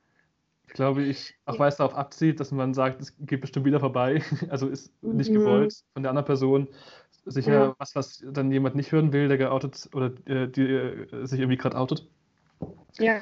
glaube 0.67 1.03
ich, 1.03 1.35
auch 1.45 1.59
weil 1.59 1.69
es 1.69 1.77
darauf 1.77 1.95
abzielt, 1.95 2.39
dass 2.39 2.51
man 2.51 2.73
sagt, 2.73 3.01
es 3.01 3.15
geht 3.19 3.41
bestimmt 3.41 3.65
wieder 3.65 3.79
vorbei. 3.79 4.21
Also 4.49 4.67
ist 4.67 4.91
nicht 5.03 5.31
Mhm. 5.31 5.35
gewollt 5.35 5.83
von 5.93 6.03
der 6.03 6.11
anderen 6.11 6.25
Person. 6.25 6.67
Sicher 7.25 7.51
Ja. 7.53 7.75
was, 7.79 7.95
was 7.95 8.23
dann 8.31 8.51
jemand 8.51 8.75
nicht 8.75 8.91
hören 8.91 9.11
will, 9.13 9.27
der 9.27 9.37
geoutet 9.37 9.89
oder 9.93 10.11
äh, 10.27 10.47
die 10.49 10.61
äh, 10.63 11.25
sich 11.25 11.39
irgendwie 11.39 11.57
gerade 11.57 11.77
outet. 11.77 12.07
Ja. 12.99 13.21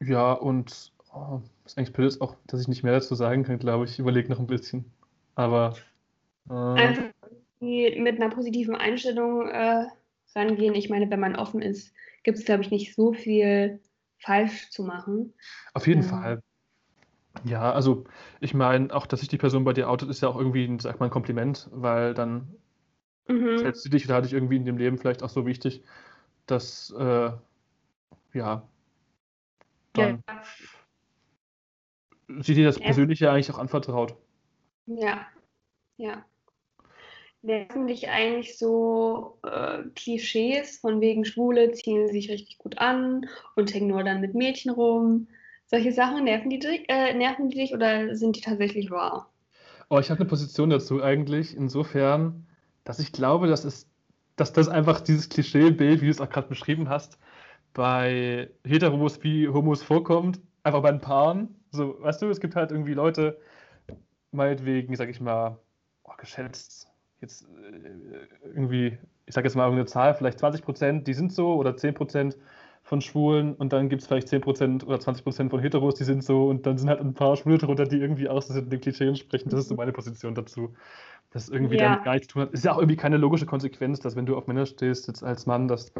Ja, 0.00 0.32
und 0.32 0.92
oh, 1.14 1.40
ist 1.64 1.78
eigentlich 1.78 1.92
blöd, 1.92 2.20
auch, 2.20 2.36
dass 2.46 2.60
ich 2.60 2.68
nicht 2.68 2.82
mehr 2.82 2.92
dazu 2.92 3.14
sagen 3.14 3.44
kann, 3.44 3.58
glaube 3.58 3.84
ich. 3.84 3.92
Ich 3.92 3.98
überlege 3.98 4.28
noch 4.28 4.38
ein 4.40 4.46
bisschen. 4.46 4.92
Aber 5.34 5.76
äh, 6.50 6.52
Einfach 6.52 7.04
irgendwie 7.60 8.00
mit 8.00 8.20
einer 8.20 8.34
positiven 8.34 8.74
Einstellung 8.76 9.48
äh, 9.48 9.86
rangehen. 10.34 10.74
Ich 10.74 10.90
meine, 10.90 11.08
wenn 11.10 11.20
man 11.20 11.36
offen 11.36 11.62
ist, 11.62 11.94
gibt 12.24 12.38
es, 12.38 12.44
glaube 12.44 12.62
ich, 12.62 12.70
nicht 12.70 12.94
so 12.94 13.12
viel 13.12 13.80
falsch 14.24 14.70
zu 14.70 14.84
machen. 14.84 15.34
auf 15.74 15.86
jeden 15.86 16.02
Ja. 16.02 16.08
Fall. 16.08 16.42
Ja, 17.44 17.72
also 17.72 18.04
ich 18.40 18.54
meine, 18.54 18.94
auch 18.94 19.06
dass 19.06 19.20
sich 19.20 19.28
die 19.28 19.38
Person 19.38 19.64
bei 19.64 19.72
dir 19.72 19.88
outet, 19.88 20.10
ist 20.10 20.20
ja 20.22 20.28
auch 20.28 20.36
irgendwie, 20.36 20.64
ein, 20.64 20.78
sag 20.78 21.00
mal, 21.00 21.06
ein 21.06 21.10
Kompliment, 21.10 21.68
weil 21.72 22.14
dann 22.14 22.54
Mhm. 23.28 23.62
hältst 23.62 23.84
du 23.84 23.88
dich 23.88 24.04
oder 24.06 24.22
dich 24.22 24.32
irgendwie 24.32 24.56
in 24.56 24.64
dem 24.64 24.76
Leben 24.78 24.98
vielleicht 24.98 25.22
auch 25.22 25.30
so 25.30 25.46
wichtig, 25.46 25.82
dass 26.46 26.90
äh, 26.98 27.32
ja, 28.34 28.68
dann 29.92 30.22
Ja. 30.28 30.42
sie 32.40 32.54
dir 32.54 32.64
das 32.66 32.78
Ja. 32.78 32.86
Persönliche 32.86 33.30
eigentlich 33.30 33.50
auch 33.52 33.58
anvertraut. 33.58 34.16
Ja, 34.86 35.26
ja. 35.98 36.24
Nerven 37.42 37.88
dich 37.88 38.08
eigentlich 38.08 38.56
so 38.56 39.38
äh, 39.44 39.82
Klischees 39.96 40.78
von 40.78 41.00
wegen 41.00 41.24
Schwule 41.24 41.72
ziehen 41.72 42.08
sich 42.08 42.30
richtig 42.30 42.58
gut 42.58 42.78
an 42.78 43.26
und 43.56 43.74
hängen 43.74 43.88
nur 43.88 44.04
dann 44.04 44.20
mit 44.20 44.34
Mädchen 44.34 44.70
rum? 44.70 45.26
Solche 45.66 45.92
Sachen 45.92 46.24
nerven 46.24 46.50
die, 46.50 46.60
dich- 46.60 46.88
äh, 46.88 47.14
nerven 47.14 47.48
die 47.48 47.56
dich 47.58 47.74
oder 47.74 48.14
sind 48.14 48.36
die 48.36 48.40
tatsächlich 48.42 48.90
wahr? 48.90 49.32
Aber 49.88 50.00
ich 50.00 50.10
habe 50.10 50.20
eine 50.20 50.28
Position 50.28 50.70
dazu 50.70 51.02
eigentlich, 51.02 51.56
insofern, 51.56 52.46
dass 52.84 52.98
ich 53.00 53.12
glaube, 53.12 53.48
dass 53.48 53.64
es, 53.64 53.88
dass 54.36 54.52
das 54.52 54.68
einfach 54.68 55.00
dieses 55.00 55.28
Klischeebild, 55.28 56.00
wie 56.00 56.06
du 56.06 56.10
es 56.10 56.20
auch 56.20 56.30
gerade 56.30 56.48
beschrieben 56.48 56.88
hast, 56.88 57.18
bei 57.74 58.50
Heteros 58.64 59.22
wie 59.24 59.48
Homos 59.48 59.82
vorkommt, 59.82 60.40
einfach 60.62 60.82
bei 60.82 60.92
den 60.92 61.00
Paaren. 61.00 61.56
So, 61.72 62.00
weißt 62.02 62.22
du, 62.22 62.30
es 62.30 62.40
gibt 62.40 62.56
halt 62.56 62.70
irgendwie 62.70 62.94
Leute, 62.94 63.38
meinetwegen, 64.32 64.96
sag 64.96 65.08
ich 65.10 65.20
mal, 65.20 65.58
oh, 66.04 66.12
geschätzt, 66.18 66.91
jetzt 67.22 67.44
äh, 67.44 68.26
irgendwie, 68.54 68.98
ich 69.26 69.34
sag 69.34 69.44
jetzt 69.44 69.54
mal 69.54 69.64
irgendeine 69.64 69.86
Zahl, 69.86 70.14
vielleicht 70.14 70.38
20 70.38 70.62
Prozent, 70.62 71.06
die 71.06 71.14
sind 71.14 71.32
so, 71.32 71.54
oder 71.54 71.76
10 71.76 71.94
Prozent 71.94 72.36
von 72.82 73.00
Schwulen 73.00 73.54
und 73.54 73.72
dann 73.72 73.88
gibt 73.88 74.02
es 74.02 74.08
vielleicht 74.08 74.28
10 74.28 74.40
Prozent 74.40 74.86
oder 74.86 74.98
20 74.98 75.24
Prozent 75.24 75.50
von 75.50 75.60
Heteros, 75.60 75.94
die 75.94 76.04
sind 76.04 76.24
so 76.24 76.48
und 76.48 76.66
dann 76.66 76.78
sind 76.78 76.88
halt 76.88 77.00
ein 77.00 77.14
paar 77.14 77.36
Schwule 77.36 77.58
drunter, 77.58 77.84
die 77.84 77.98
irgendwie 77.98 78.28
auch 78.28 78.42
so 78.42 78.60
dem 78.60 78.80
Klischee 78.80 79.06
entsprechen. 79.06 79.48
Das 79.50 79.60
ist 79.60 79.68
so 79.68 79.76
meine 79.76 79.92
Position 79.92 80.34
dazu. 80.34 80.74
Das 81.30 81.48
irgendwie 81.48 81.76
Ja. 81.76 81.88
damit 81.88 82.04
gar 82.04 82.12
nichts 82.14 82.28
zu 82.28 82.34
tun 82.34 82.42
hat. 82.42 82.52
Ist 82.52 82.64
ja 82.64 82.72
auch 82.72 82.78
irgendwie 82.78 82.96
keine 82.96 83.16
logische 83.16 83.46
Konsequenz, 83.46 84.00
dass 84.00 84.16
wenn 84.16 84.26
du 84.26 84.36
auf 84.36 84.48
Männer 84.48 84.66
stehst, 84.66 85.06
jetzt 85.06 85.22
als 85.22 85.46
Mann, 85.46 85.68
dass 85.68 85.92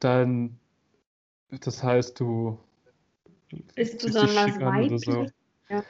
dann, 0.00 0.58
das 1.48 1.82
heißt, 1.82 2.20
du 2.20 2.58
dich 3.76 3.96
besonders 3.96 4.56
oder 4.56 4.98
so. 4.98 5.12
weiblich? 5.12 5.30
Ja. 5.70 5.84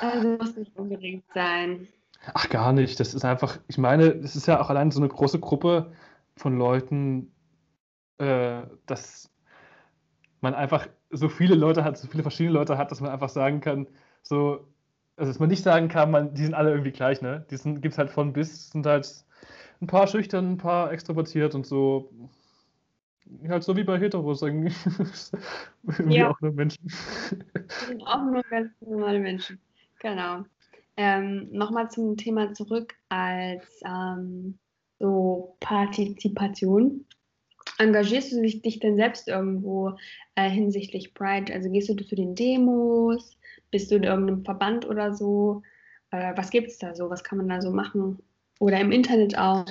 Also 0.00 0.36
muss 0.36 0.56
nicht 0.56 0.76
unbedingt 0.76 1.24
sein. 1.32 1.88
Ach, 2.34 2.48
gar 2.48 2.72
nicht. 2.72 2.98
Das 3.00 3.14
ist 3.14 3.24
einfach, 3.24 3.58
ich 3.68 3.78
meine, 3.78 4.04
es 4.06 4.36
ist 4.36 4.46
ja 4.46 4.60
auch 4.60 4.70
allein 4.70 4.90
so 4.90 5.00
eine 5.00 5.08
große 5.08 5.40
Gruppe 5.40 5.92
von 6.36 6.58
Leuten, 6.58 7.32
äh, 8.18 8.62
dass 8.86 9.30
man 10.40 10.54
einfach 10.54 10.88
so 11.10 11.28
viele 11.28 11.54
Leute 11.54 11.84
hat, 11.84 11.98
so 11.98 12.08
viele 12.08 12.22
verschiedene 12.22 12.54
Leute 12.54 12.78
hat, 12.78 12.90
dass 12.90 13.00
man 13.00 13.10
einfach 13.10 13.28
sagen 13.28 13.60
kann, 13.60 13.86
so, 14.22 14.68
also 15.16 15.30
dass 15.30 15.38
man 15.38 15.48
nicht 15.48 15.62
sagen 15.62 15.88
kann, 15.88 16.10
man, 16.10 16.34
die 16.34 16.44
sind 16.44 16.54
alle 16.54 16.70
irgendwie 16.70 16.92
gleich, 16.92 17.22
ne? 17.22 17.46
Die 17.50 17.56
gibt 17.80 17.92
es 17.92 17.98
halt 17.98 18.10
von 18.10 18.32
bis, 18.32 18.70
sind 18.70 18.86
halt 18.86 19.24
ein 19.80 19.86
paar 19.86 20.06
schüchtern, 20.06 20.52
ein 20.52 20.58
paar 20.58 20.92
extrovertiert 20.92 21.54
und 21.54 21.66
so. 21.66 22.12
Halt 23.48 23.64
so 23.64 23.76
wie 23.76 23.84
bei 23.84 23.98
Heteros 23.98 24.42
irgendwie. 24.42 24.74
irgendwie 25.98 26.18
Ja. 26.18 26.30
auch 26.30 26.40
nur 26.40 26.52
Menschen. 26.52 26.90
Auch 28.06 28.22
nur 28.22 28.42
ganz 28.50 28.70
normale 28.80 29.18
Menschen. 29.18 29.60
Genau. 30.00 30.44
Ähm, 30.96 31.48
Nochmal 31.52 31.90
zum 31.90 32.16
Thema 32.16 32.52
zurück 32.54 32.94
als 33.08 33.64
ähm, 33.84 34.58
so 34.98 35.56
Partizipation. 35.60 37.04
Engagierst 37.78 38.32
du 38.32 38.40
dich, 38.40 38.78
denn 38.80 38.96
selbst 38.96 39.28
irgendwo 39.28 39.96
äh, 40.34 40.48
hinsichtlich 40.48 41.12
Pride? 41.12 41.52
Also 41.52 41.70
gehst 41.70 41.88
du 41.88 41.94
zu 41.94 42.14
den 42.14 42.34
Demos? 42.34 43.36
Bist 43.70 43.90
du 43.90 43.96
in 43.96 44.04
irgendeinem 44.04 44.44
Verband 44.44 44.86
oder 44.86 45.12
so? 45.12 45.62
Äh, 46.10 46.32
was 46.36 46.50
gibt 46.50 46.68
es 46.68 46.78
da 46.78 46.94
so? 46.94 47.10
Was 47.10 47.24
kann 47.24 47.38
man 47.38 47.48
da 47.48 47.60
so 47.60 47.70
machen? 47.70 48.18
Oder 48.58 48.80
im 48.80 48.92
Internet 48.92 49.36
auch? 49.36 49.66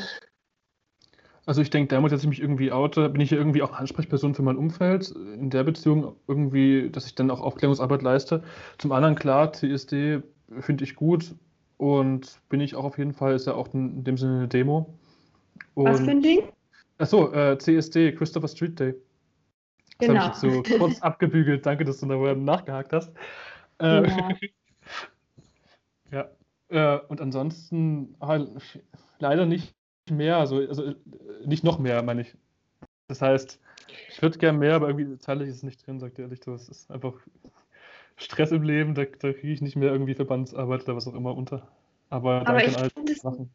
Also 1.47 1.61
ich 1.61 1.69
denke, 1.69 1.93
damals, 1.93 2.11
als 2.11 2.23
ich 2.23 2.29
mich 2.29 2.41
irgendwie 2.41 2.71
oute, 2.71 3.09
bin 3.09 3.21
ich 3.21 3.31
ja 3.31 3.37
irgendwie 3.37 3.61
auch 3.61 3.73
Ansprechperson 3.73 4.33
für 4.33 4.41
mein 4.41 4.57
Umfeld. 4.57 5.11
In 5.11 5.49
der 5.49 5.63
Beziehung 5.63 6.15
irgendwie, 6.27 6.89
dass 6.89 7.05
ich 7.05 7.15
dann 7.15 7.29
auch 7.29 7.41
Aufklärungsarbeit 7.41 8.01
leiste. 8.01 8.43
Zum 8.77 8.91
anderen, 8.91 9.15
klar, 9.15 9.53
CSD 9.53 10.23
finde 10.59 10.83
ich 10.83 10.95
gut 10.95 11.35
und 11.77 12.39
bin 12.49 12.61
ich 12.61 12.75
auch 12.75 12.83
auf 12.83 12.97
jeden 12.97 13.13
Fall, 13.13 13.35
ist 13.35 13.47
ja 13.47 13.53
auch 13.53 13.73
in 13.73 14.03
dem 14.03 14.17
Sinne 14.17 14.37
eine 14.37 14.47
Demo. 14.47 14.93
Was 15.75 15.97
für 15.97 16.03
Und, 16.03 16.09
ein 16.09 16.21
Ding? 16.21 16.43
achso, 16.97 17.31
äh, 17.33 17.57
CSD, 17.57 18.13
Christopher 18.13 18.47
Street 18.47 18.79
Day. 18.79 18.95
Das 19.97 20.07
Genau. 20.07 20.19
habe 20.21 20.35
ich 20.35 20.41
jetzt 20.41 20.69
so 20.69 20.77
kurz 20.77 21.01
abgebügelt. 21.01 21.65
Danke, 21.65 21.85
dass 21.85 21.99
du 21.99 22.07
da 22.07 22.35
nachgehakt 22.35 22.93
hast. 22.93 23.13
Äh, 23.79 24.07
Ja. 24.07 24.29
ja, 26.11 26.29
äh, 26.69 26.99
und 27.07 27.21
ansonsten 27.21 28.15
halt, 28.21 28.49
leider 29.19 29.45
nicht 29.45 29.73
mehr, 30.09 30.37
also, 30.37 30.57
also 30.57 30.83
äh, 30.85 30.95
nicht 31.45 31.63
noch 31.63 31.79
mehr, 31.79 32.01
meine 32.03 32.21
ich. 32.21 32.35
Das 33.07 33.21
heißt, 33.21 33.59
ich 34.09 34.21
würde 34.21 34.37
gern 34.37 34.57
mehr, 34.57 34.75
aber 34.75 34.87
irgendwie 34.89 35.17
zeitlich 35.19 35.49
ist 35.49 35.57
es 35.57 35.63
nicht 35.63 35.85
drin, 35.85 35.99
sagt 35.99 36.19
ehrlich. 36.19 36.39
Das 36.41 36.69
ist 36.69 36.89
einfach 36.91 37.13
Stress 38.17 38.51
im 38.51 38.63
Leben, 38.63 38.95
da, 38.95 39.03
da 39.05 39.33
kriege 39.33 39.53
ich 39.53 39.61
nicht 39.61 39.75
mehr 39.75 39.91
irgendwie 39.91 40.15
Verbandsarbeit 40.15 40.83
oder 40.83 40.95
was 40.95 41.07
auch 41.07 41.15
immer 41.15 41.35
unter. 41.35 41.67
Aber 42.09 42.41
Aber 42.41 42.59
danke 42.59 42.67
ich 42.67 42.75
an 42.75 42.81
alle, 42.81 42.89
finde 42.91 43.11
die 43.11 43.13
es 43.13 43.21
das 43.21 43.31
machen. 43.31 43.49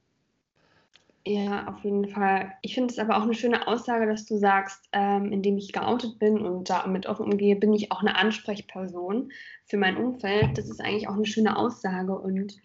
Ja, 1.26 1.68
auf 1.68 1.84
jeden 1.84 2.08
Fall. 2.08 2.52
Ich 2.62 2.74
finde 2.74 2.92
es 2.92 2.98
aber 2.98 3.18
auch 3.18 3.22
eine 3.22 3.34
schöne 3.34 3.68
Aussage, 3.68 4.06
dass 4.06 4.24
du 4.24 4.38
sagst, 4.38 4.88
ähm, 4.92 5.32
indem 5.32 5.58
ich 5.58 5.72
geoutet 5.72 6.18
bin 6.18 6.40
und 6.40 6.70
damit 6.70 7.06
offen 7.06 7.26
umgehe, 7.26 7.56
bin 7.56 7.74
ich 7.74 7.92
auch 7.92 8.00
eine 8.00 8.16
Ansprechperson 8.16 9.30
für 9.66 9.76
mein 9.76 9.98
Umfeld. 9.98 10.56
Das 10.56 10.70
ist 10.70 10.80
eigentlich 10.80 11.08
auch 11.08 11.14
eine 11.14 11.26
schöne 11.26 11.56
Aussage 11.56 12.18
und 12.18 12.56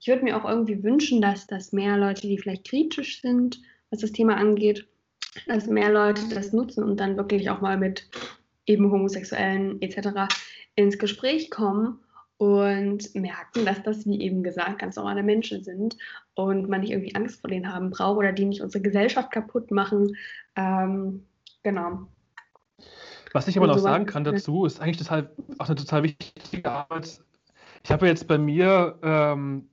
ich 0.00 0.08
würde 0.08 0.22
mir 0.22 0.36
auch 0.36 0.48
irgendwie 0.48 0.82
wünschen, 0.82 1.20
dass 1.22 1.46
das 1.46 1.72
mehr 1.72 1.96
Leute, 1.96 2.28
die 2.28 2.38
vielleicht 2.38 2.68
kritisch 2.68 3.20
sind, 3.20 3.60
was 3.90 4.00
das 4.00 4.12
Thema 4.12 4.36
angeht, 4.36 4.86
dass 5.46 5.66
mehr 5.66 5.90
Leute 5.90 6.22
das 6.32 6.52
nutzen 6.52 6.84
und 6.84 7.00
dann 7.00 7.16
wirklich 7.16 7.50
auch 7.50 7.60
mal 7.60 7.76
mit 7.76 8.08
eben 8.66 8.90
Homosexuellen 8.90 9.82
etc. 9.82 10.32
ins 10.76 10.98
Gespräch 10.98 11.50
kommen 11.50 12.00
und 12.36 13.14
merken, 13.14 13.64
dass 13.64 13.82
das, 13.82 14.06
wie 14.06 14.20
eben 14.20 14.42
gesagt, 14.42 14.80
ganz 14.80 14.96
normale 14.96 15.22
Menschen 15.22 15.62
sind 15.62 15.96
und 16.34 16.68
man 16.68 16.80
nicht 16.80 16.90
irgendwie 16.90 17.14
Angst 17.14 17.40
vor 17.40 17.48
denen 17.48 17.72
haben 17.72 17.90
braucht 17.90 18.18
oder 18.18 18.32
die 18.32 18.44
nicht 18.44 18.60
unsere 18.60 18.82
Gesellschaft 18.82 19.30
kaputt 19.30 19.70
machen. 19.70 20.16
Ähm, 20.56 21.24
genau. 21.62 22.08
Was 23.32 23.48
ich 23.48 23.56
aber 23.56 23.66
noch 23.66 23.78
sagen 23.78 24.06
kann 24.06 24.24
dazu, 24.24 24.64
ist 24.64 24.80
eigentlich 24.80 24.98
total, 24.98 25.30
auch 25.58 25.66
eine 25.66 25.76
total 25.76 26.02
wichtige 26.04 26.70
Arbeit. 26.70 27.20
Ich 27.82 27.90
habe 27.90 28.06
ja 28.06 28.10
jetzt 28.12 28.26
bei 28.28 28.38
mir 28.38 28.98
ähm, 29.02 29.68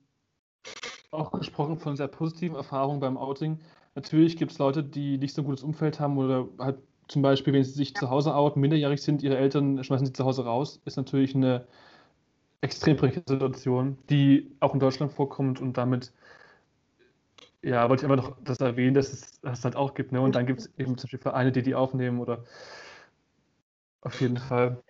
auch 1.10 1.32
gesprochen 1.32 1.78
von 1.78 1.96
sehr 1.96 2.08
positiven 2.08 2.56
Erfahrungen 2.56 3.00
beim 3.00 3.16
Outing. 3.16 3.58
Natürlich 3.94 4.36
gibt 4.36 4.52
es 4.52 4.58
Leute, 4.58 4.82
die 4.82 5.18
nicht 5.18 5.34
so 5.34 5.42
ein 5.42 5.44
gutes 5.44 5.62
Umfeld 5.62 6.00
haben 6.00 6.18
oder 6.18 6.48
halt 6.58 6.78
zum 7.12 7.22
Beispiel, 7.22 7.52
wenn 7.52 7.62
sie 7.62 7.72
sich 7.72 7.94
zu 7.94 8.08
Hause 8.08 8.34
outen, 8.34 8.60
minderjährig 8.60 9.02
sind, 9.02 9.22
ihre 9.22 9.36
Eltern 9.36 9.84
schmeißen 9.84 10.06
sie 10.06 10.12
zu 10.12 10.24
Hause 10.24 10.44
raus, 10.44 10.80
ist 10.86 10.96
natürlich 10.96 11.34
eine 11.34 11.66
extrem 12.62 12.96
prekäre 12.96 13.22
Situation, 13.26 13.98
die 14.08 14.50
auch 14.60 14.72
in 14.72 14.80
Deutschland 14.80 15.12
vorkommt 15.12 15.60
und 15.60 15.76
damit, 15.76 16.12
ja, 17.62 17.88
wollte 17.90 18.06
ich 18.06 18.10
einfach 18.10 18.30
noch 18.30 18.36
das 18.44 18.60
erwähnen, 18.60 18.94
dass 18.94 19.12
es 19.12 19.40
das 19.42 19.62
halt 19.64 19.76
auch 19.76 19.92
gibt. 19.92 20.12
Ne? 20.12 20.20
Und 20.20 20.34
dann 20.34 20.46
gibt 20.46 20.60
es 20.60 20.70
eben 20.78 20.96
zum 20.96 21.08
Beispiel 21.08 21.18
Vereine, 21.18 21.52
die 21.52 21.62
die 21.62 21.74
aufnehmen 21.74 22.18
oder 22.18 22.44
auf 24.00 24.20
jeden 24.20 24.38
Fall. 24.38 24.82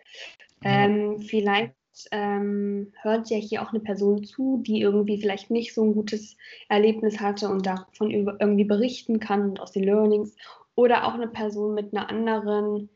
Ja. 0.62 0.84
Ähm, 0.84 1.20
vielleicht 1.20 1.74
ähm, 2.12 2.92
hört 3.02 3.30
ja 3.30 3.36
hier 3.36 3.62
auch 3.62 3.70
eine 3.70 3.80
Person 3.80 4.22
zu, 4.24 4.62
die 4.64 4.80
irgendwie 4.80 5.20
vielleicht 5.20 5.50
nicht 5.50 5.74
so 5.74 5.82
ein 5.82 5.92
gutes 5.92 6.36
Erlebnis 6.68 7.20
hatte 7.20 7.48
und 7.48 7.66
davon 7.66 8.10
über, 8.10 8.36
irgendwie 8.40 8.64
berichten 8.64 9.18
kann 9.18 9.50
und 9.50 9.60
aus 9.60 9.72
den 9.72 9.84
Learnings. 9.84 10.36
Oder 10.74 11.06
auch 11.06 11.14
eine 11.14 11.28
Person 11.28 11.74
mit 11.74 11.94
einer 11.94 12.08
anderen, 12.08 12.88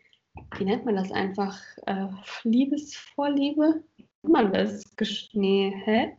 wie 0.56 0.64
nennt 0.64 0.84
man 0.84 0.96
das 0.96 1.10
einfach? 1.12 1.58
Äh, 1.86 2.06
Liebesvorliebe? 2.44 3.82
Wie 3.96 4.02
nennt 4.22 4.32
man 4.32 4.52
das? 4.52 4.82
Nee, 5.32 5.74
hä? 5.84 6.16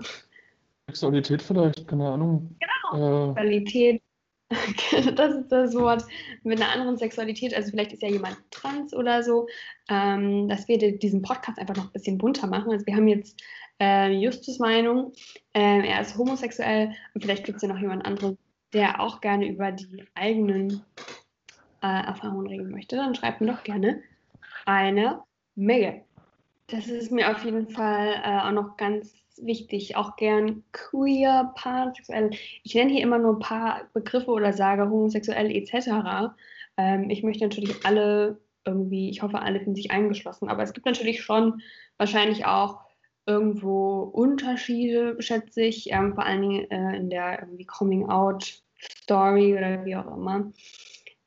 Sexualität 0.88 1.42
vielleicht, 1.42 1.88
keine 1.88 2.08
Ahnung. 2.08 2.56
Genau. 2.60 3.26
Äh, 3.26 3.28
Sexualität, 3.28 4.02
das 5.16 5.36
ist 5.36 5.52
das 5.52 5.76
Wort, 5.76 6.06
mit 6.44 6.62
einer 6.62 6.72
anderen 6.72 6.98
Sexualität, 6.98 7.54
also 7.54 7.72
vielleicht 7.72 7.92
ist 7.92 8.02
ja 8.02 8.10
jemand 8.10 8.38
trans 8.52 8.94
oder 8.94 9.22
so, 9.22 9.48
ähm, 9.90 10.48
dass 10.48 10.68
wir 10.70 10.78
di- 10.78 10.98
diesen 10.98 11.22
Podcast 11.22 11.60
einfach 11.60 11.76
noch 11.76 11.86
ein 11.88 11.92
bisschen 11.92 12.18
bunter 12.18 12.48
machen. 12.48 12.72
Also 12.72 12.86
wir 12.86 12.96
haben 12.96 13.10
jetzt 13.10 13.42
äh, 13.82 14.10
Justus 14.12 14.60
Meinung, 14.60 15.12
ähm, 15.54 15.84
er 15.84 16.00
ist 16.02 16.18
homosexuell 16.18 16.94
und 17.14 17.22
vielleicht 17.22 17.44
gibt 17.46 17.58
es 17.58 17.64
ja 17.64 17.68
noch 17.68 17.80
jemand 17.80 18.06
anderen, 18.06 18.38
der 18.74 19.02
auch 19.02 19.20
gerne 19.20 19.48
über 19.50 19.74
die 19.74 20.06
eigenen 20.16 20.82
äh, 21.82 22.06
Erfahrungen 22.06 22.48
reden 22.48 22.72
möchte. 22.72 22.96
Dann 22.96 23.16
schreibt 23.16 23.42
mir 23.42 23.52
doch 23.54 23.64
gerne 23.64 24.02
eine 24.66 25.22
Mail. 25.56 26.02
Das 26.68 26.88
ist 26.88 27.12
mir 27.12 27.30
auf 27.30 27.44
jeden 27.46 27.70
Fall 27.70 28.22
äh, 28.24 28.40
auch 28.40 28.52
noch 28.52 28.78
ganz 28.78 29.14
wichtig. 29.38 29.96
Auch 29.96 30.16
gern 30.16 30.64
queer, 30.72 31.54
pansexuell. 31.56 32.32
Ich 32.64 32.76
nenne 32.76 32.92
hier 32.92 33.04
immer 33.04 33.20
nur 33.20 33.36
ein 33.36 33.40
paar 33.40 33.82
Begriffe 33.94 34.32
oder 34.32 34.54
sage 34.54 34.90
homosexuell 34.90 35.50
etc. 35.52 36.34
Ähm, 36.78 37.10
ich 37.10 37.24
möchte 37.24 37.44
natürlich 37.44 37.86
alle 37.86 38.40
irgendwie, 38.66 39.10
ich 39.10 39.22
hoffe, 39.22 39.40
alle 39.40 39.60
finden 39.60 39.76
sich 39.76 39.92
eingeschlossen. 39.92 40.50
Aber 40.50 40.64
es 40.64 40.74
gibt 40.74 40.86
natürlich 40.86 41.24
schon 41.24 41.62
wahrscheinlich 41.98 42.46
auch 42.46 42.82
irgendwo 43.26 44.02
Unterschiede, 44.02 45.22
schätze 45.22 45.64
ich, 45.64 45.92
ähm, 45.92 46.14
vor 46.16 46.26
allen 46.26 46.42
Dingen 46.42 46.72
äh, 46.72 46.98
in 46.98 47.10
der 47.10 47.48
Coming-out-Story 47.66 49.58
oder 49.58 49.86
wie 49.86 49.96
auch 49.96 50.16
immer. 50.16 50.52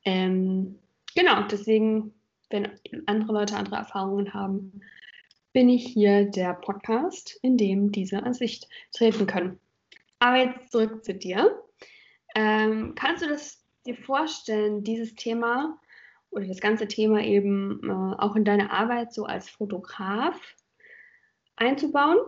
Ähm, 0.04 0.78
genau, 1.14 1.42
deswegen, 1.42 2.14
wenn 2.48 2.68
andere 3.06 3.32
Leute 3.32 3.56
andere 3.56 3.76
Erfahrungen 3.76 4.34
haben, 4.34 4.80
bin 5.52 5.68
ich 5.68 5.86
hier 5.86 6.24
der 6.26 6.54
Podcast, 6.54 7.38
in 7.42 7.56
dem 7.56 7.92
diese 7.92 8.22
an 8.22 8.34
Sicht 8.34 8.68
treten 8.92 9.26
können. 9.26 9.58
Aber 10.18 10.36
jetzt 10.36 10.70
zurück 10.70 11.04
zu 11.04 11.14
dir. 11.14 11.62
Ähm, 12.34 12.94
kannst 12.94 13.24
du 13.24 13.28
das 13.28 13.64
dir 13.86 13.96
vorstellen, 13.96 14.84
dieses 14.84 15.14
Thema 15.14 15.78
oder 16.30 16.46
das 16.46 16.60
ganze 16.60 16.86
Thema 16.86 17.22
eben 17.22 17.80
äh, 17.82 18.14
auch 18.22 18.36
in 18.36 18.44
deine 18.44 18.70
Arbeit 18.70 19.12
so 19.12 19.24
als 19.24 19.50
Fotograf 19.50 20.38
einzubauen? 21.56 22.18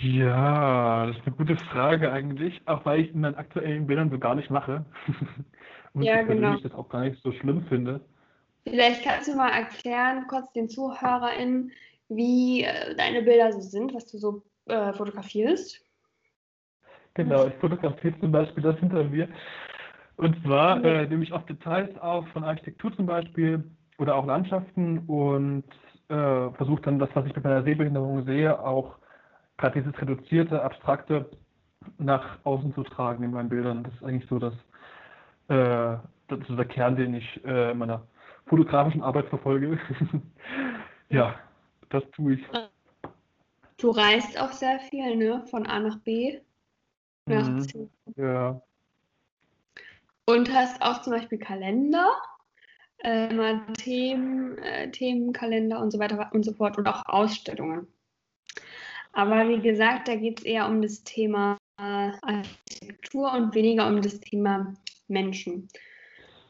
Ja, 0.00 1.06
das 1.06 1.16
ist 1.16 1.26
eine 1.26 1.36
gute 1.36 1.56
Frage 1.56 2.10
eigentlich, 2.12 2.60
auch 2.66 2.84
weil 2.84 3.00
ich 3.00 3.14
in 3.14 3.20
meinen 3.20 3.36
aktuellen 3.36 3.86
Bildern 3.86 4.10
so 4.10 4.18
gar 4.18 4.34
nicht 4.34 4.50
mache. 4.50 4.84
Und 5.94 6.02
Ja, 6.04 6.20
ich 6.22 6.26
genau. 6.26 6.56
das 6.58 6.72
auch 6.72 6.88
gar 6.88 7.02
nicht 7.02 7.22
so 7.22 7.32
schlimm 7.32 7.64
finde. 7.68 8.00
Vielleicht 8.64 9.04
kannst 9.04 9.28
du 9.28 9.36
mal 9.36 9.50
erklären, 9.50 10.26
kurz 10.28 10.52
den 10.52 10.68
ZuhörerInnen, 10.68 11.70
wie 12.08 12.64
äh, 12.64 12.94
deine 12.96 13.22
Bilder 13.22 13.52
so 13.52 13.60
sind, 13.60 13.94
was 13.94 14.06
du 14.06 14.18
so 14.18 14.42
äh, 14.66 14.92
fotografierst. 14.92 15.80
Genau, 17.14 17.46
ich 17.46 17.54
fotografiere 17.54 18.18
zum 18.20 18.32
Beispiel 18.32 18.62
das 18.62 18.78
hinter 18.78 19.04
mir. 19.04 19.28
Und 20.16 20.36
zwar 20.44 20.84
äh, 20.84 21.06
nehme 21.06 21.22
ich 21.24 21.32
oft 21.32 21.48
Details 21.48 21.96
auf 21.98 22.26
von 22.28 22.44
Architektur 22.44 22.94
zum 22.96 23.06
Beispiel 23.06 23.64
oder 23.98 24.16
auch 24.16 24.26
Landschaften 24.26 24.98
und 25.06 25.64
äh, 26.08 26.50
versuche 26.56 26.82
dann 26.82 26.98
das, 26.98 27.10
was 27.14 27.26
ich 27.26 27.34
mit 27.34 27.44
meiner 27.44 27.62
Sehbehinderung 27.62 28.24
sehe, 28.24 28.58
auch 28.60 28.96
gerade 29.56 29.80
dieses 29.80 30.00
reduzierte, 30.00 30.62
abstrakte 30.62 31.30
nach 31.98 32.38
außen 32.44 32.74
zu 32.74 32.82
tragen 32.82 33.24
in 33.24 33.30
meinen 33.30 33.48
Bildern. 33.48 33.84
Das 33.84 33.94
ist 33.94 34.04
eigentlich 34.04 34.28
so 34.28 34.38
das, 34.38 34.54
äh, 35.48 35.98
das 36.28 36.40
ist 36.40 36.48
so 36.48 36.56
der 36.56 36.64
Kern, 36.64 36.96
den 36.96 37.14
ich 37.14 37.44
äh, 37.44 37.72
in 37.72 37.78
meiner 37.78 38.06
fotografischen 38.46 39.02
Arbeit 39.02 39.28
verfolge. 39.28 39.78
ja, 41.08 41.34
das 41.90 42.02
tue 42.12 42.34
ich. 42.34 42.44
Du 43.78 43.90
reist 43.90 44.40
auch 44.40 44.52
sehr 44.52 44.78
viel, 44.80 45.16
ne? 45.16 45.44
Von 45.50 45.66
A 45.66 45.80
nach 45.80 45.98
B. 45.98 46.40
Nach 47.26 47.48
Mhm. 47.48 47.60
C. 47.60 47.88
Ja. 48.16 48.60
Und 50.26 50.52
hast 50.52 50.80
auch 50.82 51.02
zum 51.02 51.12
Beispiel 51.12 51.38
Kalender, 51.38 52.08
äh, 52.98 53.32
mal 53.32 53.60
Themen, 53.74 54.56
äh, 54.58 54.90
Themenkalender 54.90 55.80
und 55.80 55.90
so 55.90 55.98
weiter 55.98 56.30
und 56.32 56.44
so 56.44 56.52
fort 56.52 56.78
und 56.78 56.86
auch 56.86 57.04
Ausstellungen. 57.06 57.86
Aber 59.14 59.48
wie 59.48 59.60
gesagt, 59.60 60.08
da 60.08 60.16
geht 60.16 60.40
es 60.40 60.44
eher 60.44 60.68
um 60.68 60.82
das 60.82 61.04
Thema 61.04 61.56
äh, 61.78 62.10
Architektur 62.20 63.32
und 63.32 63.54
weniger 63.54 63.86
um 63.86 64.02
das 64.02 64.20
Thema 64.20 64.74
Menschen. 65.08 65.68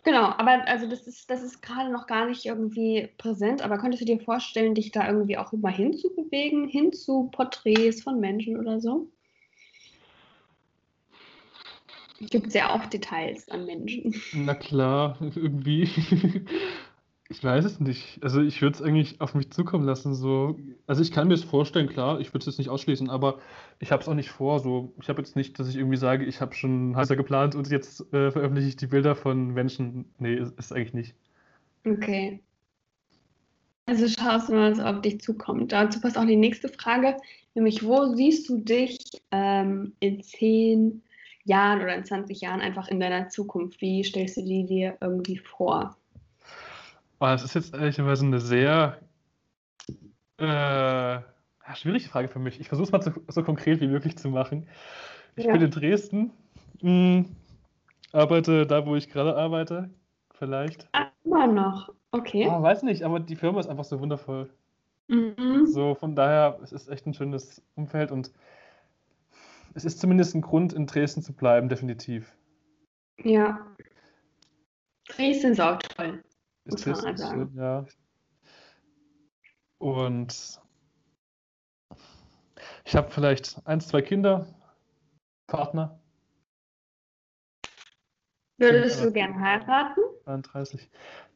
Genau, 0.02 0.24
aber 0.24 0.66
also 0.68 0.86
das 0.86 1.06
ist, 1.06 1.30
das 1.30 1.42
ist 1.42 1.62
gerade 1.62 1.90
noch 1.90 2.06
gar 2.06 2.26
nicht 2.26 2.44
irgendwie 2.44 3.08
präsent, 3.16 3.62
aber 3.62 3.78
könntest 3.78 4.02
du 4.02 4.06
dir 4.06 4.20
vorstellen, 4.20 4.74
dich 4.74 4.92
da 4.92 5.08
irgendwie 5.08 5.38
auch 5.38 5.52
mal 5.52 5.72
hinzubewegen, 5.72 6.68
hin 6.68 6.92
zu 6.92 7.30
Porträts 7.32 8.02
von 8.02 8.20
Menschen 8.20 8.58
oder 8.58 8.80
so? 8.80 9.10
Gibt 12.20 12.48
es 12.48 12.54
ja 12.54 12.70
auch 12.70 12.84
Details 12.86 13.48
an 13.48 13.64
Menschen. 13.64 14.14
Na 14.34 14.54
klar, 14.54 15.18
irgendwie. 15.34 15.88
Ich 17.34 17.42
weiß 17.42 17.64
es 17.64 17.80
nicht. 17.80 18.22
Also 18.22 18.40
ich 18.40 18.62
würde 18.62 18.76
es 18.76 18.82
eigentlich 18.82 19.20
auf 19.20 19.34
mich 19.34 19.50
zukommen 19.50 19.84
lassen. 19.84 20.14
So. 20.14 20.56
Also 20.86 21.02
ich 21.02 21.10
kann 21.10 21.26
mir 21.26 21.34
es 21.34 21.42
vorstellen, 21.42 21.88
klar, 21.88 22.20
ich 22.20 22.28
würde 22.28 22.38
es 22.38 22.46
jetzt 22.46 22.58
nicht 22.58 22.70
ausschließen, 22.70 23.10
aber 23.10 23.40
ich 23.80 23.90
habe 23.90 24.00
es 24.02 24.08
auch 24.08 24.14
nicht 24.14 24.30
vor. 24.30 24.60
So. 24.60 24.94
Ich 25.00 25.08
habe 25.08 25.20
jetzt 25.20 25.34
nicht, 25.34 25.58
dass 25.58 25.68
ich 25.68 25.74
irgendwie 25.76 25.96
sage, 25.96 26.24
ich 26.24 26.40
habe 26.40 26.54
schon 26.54 26.96
heißer 26.96 27.16
geplant 27.16 27.56
und 27.56 27.68
jetzt 27.72 28.02
äh, 28.12 28.30
veröffentliche 28.30 28.68
ich 28.68 28.76
die 28.76 28.86
Bilder 28.86 29.16
von 29.16 29.48
Menschen. 29.48 30.04
Nee, 30.18 30.36
ist, 30.36 30.56
ist 30.56 30.72
eigentlich 30.72 30.94
nicht. 30.94 31.14
Okay. 31.84 32.40
Also 33.86 34.06
schaust 34.06 34.48
du 34.48 34.52
mal, 34.52 34.70
was 34.70 34.78
auf 34.78 35.00
dich 35.00 35.20
zukommt. 35.20 35.72
Dazu 35.72 36.00
passt 36.00 36.16
auch 36.16 36.26
die 36.26 36.36
nächste 36.36 36.68
Frage, 36.68 37.16
nämlich 37.54 37.82
wo 37.82 38.14
siehst 38.14 38.48
du 38.48 38.58
dich 38.58 38.96
ähm, 39.32 39.92
in 39.98 40.22
zehn 40.22 41.02
Jahren 41.42 41.82
oder 41.82 41.96
in 41.96 42.04
20 42.04 42.40
Jahren 42.40 42.60
einfach 42.60 42.86
in 42.86 43.00
deiner 43.00 43.28
Zukunft? 43.28 43.80
Wie 43.80 44.04
stellst 44.04 44.36
du 44.36 44.42
die 44.42 44.64
dir 44.64 44.96
irgendwie 45.00 45.38
vor? 45.38 45.96
Oh, 47.20 47.26
das 47.26 47.44
ist 47.44 47.54
jetzt 47.54 47.74
ehrlicherweise 47.74 48.24
eine 48.26 48.40
sehr 48.40 48.98
äh, 50.38 51.20
schwierige 51.74 52.08
Frage 52.08 52.28
für 52.28 52.38
mich. 52.38 52.60
Ich 52.60 52.68
versuche 52.68 52.86
es 52.86 52.92
mal 52.92 53.00
zu, 53.00 53.12
so 53.28 53.42
konkret 53.42 53.80
wie 53.80 53.86
möglich 53.86 54.16
zu 54.18 54.28
machen. 54.28 54.68
Ich 55.36 55.46
Ja. 55.46 55.52
bin 55.52 55.62
in 55.62 55.70
Dresden, 55.70 56.32
mh, 56.82 57.24
arbeite 58.12 58.66
da, 58.66 58.84
wo 58.86 58.96
ich 58.96 59.08
gerade 59.08 59.36
arbeite, 59.36 59.90
vielleicht. 60.32 60.88
Ah, 60.92 61.10
immer 61.24 61.46
noch. 61.46 61.92
Okay. 62.10 62.46
Ah, 62.48 62.62
weiß 62.62 62.82
nicht, 62.82 63.02
aber 63.02 63.20
die 63.20 63.36
Firma 63.36 63.60
ist 63.60 63.68
einfach 63.68 63.84
so 63.84 64.00
wundervoll. 64.00 64.50
Mhm. 65.08 65.66
So, 65.66 65.94
von 65.94 66.14
daher, 66.14 66.58
es 66.62 66.72
ist 66.72 66.88
echt 66.88 67.06
ein 67.06 67.14
schönes 67.14 67.62
Umfeld 67.74 68.10
und 68.10 68.32
es 69.74 69.84
ist 69.84 70.00
zumindest 70.00 70.34
ein 70.34 70.40
Grund, 70.40 70.72
in 70.72 70.86
Dresden 70.86 71.22
zu 71.22 71.32
bleiben, 71.32 71.68
definitiv. 71.68 72.32
Ja. 73.22 73.58
Dresden 75.08 75.52
ist 75.52 75.60
auch 75.60 75.78
toll. 75.78 76.22
Ist 76.64 76.84
sagen. 76.84 77.16
schön, 77.18 77.54
ja. 77.56 77.86
Und 79.78 80.60
ich 82.84 82.96
habe 82.96 83.10
vielleicht 83.10 83.66
eins, 83.66 83.88
zwei 83.88 84.02
Kinder, 84.02 84.46
Partner, 85.46 86.00
Würdest 88.58 89.02
du 89.02 89.12
gern 89.12 89.40
heiraten? 89.40 90.00
32. 90.24 90.88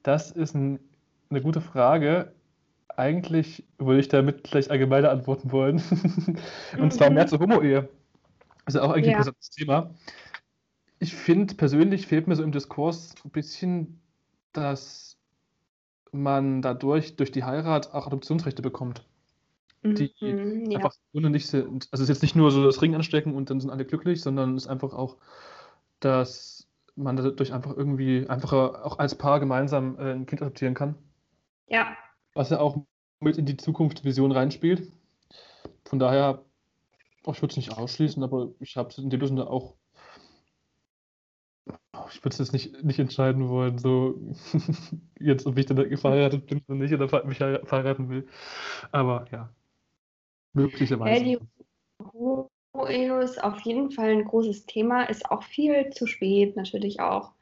Das 0.03 0.31
ist 0.31 0.55
ein, 0.55 0.79
eine 1.31 1.43
gute 1.43 1.61
Frage. 1.61 2.33
Eigentlich 2.97 3.67
würde 3.79 4.01
ich 4.01 4.09
damit 4.09 4.45
gleich 4.45 4.71
allgemeiner 4.71 5.11
antworten 5.11 5.53
wollen. 5.53 5.77
Und 6.79 6.93
zwar 6.93 7.11
Mhm. 7.11 7.15
mehr 7.15 7.27
zur 7.27 7.41
Homo-Ehe. 7.41 7.89
Ist 8.67 8.75
ja 8.75 8.83
auch 8.83 8.91
eigentlich 8.91 9.07
ein 9.07 9.11
Ja. 9.11 9.19
interessantes 9.19 9.51
Thema. 9.51 9.95
Ich 11.01 11.15
finde, 11.15 11.55
persönlich 11.55 12.07
fehlt 12.07 12.27
mir 12.27 12.37
so 12.37 12.43
im 12.43 12.53
Diskurs 12.53 13.15
ein 13.25 13.31
bisschen, 13.31 14.01
dass 14.53 15.08
man 16.13 16.63
dadurch, 16.63 17.17
durch 17.17 17.33
die 17.33 17.45
Heirat, 17.45 17.95
auch 17.95 18.07
Adoptionsrechte 18.07 18.63
bekommt. 18.63 19.05
Die 19.83 20.13
Mhm, 20.21 20.71
ja. 20.71 20.79
einfach 20.79 20.95
ohne 21.13 21.31
nicht 21.31 21.47
sind. 21.47 21.89
Also 21.93 22.03
es 22.03 22.09
ist 22.11 22.17
jetzt 22.17 22.23
nicht 22.23 22.35
nur 22.37 22.51
so 22.51 22.65
das 22.65 22.83
Ring 22.83 22.95
anstecken 22.95 23.35
und 23.35 23.49
dann 23.49 23.61
sind 23.61 23.71
alle 23.71 23.85
glücklich, 23.85 24.21
sondern 24.21 24.57
es 24.57 24.65
ist 24.65 24.69
einfach 24.69 24.93
auch, 24.93 25.17
dass 26.01 26.67
man 26.97 27.17
dadurch 27.17 27.53
einfach 27.53 27.77
irgendwie 27.77 28.29
einfacher 28.29 28.85
auch 28.85 28.99
als 28.99 29.15
Paar 29.15 29.39
gemeinsam 29.41 29.97
äh, 29.99 30.13
ein 30.13 30.27
Kind 30.27 30.43
adoptieren 30.43 30.75
kann. 30.75 30.97
ja. 31.69 31.97
Was 32.35 32.51
ja 32.51 32.61
auch 32.61 32.85
mit 33.21 33.39
in 33.39 33.47
die 33.47 33.57
Zukunftsvision 33.57 34.31
reinspielt. 34.33 34.93
Von 35.85 35.99
daher, 35.99 36.45
ich 37.27 37.43
würde 37.43 37.51
es 37.53 37.57
nicht 37.57 37.73
ausschließen, 37.73 38.23
aber 38.23 38.51
ich 38.61 38.77
habe 38.77 38.91
es 38.91 38.99
in 38.99 39.11
dem 39.11 39.27
Sinne 39.27 39.49
auch. 39.49 39.75
Oh, 41.95 42.07
Ich 42.11 42.23
würde 42.25 42.31
es 42.35 42.39
jetzt 42.39 42.53
nicht, 42.53 42.83
nicht 42.85 42.99
entscheiden 42.99 43.49
wollen, 43.49 43.79
so 43.79 44.21
jetzt, 45.21 45.47
ob 45.47 45.59
ich 45.59 45.67
dann 45.67 45.97
verheiratet 45.97 46.47
bin 46.47 46.63
oder 46.69 46.77
nicht 46.77 46.93
oder 46.95 47.25
mich 47.25 47.41
heira- 47.41 47.65
verheiraten 47.67 48.09
will. 48.09 48.29
Aber 48.93 49.27
ja, 49.33 49.51
möglicherweise. 50.53 51.25
Ja, 51.25 51.25
die 51.25 51.39
Homo-Ehe 52.13 53.21
ist 53.21 53.43
auf 53.43 53.61
jeden 53.61 53.91
Fall 53.91 54.11
ein 54.11 54.25
großes 54.25 54.67
Thema, 54.67 55.05
ist 55.05 55.31
auch 55.31 55.43
viel 55.43 55.91
zu 55.91 56.07
spät 56.07 56.57
natürlich 56.57 57.01
auch 57.01 57.33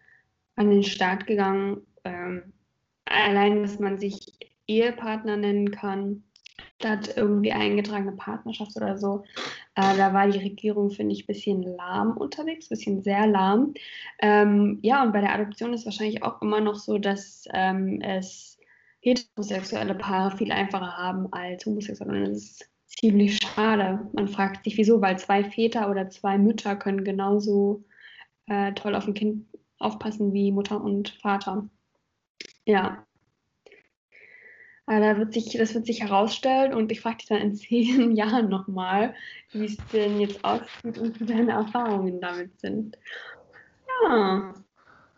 an 0.56 0.70
den 0.70 0.82
Start 0.82 1.26
gegangen. 1.26 1.86
Ähm, 2.04 2.52
allein, 3.04 3.62
dass 3.62 3.78
man 3.78 3.98
sich 3.98 4.38
Ehepartner 4.66 5.36
nennen 5.36 5.70
kann, 5.70 6.24
statt 6.78 7.14
irgendwie 7.16 7.52
eingetragene 7.52 8.12
Partnerschaft 8.12 8.76
oder 8.76 8.98
so. 8.98 9.24
Äh, 9.74 9.96
da 9.96 10.12
war 10.12 10.28
die 10.28 10.38
Regierung, 10.38 10.90
finde 10.90 11.14
ich, 11.14 11.24
ein 11.24 11.26
bisschen 11.26 11.62
lahm 11.62 12.16
unterwegs, 12.16 12.66
ein 12.66 12.76
bisschen 12.76 13.02
sehr 13.02 13.26
lahm. 13.26 13.74
Ähm, 14.20 14.78
ja, 14.82 15.02
und 15.02 15.12
bei 15.12 15.20
der 15.20 15.34
Adoption 15.34 15.72
ist 15.72 15.84
wahrscheinlich 15.84 16.22
auch 16.22 16.42
immer 16.42 16.60
noch 16.60 16.76
so, 16.76 16.98
dass 16.98 17.46
ähm, 17.52 18.00
es 18.02 18.58
heterosexuelle 19.00 19.94
Paare 19.94 20.36
viel 20.36 20.52
einfacher 20.52 20.96
haben 20.96 21.32
als 21.32 21.64
homosexuelle. 21.64 22.24
Und 22.24 22.34
das 22.34 22.42
ist 22.42 22.70
ziemlich 22.86 23.38
schade. 23.38 24.08
Man 24.12 24.28
fragt 24.28 24.64
sich, 24.64 24.76
wieso, 24.76 25.00
weil 25.00 25.18
zwei 25.18 25.44
Väter 25.44 25.90
oder 25.90 26.08
zwei 26.08 26.38
Mütter 26.38 26.76
können 26.76 27.04
genauso 27.04 27.84
äh, 28.46 28.72
toll 28.72 28.94
auf 28.94 29.06
ein 29.06 29.14
Kind 29.14 29.46
aufpassen 29.78 30.32
wie 30.32 30.52
Mutter 30.52 30.80
und 30.80 31.10
Vater. 31.20 31.68
Ja. 32.64 33.06
Aber 34.86 35.00
da 35.00 35.18
wird 35.18 35.32
sich, 35.32 35.52
das 35.58 35.74
wird 35.74 35.86
sich 35.86 36.02
herausstellen 36.02 36.72
und 36.72 36.92
ich 36.92 37.00
frage 37.00 37.18
dich 37.18 37.26
dann 37.26 37.42
in 37.42 37.54
zehn 37.56 38.12
Jahren 38.16 38.48
nochmal, 38.48 39.14
wie 39.52 39.66
es 39.66 39.76
denn 39.92 40.20
jetzt 40.20 40.44
aussieht 40.44 40.98
und 40.98 41.20
wie 41.20 41.26
deine 41.26 41.52
Erfahrungen 41.52 42.20
damit 42.20 42.58
sind. 42.60 42.96
Ja. 44.04 44.54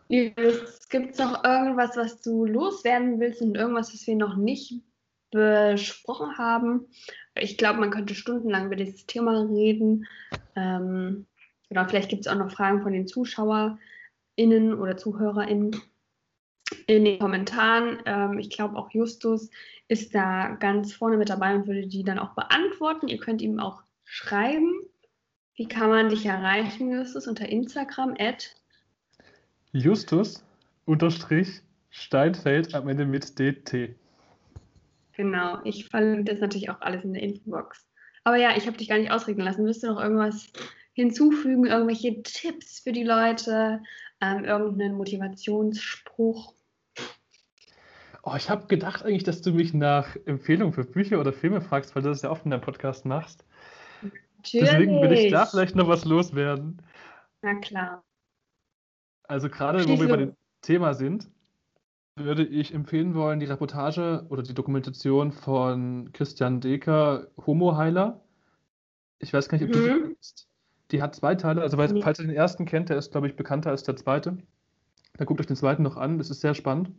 Gibt 0.09 0.39
es 0.39 1.19
noch 1.19 1.43
irgendwas, 1.43 1.95
was 1.95 2.21
du 2.21 2.45
loswerden 2.45 3.19
willst 3.19 3.43
und 3.43 3.55
irgendwas, 3.55 3.93
was 3.93 4.07
wir 4.07 4.15
noch 4.15 4.37
nicht 4.37 4.81
besprochen 5.29 6.35
haben? 6.39 6.87
Ich 7.35 7.59
glaube, 7.59 7.79
man 7.79 7.91
könnte 7.91 8.15
stundenlang 8.15 8.65
über 8.65 8.75
dieses 8.75 9.05
Thema 9.05 9.41
reden. 9.43 10.07
Ähm, 10.55 11.27
oder 11.69 11.87
vielleicht 11.87 12.09
gibt 12.09 12.25
es 12.25 12.27
auch 12.27 12.37
noch 12.37 12.51
Fragen 12.51 12.81
von 12.81 12.91
den 12.91 13.05
ZuschauerInnen 13.05 14.73
oder 14.73 14.97
ZuhörerInnen 14.97 15.79
in 16.87 17.05
den 17.05 17.19
Kommentaren. 17.19 17.99
Ähm, 18.05 18.39
ich 18.39 18.49
glaube, 18.49 18.77
auch 18.77 18.91
Justus 18.91 19.49
ist 19.87 20.13
da 20.13 20.55
ganz 20.59 20.93
vorne 20.93 21.17
mit 21.17 21.29
dabei 21.29 21.55
und 21.55 21.67
würde 21.67 21.87
die 21.87 22.03
dann 22.03 22.19
auch 22.19 22.35
beantworten. 22.35 23.07
Ihr 23.07 23.19
könnt 23.19 23.41
ihm 23.41 23.59
auch 23.59 23.83
schreiben. 24.03 24.73
Wie 25.55 25.67
kann 25.67 25.89
man 25.89 26.09
dich 26.09 26.25
erreichen, 26.25 26.91
Justus? 26.91 27.27
Unter 27.27 27.49
Instagram, 27.49 28.15
at 28.17 28.55
Justus 29.71 30.43
unterstrich 30.85 31.61
Steinfeld 31.89 32.73
am 32.73 32.87
Ende 32.87 33.05
mit 33.05 33.37
DT. 33.37 33.95
Genau, 35.13 35.59
ich 35.63 35.87
verlinke 35.87 36.31
das 36.31 36.39
natürlich 36.39 36.69
auch 36.69 36.81
alles 36.81 37.03
in 37.03 37.13
der 37.13 37.23
Infobox. 37.23 37.85
Aber 38.23 38.37
ja, 38.37 38.55
ich 38.55 38.67
habe 38.67 38.77
dich 38.77 38.87
gar 38.87 38.97
nicht 38.97 39.11
ausreden 39.11 39.41
lassen. 39.41 39.65
Willst 39.65 39.83
du 39.83 39.87
noch 39.87 40.01
irgendwas 40.01 40.51
hinzufügen, 40.93 41.65
irgendwelche 41.65 42.21
Tipps 42.23 42.79
für 42.79 42.91
die 42.91 43.03
Leute, 43.03 43.81
ähm, 44.21 44.45
irgendeinen 44.45 44.95
Motivationsspruch? 44.95 46.53
Oh, 48.23 48.33
ich 48.35 48.49
habe 48.49 48.67
gedacht 48.67 49.03
eigentlich, 49.03 49.23
dass 49.23 49.41
du 49.41 49.51
mich 49.53 49.73
nach 49.73 50.15
Empfehlungen 50.25 50.73
für 50.73 50.83
Bücher 50.83 51.19
oder 51.19 51.31
Filme 51.33 51.61
fragst, 51.61 51.95
weil 51.95 52.03
du 52.03 52.09
das 52.09 52.21
ja 52.21 52.29
oft 52.29 52.45
in 52.45 52.51
deinem 52.51 52.61
Podcast 52.61 53.05
machst. 53.05 53.45
Deswegen 54.53 55.01
will 55.01 55.11
ich 55.11 55.29
da 55.31 55.37
Natürlich. 55.39 55.49
vielleicht 55.51 55.75
noch 55.75 55.87
was 55.87 56.05
loswerden. 56.05 56.81
Na 57.41 57.55
klar. 57.55 58.03
Also 59.23 59.49
gerade, 59.49 59.87
wo 59.87 59.99
wir 59.99 60.07
bei 60.09 60.17
dem 60.17 60.35
Thema 60.61 60.93
sind, 60.93 61.29
würde 62.15 62.45
ich 62.45 62.73
empfehlen 62.73 63.15
wollen, 63.15 63.39
die 63.39 63.45
Reportage 63.45 64.25
oder 64.29 64.43
die 64.43 64.53
Dokumentation 64.53 65.31
von 65.31 66.11
Christian 66.11 66.59
Deker, 66.59 67.27
Homo-Heiler. 67.45 68.21
Ich 69.19 69.33
weiß 69.33 69.47
gar 69.47 69.57
nicht, 69.57 69.67
ob 69.67 69.73
du 69.73 69.79
die 69.81 69.89
Mhm. 69.89 70.03
kennst. 70.15 70.47
Die 70.91 71.01
hat 71.01 71.15
zwei 71.15 71.35
Teile, 71.35 71.61
also 71.61 71.77
Nee. 71.77 72.01
falls 72.01 72.19
ihr 72.19 72.25
den 72.25 72.35
ersten 72.35 72.65
kennt, 72.65 72.89
der 72.89 72.97
ist, 72.97 73.11
glaube 73.11 73.27
ich, 73.27 73.35
bekannter 73.35 73.69
als 73.69 73.83
der 73.83 73.95
zweite. 73.95 74.37
Dann 75.13 75.27
guckt 75.27 75.39
euch 75.39 75.45
den 75.45 75.55
zweiten 75.55 75.83
noch 75.83 75.97
an, 75.97 76.17
das 76.17 76.29
ist 76.29 76.41
sehr 76.41 76.55
spannend 76.55 76.91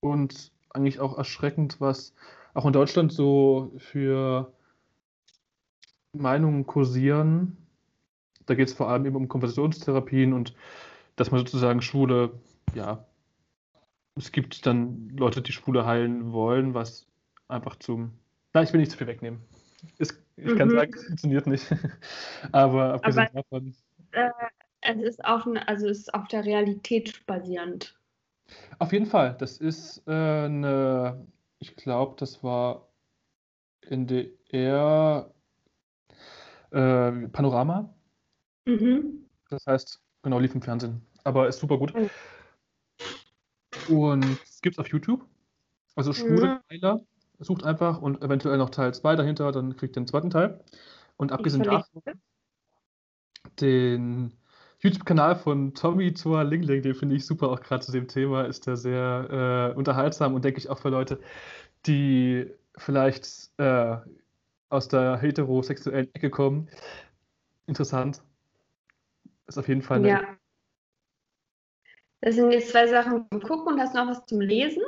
und 0.00 0.52
eigentlich 0.74 1.00
auch 1.00 1.16
erschreckend, 1.16 1.80
was 1.80 2.14
auch 2.52 2.66
in 2.66 2.72
Deutschland 2.72 3.12
so 3.12 3.72
für 3.78 4.52
Meinungen 6.12 6.66
kursieren. 6.66 7.56
Da 8.46 8.54
geht 8.54 8.68
es 8.68 8.74
vor 8.74 8.88
allem 8.90 9.06
eben 9.06 9.16
um 9.16 9.28
Konversationstherapien 9.28 10.32
und 10.32 10.54
dass 11.16 11.30
man 11.30 11.38
sozusagen 11.40 11.80
Schwule, 11.80 12.32
ja, 12.74 13.06
es 14.16 14.32
gibt 14.32 14.66
dann 14.66 15.08
Leute, 15.16 15.42
die 15.42 15.52
Schwule 15.52 15.86
heilen 15.86 16.32
wollen, 16.32 16.74
was 16.74 17.06
einfach 17.48 17.76
zum. 17.76 18.12
Na, 18.52 18.62
ich 18.62 18.72
will 18.72 18.80
nicht 18.80 18.92
zu 18.92 18.98
viel 18.98 19.06
wegnehmen. 19.06 19.40
Es, 19.98 20.22
ich 20.36 20.44
mhm. 20.44 20.58
kann 20.58 20.70
sagen, 20.70 20.92
es 20.94 21.04
funktioniert 21.06 21.46
nicht. 21.46 21.74
Aber 22.52 22.94
abgesehen 22.94 23.28
Aber, 23.32 23.42
davon. 23.42 23.74
Äh, 24.12 24.30
es 24.80 25.02
ist 25.02 25.24
auf, 25.24 25.46
also 25.66 25.88
es 25.88 26.00
ist 26.00 26.14
auf 26.14 26.28
der 26.28 26.44
Realität 26.44 27.24
basierend. 27.26 27.96
Auf 28.78 28.92
jeden 28.92 29.06
Fall. 29.06 29.36
Das 29.38 29.58
ist 29.58 30.02
äh, 30.06 30.12
eine, 30.12 31.26
ich 31.58 31.76
glaube, 31.76 32.16
das 32.18 32.42
war 32.42 32.88
NDR 33.82 35.32
äh, 36.70 37.28
Panorama. 37.28 37.94
Mhm. 38.66 39.26
Das 39.50 39.66
heißt, 39.66 40.00
genau, 40.22 40.38
lief 40.38 40.54
im 40.54 40.62
Fernsehen. 40.62 41.06
Aber 41.22 41.48
ist 41.48 41.60
super 41.60 41.78
gut. 41.78 41.94
Und 43.88 44.24
es 44.44 44.60
gibt 44.60 44.76
es 44.76 44.78
auf 44.78 44.88
YouTube. 44.88 45.24
Also 45.96 46.12
Schwule 46.12 46.60
Heiler. 46.70 46.96
Mhm. 46.96 47.06
Sucht 47.40 47.64
einfach 47.64 48.00
und 48.00 48.22
eventuell 48.22 48.58
noch 48.58 48.70
Teil 48.70 48.94
2 48.94 49.16
dahinter, 49.16 49.50
dann 49.52 49.76
kriegt 49.76 49.96
ihr 49.96 50.02
den 50.02 50.06
zweiten 50.06 50.30
Teil. 50.30 50.60
Und 51.16 51.32
abgesehen 51.32 51.62
davon, 51.62 52.02
den 53.60 54.32
YouTube-Kanal 54.84 55.36
von 55.36 55.72
Tommy 55.74 56.12
zur 56.12 56.44
Lingling, 56.44 56.82
den 56.82 56.94
finde 56.94 57.16
ich 57.16 57.24
super, 57.24 57.48
auch 57.48 57.60
gerade 57.60 57.82
zu 57.82 57.90
dem 57.90 58.06
Thema 58.06 58.44
ist 58.44 58.66
der 58.66 58.76
sehr 58.76 59.72
äh, 59.72 59.78
unterhaltsam 59.78 60.34
und 60.34 60.44
denke 60.44 60.58
ich 60.58 60.68
auch 60.68 60.78
für 60.78 60.90
Leute, 60.90 61.20
die 61.86 62.50
vielleicht 62.76 63.50
äh, 63.58 63.96
aus 64.68 64.88
der 64.88 65.16
heterosexuellen 65.16 66.14
Ecke 66.14 66.28
kommen. 66.28 66.68
Interessant. 67.66 68.22
Ist 69.46 69.58
auf 69.58 69.68
jeden 69.68 69.82
Fall 69.82 69.98
eine. 69.98 70.08
Ja. 70.08 70.22
Das 72.20 72.34
sind 72.34 72.50
jetzt 72.52 72.70
zwei 72.70 72.86
Sachen 72.86 73.26
zum 73.30 73.40
Gucken 73.40 73.74
und 73.74 73.80
hast 73.80 73.94
du 73.94 73.98
noch 73.98 74.08
was 74.08 74.24
zum 74.26 74.40
Lesen? 74.40 74.82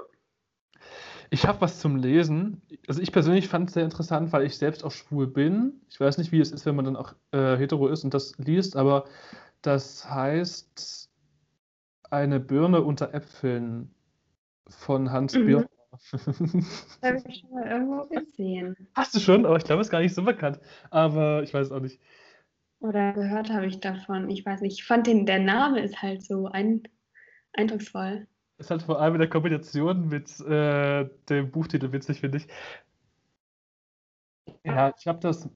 Ich 1.30 1.47
habe 1.47 1.61
was 1.61 1.80
zum 1.80 1.97
Lesen. 1.97 2.62
Also 2.86 3.01
ich 3.01 3.12
persönlich 3.12 3.49
fand 3.49 3.68
es 3.68 3.74
sehr 3.74 3.84
interessant, 3.84 4.32
weil 4.32 4.44
ich 4.47 4.57
selbst 4.57 4.84
auch 4.84 4.92
schwul 4.92 5.26
bin. 5.26 5.80
Ich 5.88 5.99
weiß 5.99 6.18
nicht, 6.18 6.32
wie 6.32 6.40
es 6.40 6.53
ist, 6.53 6.66
wenn 6.66 6.76
man 6.76 6.84
dann 6.84 6.97
auch 6.97 7.14
äh, 7.32 7.57
hetero 7.57 7.88
ist 7.88 8.05
und 8.05 8.14
das 8.14 8.36
liest, 8.38 8.76
aber 8.76 9.07
das 9.62 10.09
heißt 10.09 11.11
eine 12.11 12.40
Birne 12.40 12.82
unter 12.82 13.12
Äpfeln 13.14 13.94
von 14.68 15.11
Hans 15.11 15.34
mhm. 15.34 15.46
Birner. 15.46 15.68
Habe 17.02 17.22
ich 17.26 17.40
schon 17.40 17.50
mal 17.50 17.66
irgendwo 17.66 18.07
gesehen. 18.07 18.76
Hast 18.94 19.14
du 19.14 19.20
schon? 19.20 19.46
Aber 19.46 19.57
ich 19.57 19.64
glaube, 19.64 19.80
es 19.80 19.88
ist 19.88 19.90
gar 19.90 20.00
nicht 20.00 20.14
so 20.14 20.22
bekannt. 20.22 20.61
Aber 20.90 21.42
ich 21.42 21.54
weiß 21.54 21.68
es 21.68 21.72
auch 21.72 21.80
nicht. 21.80 22.00
Oder 22.80 23.12
gehört 23.12 23.50
habe 23.50 23.66
ich 23.66 23.80
davon. 23.80 24.28
Ich 24.28 24.44
weiß 24.44 24.61
nicht. 24.61 24.78
Ich 24.78 24.84
fand 24.84 25.07
den, 25.07 25.24
der 25.24 25.38
Name 25.38 25.80
ist 25.80 26.02
halt 26.02 26.22
so 26.22 26.46
ein, 26.46 26.82
eindrucksvoll. 27.54 28.26
Ist 28.59 28.70
halt 28.70 28.82
vor 28.82 29.00
allem 29.00 29.14
in 29.14 29.20
der 29.20 29.30
Kombination 29.30 30.09
mit 30.09 30.38
äh, 30.40 31.09
dem 31.28 31.50
Buchtitel 31.50 31.92
witzig, 31.92 32.20
finde 32.20 32.38
ich. 32.38 32.46
Ja, 34.64 34.92
ich 34.98 35.07
habe 35.07 35.18
das 35.20 35.48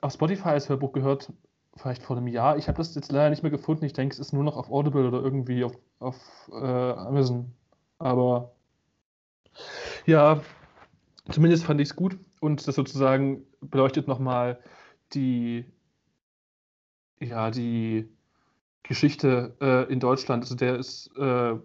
auf 0.00 0.12
Spotify 0.12 0.50
als 0.50 0.68
Hörbuch 0.68 0.92
gehört, 0.92 1.32
vielleicht 1.78 2.02
vor 2.02 2.16
einem 2.16 2.26
Jahr. 2.26 2.56
Ich 2.56 2.68
habe 2.68 2.78
das 2.78 2.94
jetzt 2.94 3.12
leider 3.12 3.30
nicht 3.30 3.42
mehr 3.42 3.50
gefunden. 3.50 3.84
Ich 3.84 3.92
denke, 3.92 4.12
es 4.12 4.18
ist 4.18 4.32
nur 4.32 4.44
noch 4.44 4.56
auf 4.56 4.70
Audible 4.70 5.06
oder 5.06 5.20
irgendwie 5.20 5.64
auf, 5.64 5.72
auf 6.00 6.16
äh, 6.52 6.54
Amazon. 6.56 7.52
Aber 7.98 8.52
ja, 10.06 10.40
zumindest 11.30 11.64
fand 11.64 11.80
ich 11.80 11.88
es 11.90 11.96
gut 11.96 12.18
und 12.40 12.66
das 12.66 12.74
sozusagen 12.74 13.44
beleuchtet 13.60 14.08
nochmal 14.08 14.60
die, 15.12 15.64
ja, 17.20 17.50
die 17.50 18.08
Geschichte 18.82 19.56
äh, 19.60 19.92
in 19.92 20.00
Deutschland. 20.00 20.42
Also 20.44 20.54
der 20.54 20.76
ist 20.76 21.10
äh, 21.16 21.56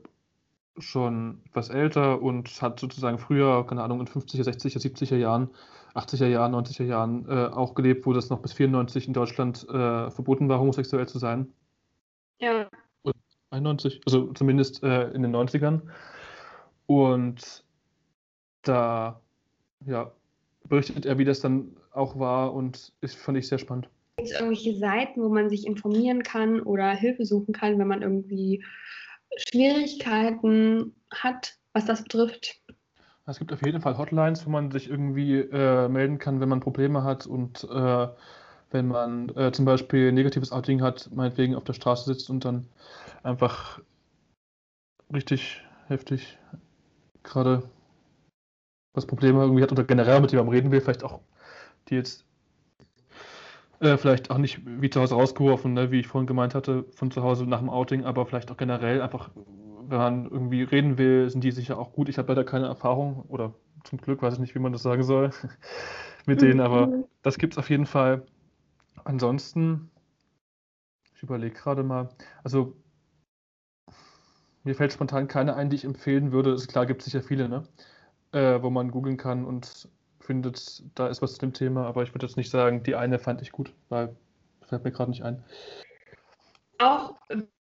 schon 0.79 1.41
etwas 1.45 1.69
älter 1.69 2.21
und 2.21 2.61
hat 2.61 2.79
sozusagen 2.79 3.19
früher, 3.19 3.65
keine 3.67 3.83
Ahnung, 3.83 3.99
in 3.99 4.07
50er, 4.07 4.43
60er, 4.43 4.79
70er 4.79 5.17
Jahren, 5.17 5.49
80er 5.95 6.27
Jahren, 6.27 6.55
90er 6.55 6.85
Jahren 6.85 7.27
äh, 7.27 7.47
auch 7.47 7.75
gelebt, 7.75 8.05
wo 8.05 8.13
das 8.13 8.29
noch 8.29 8.41
bis 8.41 8.53
94 8.53 9.07
in 9.07 9.13
Deutschland 9.13 9.67
äh, 9.69 10.09
verboten 10.09 10.49
war, 10.49 10.59
homosexuell 10.59 11.07
zu 11.07 11.19
sein. 11.19 11.51
Ja. 12.39 12.67
91, 13.51 14.01
also 14.05 14.33
zumindest 14.33 14.81
äh, 14.83 15.11
in 15.11 15.21
den 15.21 15.35
90ern. 15.35 15.81
Und 16.87 17.63
da 18.63 19.21
ja, 19.85 20.11
berichtet 20.67 21.05
er, 21.05 21.17
wie 21.17 21.25
das 21.25 21.41
dann 21.41 21.75
auch 21.91 22.17
war 22.17 22.53
und 22.53 22.93
das 23.01 23.13
fand 23.13 23.37
ich 23.37 23.47
sehr 23.47 23.59
spannend. 23.59 23.89
Gibt 24.17 24.29
es 24.29 24.35
irgendwelche 24.35 24.77
Seiten, 24.77 25.21
wo 25.21 25.29
man 25.29 25.49
sich 25.49 25.67
informieren 25.67 26.23
kann 26.23 26.61
oder 26.61 26.91
Hilfe 26.91 27.25
suchen 27.25 27.53
kann, 27.53 27.77
wenn 27.79 27.87
man 27.87 28.01
irgendwie 28.01 28.63
Schwierigkeiten 29.37 30.95
hat, 31.11 31.57
was 31.73 31.85
das 31.85 32.03
betrifft? 32.03 32.61
Es 33.25 33.39
gibt 33.39 33.53
auf 33.53 33.65
jeden 33.65 33.81
Fall 33.81 33.97
Hotlines, 33.97 34.45
wo 34.45 34.49
man 34.49 34.71
sich 34.71 34.89
irgendwie 34.89 35.39
äh, 35.39 35.87
melden 35.87 36.19
kann, 36.19 36.41
wenn 36.41 36.49
man 36.49 36.59
Probleme 36.59 37.03
hat 37.03 37.25
und 37.25 37.63
äh, 37.63 38.07
wenn 38.71 38.87
man 38.87 39.29
äh, 39.29 39.51
zum 39.51 39.65
Beispiel 39.65 40.11
negatives 40.11 40.51
Outing 40.51 40.81
hat, 40.81 41.09
meinetwegen 41.13 41.55
auf 41.55 41.63
der 41.63 41.73
Straße 41.73 42.05
sitzt 42.05 42.29
und 42.29 42.43
dann 42.43 42.67
einfach 43.21 43.79
richtig 45.13 45.63
heftig 45.87 46.37
gerade 47.23 47.63
was 48.93 49.05
Probleme 49.05 49.41
irgendwie 49.41 49.63
hat 49.63 49.71
oder 49.71 49.83
generell 49.83 50.21
mit 50.21 50.31
jemandem 50.31 50.53
reden 50.53 50.71
will, 50.71 50.81
vielleicht 50.81 51.03
auch 51.03 51.21
die 51.87 51.95
jetzt 51.95 52.25
äh, 53.83 53.97
vielleicht 53.97 54.31
auch 54.31 54.37
nicht 54.37 54.61
wie 54.65 54.89
zu 54.89 55.01
Hause 55.01 55.15
rausgeworfen, 55.15 55.73
ne, 55.73 55.91
wie 55.91 55.99
ich 55.99 56.07
vorhin 56.07 56.27
gemeint 56.27 56.55
hatte, 56.55 56.85
von 56.95 57.11
zu 57.11 57.21
Hause 57.21 57.45
nach 57.45 57.59
dem 57.59 57.69
Outing, 57.69 58.05
aber 58.05 58.25
vielleicht 58.25 58.49
auch 58.49 58.57
generell 58.57 59.01
einfach, 59.01 59.31
wenn 59.35 59.97
man 59.97 60.25
irgendwie 60.25 60.63
reden 60.63 60.97
will, 60.97 61.29
sind 61.29 61.43
die 61.43 61.51
sicher 61.51 61.77
auch 61.77 61.91
gut. 61.91 62.09
Ich 62.09 62.17
habe 62.17 62.29
leider 62.29 62.43
keine 62.43 62.67
Erfahrung 62.67 63.25
oder 63.27 63.53
zum 63.83 63.99
Glück 63.99 64.21
weiß 64.21 64.35
ich 64.35 64.39
nicht, 64.39 64.55
wie 64.55 64.59
man 64.59 64.71
das 64.71 64.83
sagen 64.83 65.03
soll 65.03 65.31
mit 66.25 66.41
denen, 66.41 66.61
aber 66.61 66.87
mhm. 66.87 67.03
das 67.21 67.37
gibt 67.37 67.53
es 67.53 67.57
auf 67.57 67.69
jeden 67.69 67.85
Fall. 67.85 68.25
Ansonsten, 69.03 69.91
ich 71.15 71.23
überlege 71.23 71.53
gerade 71.53 71.83
mal, 71.83 72.09
also 72.43 72.77
mir 74.63 74.75
fällt 74.75 74.93
spontan 74.93 75.27
keine 75.27 75.55
ein, 75.55 75.69
die 75.69 75.75
ich 75.75 75.83
empfehlen 75.83 76.31
würde. 76.31 76.53
Ist 76.53 76.69
klar, 76.69 76.85
gibt 76.85 77.01
es 77.01 77.05
sicher 77.05 77.21
viele, 77.21 77.49
ne? 77.49 77.63
Äh, 78.31 78.63
wo 78.63 78.69
man 78.69 78.91
googeln 78.91 79.17
kann 79.17 79.43
und 79.43 79.89
findet, 80.23 80.83
da 80.95 81.07
ist 81.07 81.21
was 81.21 81.33
zu 81.33 81.39
dem 81.39 81.53
Thema, 81.53 81.85
aber 81.85 82.03
ich 82.03 82.13
würde 82.13 82.25
jetzt 82.25 82.37
nicht 82.37 82.49
sagen, 82.49 82.83
die 82.83 82.95
eine 82.95 83.19
fand 83.19 83.41
ich 83.41 83.51
gut, 83.51 83.73
weil 83.89 84.15
fällt 84.65 84.83
mir 84.83 84.91
gerade 84.91 85.11
nicht 85.11 85.23
ein. 85.23 85.43
Auch 86.79 87.15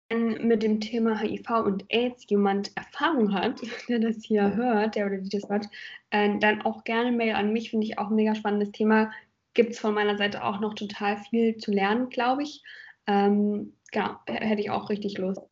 wenn 0.08 0.46
mit 0.46 0.62
dem 0.62 0.80
Thema 0.80 1.18
HIV 1.18 1.50
und 1.64 1.84
AIDS 1.88 2.24
jemand 2.28 2.76
Erfahrung 2.76 3.32
hat, 3.32 3.60
der 3.88 4.00
das 4.00 4.24
hier 4.24 4.54
hört, 4.54 4.94
der 4.94 5.06
oder 5.06 5.18
die 5.18 5.28
das 5.28 5.48
hört, 5.48 5.66
äh, 6.10 6.38
dann 6.38 6.62
auch 6.62 6.84
gerne 6.84 7.12
Mail 7.12 7.34
an 7.34 7.52
mich, 7.52 7.70
finde 7.70 7.86
ich 7.86 7.98
auch 7.98 8.08
ein 8.10 8.16
mega 8.16 8.34
spannendes 8.34 8.72
Thema. 8.72 9.10
Gibt 9.54 9.72
es 9.72 9.80
von 9.80 9.94
meiner 9.94 10.16
Seite 10.16 10.44
auch 10.44 10.60
noch 10.60 10.74
total 10.74 11.16
viel 11.16 11.56
zu 11.56 11.72
lernen, 11.72 12.08
glaube 12.08 12.42
ich. 12.42 12.62
Ähm, 13.06 13.72
genau, 13.90 14.16
hätte 14.26 14.60
ich 14.60 14.70
auch 14.70 14.90
richtig 14.90 15.18
Lust 15.18 15.42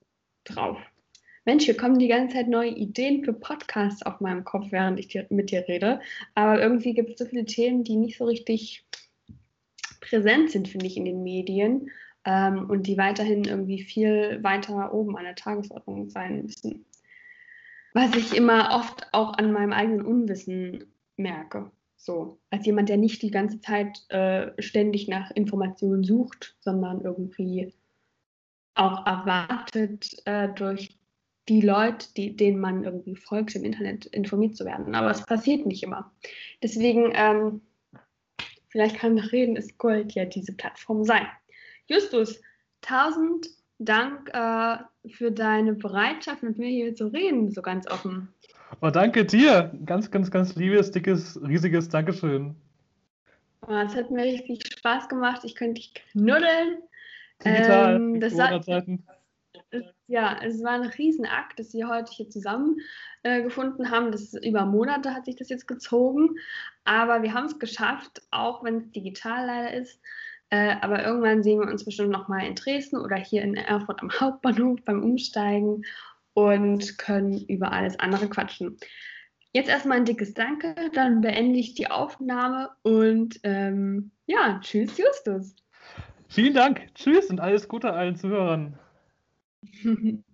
drauf. 0.45 0.79
Mensch, 1.49 1.65
hier 1.65 1.79
kommen 1.79 1.99
die 1.99 2.09
ganze 2.09 2.37
Zeit 2.37 2.49
neue 2.49 2.73
Ideen 2.73 3.25
für 3.25 3.33
Podcasts 3.33 4.03
auf 4.03 4.21
meinem 4.21 4.45
Kopf, 4.45 4.67
während 4.69 5.01
ich 5.01 5.19
mit 5.31 5.51
dir 5.51 5.67
rede. 5.67 5.99
Aber 6.35 6.61
irgendwie 6.61 6.93
gibt 6.93 7.13
es 7.13 7.19
so 7.21 7.25
viele 7.25 7.47
Themen, 7.47 7.85
die 7.85 7.97
nicht 7.97 8.19
so 8.19 8.27
richtig 8.27 8.85
präsent 10.03 10.51
sind, 10.51 10.69
finde 10.69 10.85
ich, 10.85 10.99
in 10.99 11.07
den 11.07 11.23
Medien 11.23 11.91
ähm, 12.27 12.69
und 12.69 12.87
die 12.87 12.99
weiterhin 12.99 13.45
irgendwie 13.45 13.83
viel 13.83 14.41
weiter 14.43 14.93
oben 14.93 15.17
an 15.17 15.25
der 15.25 15.37
Tagesordnung 15.37 16.11
sein 16.11 16.43
müssen. 16.43 16.85
Was 17.95 18.15
ich 18.15 18.37
immer 18.37 18.77
oft 18.77 19.09
auch 19.13 19.33
an 19.39 19.51
meinem 19.51 19.73
eigenen 19.73 20.05
Unwissen 20.05 20.85
merke. 21.17 21.71
So, 21.97 22.39
als 22.51 22.67
jemand, 22.67 22.91
der 22.91 22.99
nicht 22.99 23.23
die 23.23 23.31
ganze 23.31 23.59
Zeit 23.63 24.05
äh, 24.11 24.51
ständig 24.61 25.09
nach 25.09 25.31
Informationen 25.31 26.05
sucht, 26.05 26.59
sondern 26.61 27.01
irgendwie 27.01 27.73
auch 28.75 29.07
erwartet, 29.07 30.15
äh, 30.27 30.51
durch 30.51 30.98
die 31.49 31.61
Leute, 31.61 32.07
die, 32.17 32.37
denen 32.37 32.61
man 32.61 32.85
irgendwie 32.85 33.17
folgt, 33.17 33.55
im 33.55 33.65
Internet 33.65 34.07
informiert 34.07 34.57
zu 34.57 34.65
werden. 34.65 34.95
Aber 34.95 35.11
es 35.11 35.25
passiert 35.25 35.67
nicht 35.67 35.83
immer. 35.83 36.13
Deswegen, 36.63 37.13
ähm, 37.15 37.61
vielleicht 38.69 38.97
kann 38.97 39.15
nach 39.15 39.33
Reden 39.33 39.57
ist 39.57 39.79
Gold 39.79 40.13
ja 40.13 40.25
diese 40.25 40.53
Plattform 40.53 41.05
sein. 41.05 41.27
Justus, 41.87 42.41
tausend 42.81 43.49
Dank 43.79 44.31
äh, 44.35 44.79
für 45.09 45.31
deine 45.31 45.75
Bereitschaft, 45.75 46.43
mit 46.43 46.59
mir 46.59 46.69
hier 46.69 46.95
zu 46.95 47.07
reden, 47.07 47.51
so 47.51 47.63
ganz 47.63 47.89
offen. 47.91 48.29
Oh, 48.83 48.91
danke 48.91 49.25
dir. 49.25 49.73
Ganz, 49.87 50.11
ganz, 50.11 50.31
ganz 50.31 50.55
liebes, 50.57 50.91
dickes, 50.91 51.41
riesiges 51.43 51.89
Dankeschön. 51.89 52.55
Oh, 53.67 53.73
es 53.73 53.95
hat 53.95 54.11
mir 54.11 54.25
richtig 54.25 54.61
Spaß 54.79 55.09
gemacht. 55.09 55.43
Ich 55.45 55.55
könnte 55.55 55.81
dich 55.81 55.95
knuddeln. 55.95 56.79
Digital, 57.45 57.97
ähm, 57.97 58.21
das, 58.21 58.37
war, 58.37 58.61
ja, 60.09 60.39
es 60.43 60.63
war 60.65 60.73
ein 60.73 60.91
Riesenakt, 60.91 61.59
dass 61.59 61.73
wir 61.75 61.89
heute 61.89 62.13
hier 62.13 62.29
zusammen 62.29 62.79
äh, 63.23 63.49
haben. 63.49 64.11
Das 64.11 64.35
über 64.35 64.65
Monate 64.65 65.15
hat 65.15 65.27
sich 65.27 65.37
das 65.37 65.49
jetzt 65.49 65.69
gezogen. 65.69 66.37
Aber 66.85 67.23
wir 67.23 67.35
haben 67.35 67.47
es 67.47 67.59
geschafft, 67.59 68.23
auch 68.31 68.65
wenn 68.65 68.79
es 68.79 68.91
digital 68.91 69.47
leider 69.47 69.75
ist, 69.75 70.01
Äh, 70.51 70.77
aber 70.81 71.05
irgendwann 71.05 71.43
sehen 71.43 71.61
wir 71.61 71.69
uns 71.69 71.85
bestimmt 71.85 72.11
nochmal 72.11 72.47
in 72.47 72.55
Dresden 72.55 72.97
oder 72.97 73.17
hier 73.17 73.43
in 73.43 73.55
Erfurt 73.55 74.01
am 74.01 74.11
Hauptbahnhof 74.11 74.81
beim 74.85 75.03
Umsteigen 75.03 75.85
und 76.33 76.97
können 76.99 77.45
über 77.49 77.73
alles 77.73 77.99
andere 78.01 78.29
quatschen. 78.29 78.79
Jetzt 79.53 79.69
erstmal 79.69 79.99
ein 79.99 80.05
dickes 80.07 80.35
Danke, 80.35 80.75
dann 80.95 81.21
beende 81.21 81.59
ich 81.59 81.75
die 81.75 81.91
Aufnahme 81.91 82.71
und 82.83 83.41
ähm, 83.43 84.11
ja, 84.27 84.59
tschüss 84.63 84.97
Justus. 84.97 85.55
Vielen 86.29 86.55
Dank, 86.55 86.95
tschüss 86.95 87.29
und 87.29 87.41
alles 87.41 87.69
Gute 87.69 87.93
allen 87.93 88.17
Zuhörern. 88.17 88.79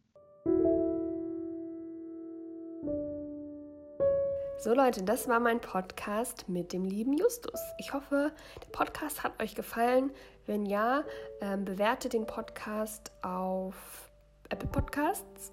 So 4.64 4.72
Leute, 4.72 5.03
das 5.03 5.29
war 5.29 5.41
mein 5.41 5.61
Podcast 5.61 6.49
mit 6.49 6.72
dem 6.72 6.87
lieben 6.87 7.12
Justus. 7.18 7.61
Ich 7.77 7.93
hoffe, 7.93 8.33
der 8.62 8.70
Podcast 8.70 9.22
hat 9.22 9.43
euch 9.43 9.55
gefallen. 9.55 10.11
Wenn 10.47 10.64
ja, 10.64 11.05
ähm, 11.43 11.66
bewertet 11.66 12.14
den 12.14 12.27
Podcast 12.27 13.12
auf 13.20 14.11
Apple 14.49 14.70
Podcasts, 14.70 15.53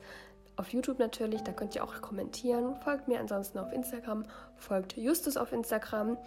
auf 0.56 0.70
YouTube 0.70 1.00
natürlich, 1.00 1.42
da 1.42 1.52
könnt 1.52 1.76
ihr 1.76 1.84
auch 1.84 2.00
kommentieren. 2.00 2.78
Folgt 2.86 3.10
mir 3.10 3.20
ansonsten 3.20 3.60
auf 3.60 3.74
Instagram, 3.74 4.24
folgt 4.56 4.96
Justus 4.96 5.36
auf 5.36 5.52
Instagram. 5.52 6.18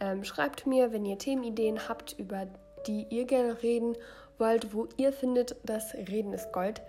Ähm, 0.00 0.22
schreibt 0.22 0.66
mir, 0.66 0.92
wenn 0.92 1.06
ihr 1.06 1.16
Themenideen 1.16 1.88
habt, 1.88 2.14
über 2.18 2.46
die 2.86 3.06
ihr 3.08 3.24
gerne 3.24 3.62
reden 3.62 3.96
wollt, 4.38 4.74
wo 4.74 4.88
ihr 4.96 5.12
findet, 5.12 5.56
dass 5.64 5.94
Reden 5.94 6.32
ist 6.32 6.52
Gold 6.52 6.82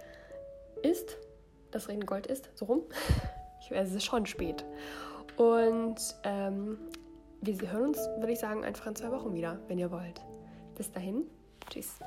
ist. 0.81 1.17
Das 1.71 1.89
Reden 1.89 2.05
Gold 2.05 2.27
ist, 2.27 2.49
so 2.55 2.65
rum. 2.65 2.83
Ich 3.61 3.71
weiß, 3.71 3.89
es 3.89 3.95
ist 3.95 4.05
schon 4.05 4.27
spät. 4.27 4.63
Und 5.37 5.95
ähm, 6.23 6.77
wir 7.41 7.71
hören 7.71 7.87
uns, 7.87 7.97
würde 8.19 8.31
ich 8.31 8.39
sagen, 8.39 8.63
einfach 8.63 8.85
in 8.85 8.95
zwei 8.95 9.09
Wochen 9.09 9.33
wieder, 9.33 9.57
wenn 9.67 9.79
ihr 9.79 9.89
wollt. 9.89 10.21
Bis 10.75 10.91
dahin, 10.91 11.23
tschüss. 11.71 11.97